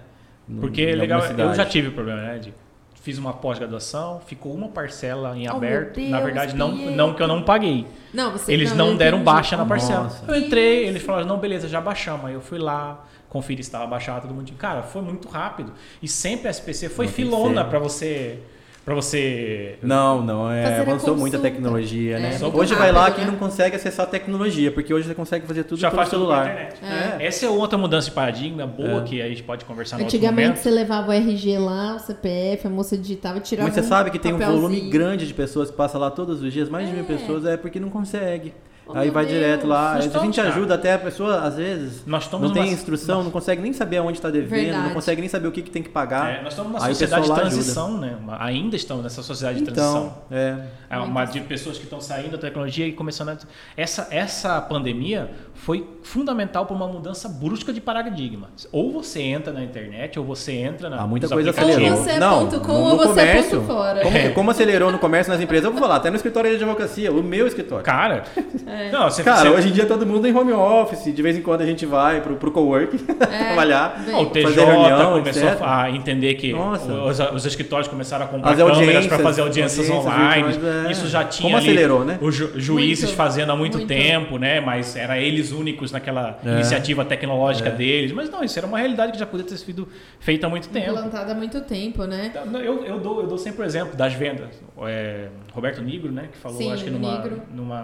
[0.47, 2.39] No- Porque é legal, eu já tive o problema, né?
[2.39, 2.53] De,
[3.01, 5.99] fiz uma pós-graduação, ficou uma parcela em Oh, aberto.
[5.99, 7.85] meu na Deus, verdade, não, não que eu não paguei.
[8.13, 10.03] Não, você Eles não, eu deram baixa na parcela.
[10.03, 10.25] Nossa.
[10.27, 12.25] Eu entrei, eles falaram, não, beleza, já baixamos.
[12.25, 14.51] Aí eu fui lá, conferi se estava baixado, todo mundo.
[14.53, 15.73] Cara, foi muito rápido.
[16.01, 18.39] E sempre a SPC foi Não, filona para você.
[18.87, 19.75] Para você.
[19.83, 22.37] Não, não, é, Fazer avançou muito a tecnologia, É, né?
[22.39, 25.65] muito Hoje vai lá quem não consegue acessar a tecnologia, porque hoje você consegue fazer
[25.65, 26.45] tudo já pelo faz tudo celular.
[26.49, 26.79] internet.
[27.19, 27.25] É.
[27.27, 29.03] Essa é outra mudança de paradigma boa É.
[29.03, 32.65] que a gente pode conversar no outro Antigamente você levava o RG lá, o CPF,
[32.65, 35.33] a moça digitava e tirava Mas você um sabe que tem um volume grande de
[35.33, 37.07] pessoas que passa lá todos os dias, mais de mil É.
[37.07, 38.53] pessoas, é porque não consegue.
[38.89, 39.37] Oh, Aí meu vai Deus.
[39.37, 40.49] direto lá, Nós a gente estamos, cara.
[40.49, 43.73] ajuda até a pessoa, às vezes, Nós estamos não tem numa- instrução, não consegue nem
[43.73, 44.83] saber aonde está devendo, Verdade.
[44.87, 46.29] não consegue nem saber o que, que tem que pagar.
[46.31, 47.41] É, nós estamos numa Aí sociedade de ajuda.
[47.49, 48.15] transição, né?
[48.39, 50.13] Ainda estamos nessa sociedade de transição.
[50.27, 50.57] Então, é.
[50.89, 53.37] É uma de pessoas que estão saindo da tecnologia e começando a...
[53.75, 58.49] Essa, essa pandemia foi fundamental para uma mudança brusca de paradigma.
[58.71, 61.97] Ou você entra na internet, ou você entra na Há muita coisa acelerou.
[61.97, 64.01] você é não, ponto com no, ou você é comércio, ponto fora.
[64.01, 64.29] Como, É.
[64.29, 67.21] como acelerou no comércio nas empresas, eu vou falar, até no escritório de advocacia, o
[67.21, 67.83] meu escritório.
[67.83, 68.23] Cara,
[68.77, 68.91] É.
[68.91, 71.41] não, você, Cara, você, hoje em dia todo mundo em home office, de vez em
[71.41, 74.03] quando a gente vai pro, pro coworking trabalhar.
[74.05, 74.15] bem.
[74.15, 75.61] O TJ fazer reunião, começou etc.
[75.63, 76.93] a entender que Nossa.
[76.93, 80.43] os, os escritórios começaram a comprar As câmeras para fazer audiências, audiências online.
[80.51, 80.91] virtuais, é.
[80.91, 82.17] Isso já tinha Como ali acelerou, né?
[82.21, 83.15] os ju- juízes Muito.
[83.17, 83.87] fazendo há muito, Muito.
[83.89, 84.59] tempo, né?
[84.59, 86.49] Mas era eles únicos naquela É.
[86.53, 87.71] iniciativa tecnológica É.
[87.71, 88.11] deles.
[88.11, 89.87] Mas não, isso era uma realidade que já podia ter sido
[90.19, 90.89] feita há muito tempo.
[90.91, 92.31] Implantada há muito tempo, né?
[92.35, 94.47] Então, Eu, eu, dou, eu dou sempre o exemplo das vendas.
[94.83, 96.25] É, Roberto Nigro, né?
[96.31, 97.41] Que falou, Sim, acho que numa, Nigro.
[97.53, 97.81] numa,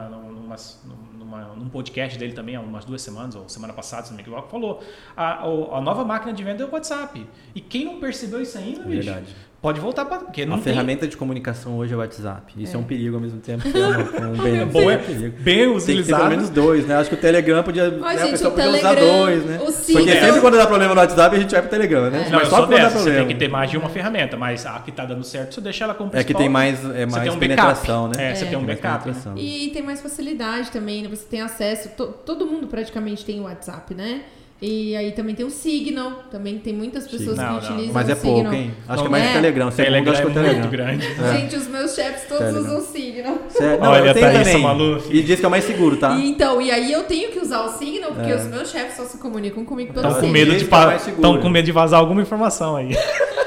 [0.83, 4.17] numa, numa, num podcast dele também, há umas duas semanas, ou semana passada, se não
[4.17, 4.83] me equivoco, falou:
[5.15, 7.25] a, a nova máquina de venda é o WhatsApp.
[7.53, 9.35] E quem não percebeu isso ainda, bicho, Verdade.
[9.63, 10.19] Pode voltar para.
[10.19, 10.65] Porque não a tem.
[10.65, 12.53] ferramenta de comunicação hoje é o WhatsApp.
[12.61, 14.97] Isso é, um perigo ao mesmo tempo que é um, um bem, É bom, é
[14.97, 15.35] perigo.
[15.39, 16.21] bem Tem utilizado.
[16.23, 16.97] pelo menos dois, né?
[16.97, 17.89] Acho que o Telegram podia.
[17.89, 19.55] né, a pessoa o podia usar Telegram, dois, né?
[19.61, 22.25] o Porque sempre quando dá problema no WhatsApp, a gente vai pro Telegram, né?
[22.27, 22.29] É.
[22.29, 23.17] Não, Mas só quando dá dessa, você problema.
[23.25, 25.85] tem que ter mais de uma ferramenta, mas a que tá dando certo, você deixa
[25.85, 26.41] ela como É que principal.
[26.41, 28.17] tem mais, é Você mais tem um penetração, backup.
[28.23, 28.31] né?
[28.31, 28.93] É, você tem um mais backup.
[29.07, 29.13] né?
[29.13, 29.33] penetração.
[29.37, 31.07] E tem mais facilidade também, né?
[31.09, 34.23] Você tem acesso, to- todo mundo praticamente tem o WhatsApp, né?
[34.65, 37.73] E aí também tem o Signal, também tem muitas pessoas Não, que não.
[37.73, 38.35] utilizam Mas é o Signal.
[38.43, 38.71] pouco, hein?
[38.87, 39.33] Acho que é Não mais é.
[39.33, 39.71] Telegram.
[39.71, 40.59] Segundo, Telegram acho que é o é Telegram.
[40.61, 41.05] muito grande.
[41.05, 41.37] É.
[41.37, 42.61] Gente, os meus chefes todos Telegram.
[42.61, 43.37] usam o Signal.
[43.49, 43.83] Sério?
[43.83, 44.61] Não, Olha, eu tenho também.
[44.61, 45.07] Maluf.
[45.13, 46.15] E diz que é o mais seguro, tá?
[46.15, 48.35] E então, e aí eu tenho que usar o Signal, porque É.
[48.37, 50.45] os meus chefes só se comunicam comigo pelo Estão com Signal.
[50.47, 52.95] medo de que é com medo de vazar alguma informação aí.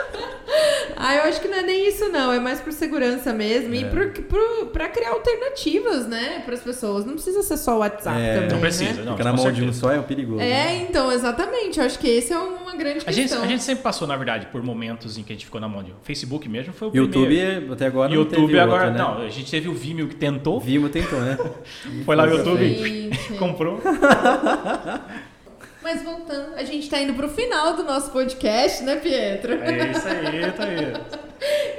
[1.08, 2.32] Ah, eu acho que não é nem isso, não.
[2.32, 3.88] É mais por segurança mesmo e É.
[3.88, 7.04] por, por, pra criar alternativas, né, pras pessoas.
[7.04, 8.34] Não precisa ser só o WhatsApp É.
[8.34, 9.02] também, Não precisa, né?
[9.04, 9.12] não.
[9.12, 10.40] Fica na mão de um só é o perigoso.
[10.40, 10.86] É, né?
[10.88, 11.78] então, exatamente.
[11.78, 13.42] Eu acho que esse é uma grande A gente, questão.
[13.44, 15.82] a gente sempre passou, na verdade, por momentos em que a gente ficou na mão
[15.82, 15.92] de.
[15.92, 17.72] O Facebook mesmo foi o YouTube primeiro.
[17.72, 18.86] até agora não YouTube agora.
[18.86, 18.98] outro, né?
[18.98, 21.38] Não, a gente teve o Vimeo que tentou, Vimo tentou, né?
[22.04, 23.34] foi lá no YouTube, Gente.
[23.38, 23.80] comprou.
[25.86, 29.52] Mas voltando, a gente tá indo pro final do nosso podcast, né, Pietro?
[29.52, 30.92] É isso aí, tá aí.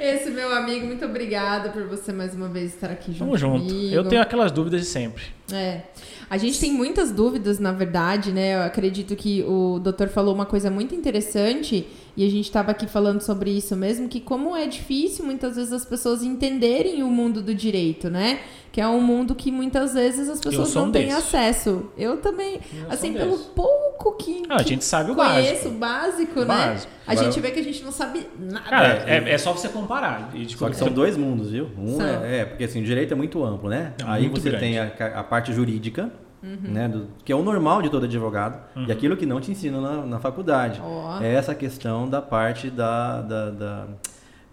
[0.00, 3.66] Esse meu amigo, muito obrigada por você mais uma vez estar aqui junto Tamo junto.
[3.66, 3.94] comigo.
[3.94, 5.24] Eu tenho aquelas dúvidas de sempre.
[5.52, 5.82] É.
[6.30, 8.54] A gente tem muitas dúvidas, na verdade, né?
[8.54, 11.86] Eu acredito que o doutor falou uma coisa muito interessante
[12.18, 15.72] e a gente estava aqui falando sobre isso mesmo, que como é difícil muitas vezes
[15.72, 18.40] as pessoas entenderem o mundo do direito, né?
[18.72, 21.90] Que é um mundo que muitas vezes as pessoas sou um não têm acesso.
[21.96, 23.46] Eu também, Eu assim, pelo desses.
[23.46, 25.68] pouco que, Ah, a que gente sabe o conheço, básico.
[25.68, 26.44] o básico, né?
[26.46, 26.92] Básico.
[27.06, 28.68] A Agora- gente vê que a gente não sabe nada.
[28.68, 30.30] Cara, é, é só você comparar.
[30.34, 31.68] E, tipo, Só que são dois mundos, viu?
[31.78, 33.94] Um é, é, porque assim, o direito é muito amplo, né?
[34.00, 34.64] É Aí muito você grande.
[34.64, 34.86] tem a,
[35.20, 36.12] a parte jurídica,
[36.42, 36.56] Uhum.
[36.72, 36.88] né?
[36.88, 38.84] do- que é o normal de todo advogado, Uhum.
[38.86, 40.80] e aquilo que não te ensinam na, na faculdade.
[40.82, 41.20] Ó.
[41.20, 43.86] É essa questão da parte da, da- da-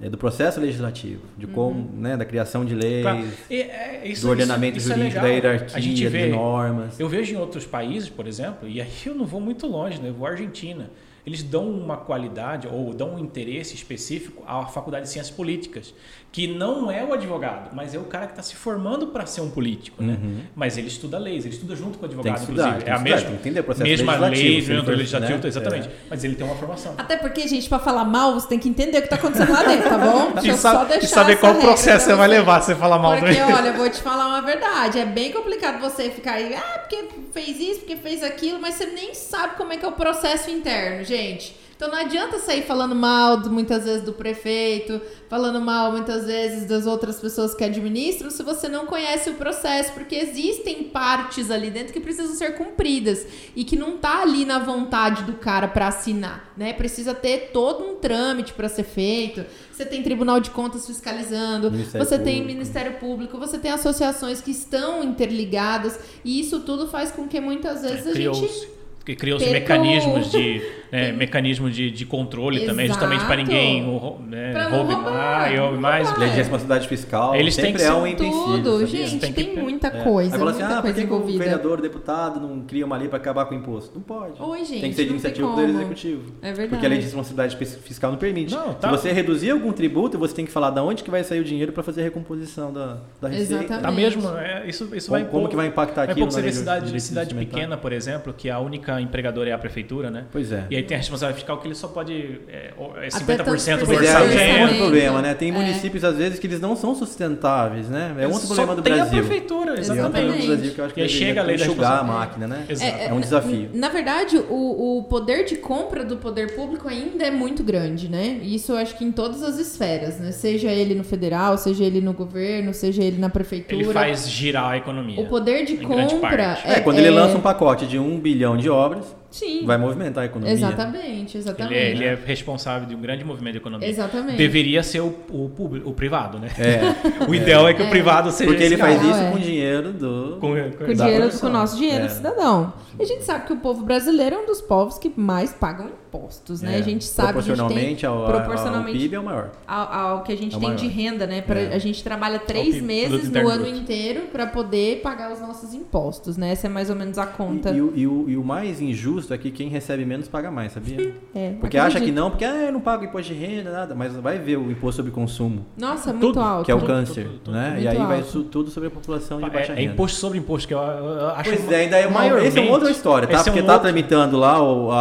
[0.02, 1.90] é, do processo legislativo, de como, Uhum.
[2.02, 3.26] né, da criação de leis, Claro.
[3.50, 5.42] E, é, isso, do ordenamento isso- isso é jurídico, legal.
[5.42, 7.00] da A hierarquia, gente vê, de normas.
[7.00, 10.10] Eu vejo em outros países, por exemplo, e aí eu não vou muito longe, né?
[10.10, 10.90] eu vou à Argentina.
[11.26, 15.92] Eles dão uma qualidade ou dão um interesse específico à faculdade de ciências políticas,
[16.36, 19.40] que não é o advogado, mas é o cara que está se formando para ser
[19.40, 20.18] um político, né?
[20.22, 20.40] Uhum.
[20.54, 22.84] Mas ele estuda leis, ele estuda junto com o advogado, Tem que estudar, inclusive.
[22.84, 25.48] tem é que a estudar, mesma, entender o processo mesma legislativo, lei for- legislativo, né?
[25.48, 25.88] exatamente.
[25.88, 25.92] É.
[26.10, 26.94] Mas ele tem uma formação.
[26.98, 29.64] Até porque, gente, pra falar mal, você tem que entender o que tá acontecendo lá
[29.64, 30.32] dentro, tá bom?
[30.34, 32.66] Deixa E, eu sabe- só e deixar saber essa qual processo você vai levar se
[32.68, 35.00] você falar mal Porque, olha, eu vou te falar uma verdade.
[35.00, 38.88] É bem complicado você ficar aí, ah, porque fez isso, porque fez aquilo, mas você
[38.88, 41.56] nem sabe como é que é o processo interno, gente.
[41.76, 46.66] Então não adianta sair falando mal do- muitas vezes do prefeito, falando mal muitas vezes
[46.66, 51.70] das outras pessoas que administram, se você não conhece o processo, porque existem partes ali
[51.70, 53.26] dentro que precisam ser cumpridas
[53.56, 56.72] e que não tá ali na vontade do cara para assinar, né?
[56.72, 59.44] Precisa ter todo um trâmite para ser feito.
[59.70, 62.54] Você tem Tribunal de Contas fiscalizando, Ministério você tem Público.
[62.54, 67.82] Ministério Público, você tem associações que estão interligadas e isso tudo faz com que muitas
[67.82, 68.76] vezes a gente
[69.18, 70.62] Criou-se mecanismos de
[70.92, 73.52] né, mecanismos de, de controle também, justamente para Exato.
[73.52, 73.84] ninguém
[74.28, 76.08] né, Pra não roube roubar, mais, não roube mais.
[76.08, 76.20] roubar.
[76.22, 79.34] Lei de responsabilidade fiscal Eles têm sempre que é ser um empecilho, tudo, gente, Tem
[79.34, 79.92] tem, que- muita É.
[80.04, 83.18] coisa, muita assim, ah, por coisa o vereador, o deputado não cria uma lei para
[83.18, 83.92] acabar com o imposto?
[83.96, 84.42] Não pode.
[84.42, 85.62] Oi, gente, tem que ser de iniciativa do.
[85.62, 86.22] Executivo.
[86.42, 86.70] É verdade.
[86.70, 88.54] Porque a lei de responsabilidade fis- fiscal não permite.
[88.54, 88.90] Não, tá.
[88.90, 91.44] Se você reduzir algum tributo, você tem que falar de onde que vai sair o
[91.44, 93.64] dinheiro para fazer a recomposição da, da receita.
[93.66, 93.82] Exatamente.
[93.84, 96.52] Tá mesmo, é, isso, isso Como, vai como que vai impactar aquilo pouco você vê
[96.52, 100.26] cidade, cidade pequena, por exemplo, que a única empregadora é a prefeitura, né?
[100.32, 100.66] Pois é.
[100.70, 102.40] E aí tem a responsabilidade fiscal que ele só pode.
[102.48, 104.16] É, é Até 50% do Pois é, é orçamento.
[104.16, 104.78] um outro orçamento.
[104.78, 105.34] problema, né?
[105.34, 105.52] Tem É.
[105.52, 108.16] municípios, às vezes, que eles não são sustentáveis, né?
[108.20, 109.20] É um outro problema do tem Brasil.
[109.20, 110.12] a prefeitura, É um Exatamente.
[110.12, 112.04] problema do Brasil que eu acho que E aí chega a lei da enxugar a
[112.04, 112.66] máquina, né?
[112.70, 112.98] Exato.
[112.98, 113.70] É um desafio.
[113.74, 118.40] Na verdade, o, o poder de compra do poder público ainda é muito grande, né?
[118.44, 120.32] Isso eu acho que em todas as esferas, né?
[120.32, 123.82] Seja ele no federal, seja ele no governo, seja ele na prefeitura.
[123.82, 125.20] Ele faz girar a economia.
[125.22, 126.58] O poder de compra.
[126.66, 129.66] É, quando ele lança um pacote de um bilhão de obras, Sim.
[129.66, 130.54] vai movimentar a economia.
[130.54, 131.74] Exatamente, Ele exatamente.
[131.76, 133.88] é, ele é responsável de um grande movimento de economia.
[133.90, 134.38] Exatamente.
[134.38, 136.50] Deveria ser o, o, público, o privado, né?
[136.58, 139.32] É, O ideal é, que o privado seja porque ele faz isso é.
[139.32, 140.38] com dinheiro do...
[140.40, 141.40] Com, Com o Da dinheiro, produção.
[141.42, 142.08] com o nosso dinheiro É.
[142.08, 142.74] do cidadão.
[142.98, 145.90] E a gente sabe que o povo brasileiro é um dos povos que mais pagam
[146.16, 146.76] impostos, né?
[146.76, 149.24] É, A gente sabe que a gente tem proporcionalmente ao, proporcionalmente ao PIB é o
[149.24, 149.50] maior.
[149.68, 150.80] ao, ao que a gente É tem maior.
[150.80, 151.42] de renda, né?
[151.42, 151.76] Pra, É.
[151.76, 153.78] A gente trabalha três PIB, meses no ano Bruto.
[153.80, 156.52] inteiro para poder pagar os nossos impostos, né?
[156.52, 157.72] Essa é mais ou menos a conta.
[157.72, 160.50] E, e o, e o- e o mais injusto é que quem recebe menos paga
[160.52, 161.14] mais, sabia?
[161.36, 162.16] É, Porque acha que acredito.
[162.16, 163.94] não, porque ah, eu não pago imposto de renda, nada.
[163.94, 166.66] Mas vai ver o imposto sobre consumo, Nossa, é muito Tudo, alto.
[166.66, 167.78] que é o câncer, tudo, tudo, né?
[167.82, 168.28] E aí vai alto.
[168.30, 169.94] isso tudo sobre a população de baixa É, é renda.
[169.94, 172.62] imposto sobre imposto, que eu, eu acho Pois é, ainda é uma, maiormente- esse é
[172.62, 173.40] uma outra história, tá?
[173.40, 174.56] é Porque tá tramitando lá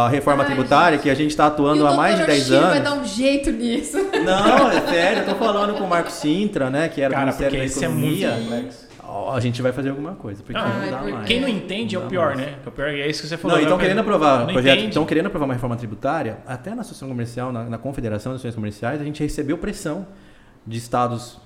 [0.05, 2.31] a reforma Ai, tributária, que a gente tá E atuando o há mais de doutor
[2.33, 2.83] 10 Oshiro vai anos.
[2.89, 3.97] dar um jeito nisso.
[4.25, 6.89] Não, é sério, eu tô falando com o Marco Sintra, né?
[6.89, 8.43] Que era do Cara, Ministério porque da esse é muito Economia.
[8.43, 8.85] complexo.
[9.33, 11.27] A gente vai fazer alguma coisa, porque Não, não, Ai, dá porque- mais.
[11.27, 12.39] Quem não entende é o Não dá pior, mais.
[12.39, 12.55] né?
[12.65, 13.55] É o pior, e é isso que você falou.
[13.57, 13.83] Não, então né?
[13.83, 17.63] querendo aprovar Não projeto, estão querendo aprovar uma reforma tributária, até na associação comercial, na,
[17.63, 20.05] na confederação das associações comerciais, a gente recebeu pressão
[20.67, 21.37] de estados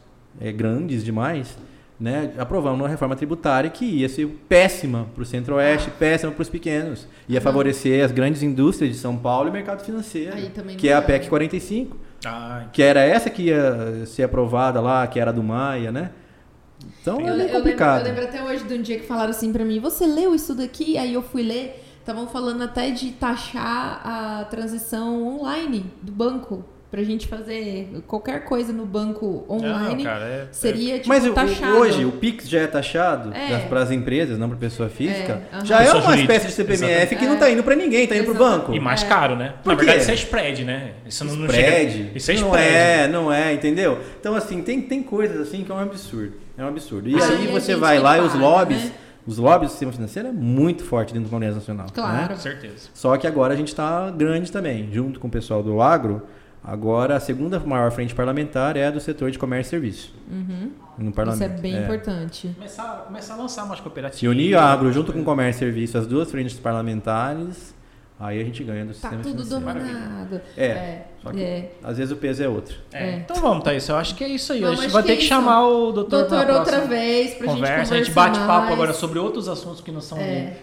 [0.41, 1.55] eh, grandes demais
[1.99, 6.49] né, aprovamos uma reforma tributária que ia ser péssima para o Centro-Oeste, péssima para os
[6.49, 7.07] pequenos.
[7.27, 7.43] Ia Aham.
[7.43, 10.35] favorecer as grandes indústrias de São Paulo e o mercado financeiro,
[10.77, 11.01] que é a.
[11.01, 15.43] PEC 45, Ah, que era essa que ia ser aprovada lá, que era a do
[15.43, 16.11] Maia, né?
[17.01, 17.99] Então Eu, é eu meio lembro, complicado.
[17.99, 20.55] eu lembro até hoje de um dia que falaram assim pra mim: você leu isso
[20.55, 20.97] daqui?
[20.97, 21.83] Aí eu fui ler.
[21.99, 26.63] Estavam falando até de taxar a transição online do banco.
[26.91, 30.03] Pra gente fazer qualquer coisa no banco online.
[30.03, 31.77] Não, cara, é- seria tipo Mas taxado.
[31.77, 33.59] hoje o Pix já é taxado É.
[33.69, 35.43] para as empresas, não para pessoa física.
[35.53, 35.65] É.
[35.65, 38.15] Já é Pessoa uma jurídica, espécie de CPMF que não está indo para ninguém, está
[38.15, 38.73] indo para o banco.
[38.73, 39.07] E mais É.
[39.07, 39.53] caro, né?
[39.63, 39.85] Por Na quê?
[39.85, 40.91] verdade, isso é spread, né?
[41.05, 41.91] Isso não, não spread.
[41.91, 42.11] chega...
[42.17, 42.73] Isso é não spread.
[42.75, 43.99] é, não é, entendeu?
[44.19, 46.33] Então, assim, tem, tem coisas assim que é um absurdo.
[46.57, 47.07] É um absurdo.
[47.07, 48.91] E Ah, aí e você vai lá e os lobbies, né?
[49.27, 51.85] os lobbies do sistema financeiro é muito forte dentro do Congresso Nacional.
[51.93, 52.17] Claro.
[52.17, 52.27] né?
[52.29, 52.89] Com certeza.
[52.95, 56.23] Só que agora a gente está grande também, junto com o pessoal do agro.
[56.71, 60.13] Agora a segunda maior frente parlamentar é a do setor de comércio e serviço.
[60.31, 60.71] Uhum.
[60.99, 61.43] No Isso parlamento.
[61.57, 62.51] é bem importante.
[62.55, 64.19] Começar, começar a lançar mais cooperativas.
[64.19, 67.73] Se unir a agro junto com comércio e serviço, as duas frentes parlamentares,
[68.19, 69.79] aí a gente ganha do Tá sistema tudo financeiro.
[69.79, 70.41] dominado.
[70.55, 71.71] É, só que é.
[71.83, 72.75] às vezes o peso é outro.
[72.93, 73.03] É.
[73.09, 73.15] É.
[73.15, 73.87] Então vamos, Thaís.
[73.89, 74.61] Eu acho que é isso aí.
[74.61, 75.29] Vamos, a gente vai que ter é que isso.
[75.29, 77.77] chamar o doutor, Doutor, na outra vez pra conversa.
[77.85, 78.73] gente a gente conversar bate papo mais.
[78.73, 80.53] agora sobre outros assuntos que não são É.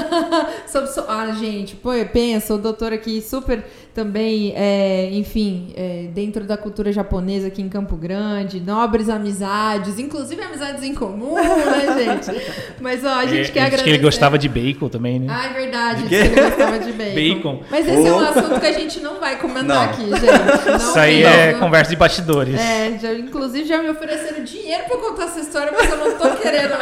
[0.66, 3.64] Sobre so- ah, gente, pô, pensa, o doutor aqui super
[3.94, 10.42] também, é, enfim, é, dentro da cultura japonesa aqui em Campo Grande, nobres amizades, inclusive
[10.42, 11.94] amizades em comum, né,
[12.26, 12.42] gente?
[12.80, 13.84] Mas, ó, a gente É, quer agradecer.
[13.84, 15.26] que ele gostava de bacon também, né?
[15.30, 17.14] Ah, é verdade, que ele gostava de bacon.
[17.14, 17.62] Bacon.
[17.70, 18.18] Mas esse é um Oh.
[18.18, 19.82] assunto que a gente não vai comentar Não.
[19.84, 20.68] aqui, gente.
[20.68, 22.58] Não Isso aí é conversa de bastidores.
[22.58, 26.30] É, já, inclusive já me ofereceram dinheiro pra contar essa história, mas eu não tô
[26.40, 26.74] querendo,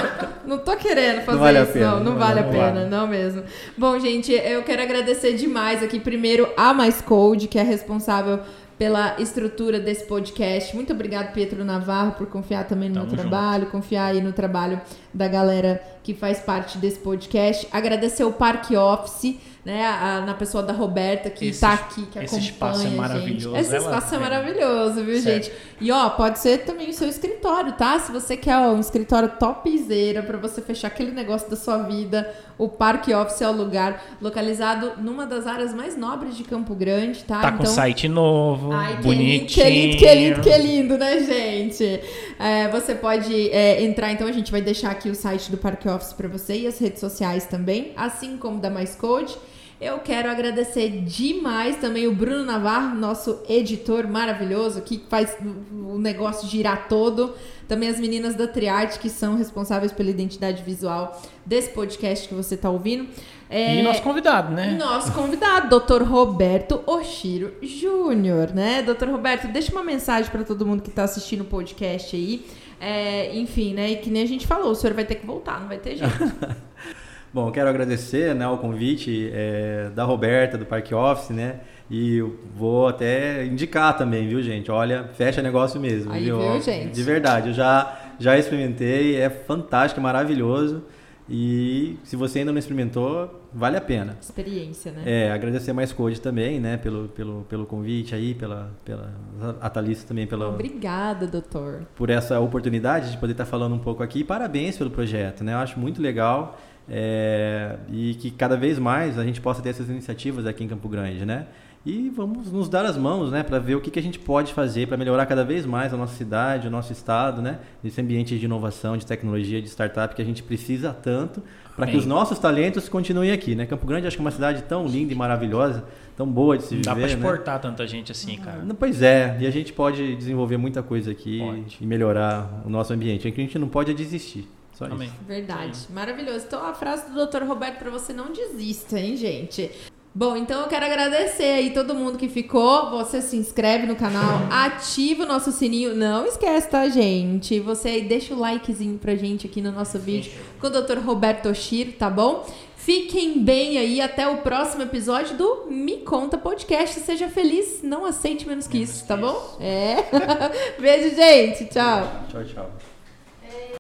[0.47, 2.87] não tô querendo fazer Não vale a isso, pena, não, não não vale a pena,
[2.87, 3.43] não mesmo.
[3.77, 8.41] Bom, gente, eu quero agradecer demais aqui primeiro a Mais Code, que é responsável
[8.79, 10.75] pela estrutura desse podcast.
[10.75, 13.29] Muito obrigado, Pedro Navarro, por confiar também no Tamo meu junto.
[13.29, 14.81] trabalho, confiar aí no trabalho
[15.15, 17.69] da galera que faz parte desse podcast.
[17.71, 22.19] Agradecer o Parque Office, né, a- na pessoa da Roberta, que Esse- tá aqui, que
[22.19, 22.99] esse acompanha espaço é a gente.
[22.99, 24.21] maravilhoso, Esse ela- espaço é é.
[24.21, 25.45] maravilhoso, viu, Certo.
[25.45, 25.53] gente?
[25.81, 27.97] E ó, pode ser também o seu escritório, tá?
[28.01, 32.29] Se você quer ó, um escritório topzera pra você fechar aquele negócio da sua vida,
[32.59, 37.23] o Parque Office é o lugar localizado numa das áreas mais nobres de Campo Grande,
[37.23, 37.41] tá?
[37.41, 39.47] Tá com site novo, Ai, bonitinho.
[39.47, 42.01] que lindo, que lindo, que lindo, né, gente?
[42.39, 45.89] É, você pode é, entrar, então a gente vai deixar aqui o site do Parque
[45.89, 49.37] Office pra você e as redes sociais também, assim como da Mais Code.
[49.83, 55.37] Eu quero agradecer demais também o Bruno Navarro, nosso editor maravilhoso, que faz
[55.73, 57.35] o negócio girar todo.
[57.67, 62.55] Também as meninas da Triarte, que são responsáveis pela identidade visual desse podcast que você
[62.55, 63.09] está ouvindo.
[63.51, 64.71] É, E nosso convidado, né?
[64.79, 66.05] nosso convidado, Dr.
[66.05, 68.83] Roberto Oshiro Júnior, né?
[68.83, 69.09] Dr.
[69.09, 72.47] Roberto, deixa uma mensagem para todo mundo que está assistindo o podcast aí.
[72.81, 73.91] É, enfim, né?
[73.91, 75.97] E que nem a gente falou, o senhor vai ter que voltar, não vai ter
[75.97, 76.13] jeito.
[77.33, 81.61] Bom, quero agradecer né, o convite é, da Roberta, do Parque Office, né?
[81.91, 82.21] E
[82.55, 84.71] vou até indicar também, viu, gente?
[84.71, 86.39] Olha, fecha negócio mesmo, Aí, viu?
[86.39, 86.93] viu, gente?
[86.93, 90.83] De verdade, eu já, já experimentei, é fantástico, é maravilhoso.
[91.29, 94.19] E se você ainda não experimentou, vale a pena.
[94.21, 95.03] Experiência, né?
[95.07, 96.77] É, agradecer mais Code também, né?
[96.77, 99.15] Pelo, pelo, pelo convite aí, pela, pela
[99.61, 101.87] a Thalissa também pela, Obrigada, doutor.
[101.95, 104.23] por essa oportunidade de poder estar falando um pouco aqui.
[104.23, 105.55] Parabéns pelo projeto, né?
[105.55, 109.89] Eu acho muito legal é, e que cada vez mais a gente possa ter essas
[109.89, 111.47] iniciativas aqui em Campo Grande, né?
[111.85, 114.55] E vamos nos dar as mãos, né, para ver o que, que a gente pode
[114.55, 117.59] fazer para melhorar cada vez mais a nossa cidade, o nosso estado, né?
[117.83, 121.43] Nesse ambiente de inovação, de tecnologia, de startup que a gente precisa tanto
[121.75, 123.67] para que os nossos talentos continuem aqui, né?
[123.67, 125.85] Campo Grande acho que é uma cidade tão linda e maravilhosa,
[126.17, 127.07] tão boa de se viver, dá né?
[127.07, 128.65] exportar tanta gente assim, cara.
[128.79, 131.79] Pois é, e a gente pode desenvolver muita coisa aqui Pode.
[131.81, 133.27] e melhorar o nosso ambiente.
[133.27, 134.49] O que a gente não pode é desistir.
[134.89, 135.09] Só Amém.
[135.09, 135.17] isso.
[135.27, 135.79] Verdade.
[135.91, 136.45] Maravilhoso.
[136.47, 137.43] Então, a frase do Dr.
[137.45, 139.71] Roberto para você não desista, hein, gente?
[140.15, 142.91] Bom, então eu quero agradecer aí todo mundo que ficou.
[142.91, 145.97] Você se inscreve no canal, ativa o nosso sininho.
[145.97, 147.59] Não esquece, tá, gente?
[147.61, 150.31] Você aí deixa o likezinho pra gente aqui no nosso vídeo
[150.61, 150.99] com o Dr.
[150.99, 152.47] Roberto Oshiro, tá bom?
[152.77, 157.01] Fiquem bem aí até o próximo episódio do Me Conta Podcast.
[157.01, 159.57] Seja feliz, não aceite menos que isso, tá bom?
[159.61, 159.97] É.
[160.79, 161.67] Beijo, gente.
[161.67, 162.25] Tchau.
[162.29, 162.92] Tchau, tchau.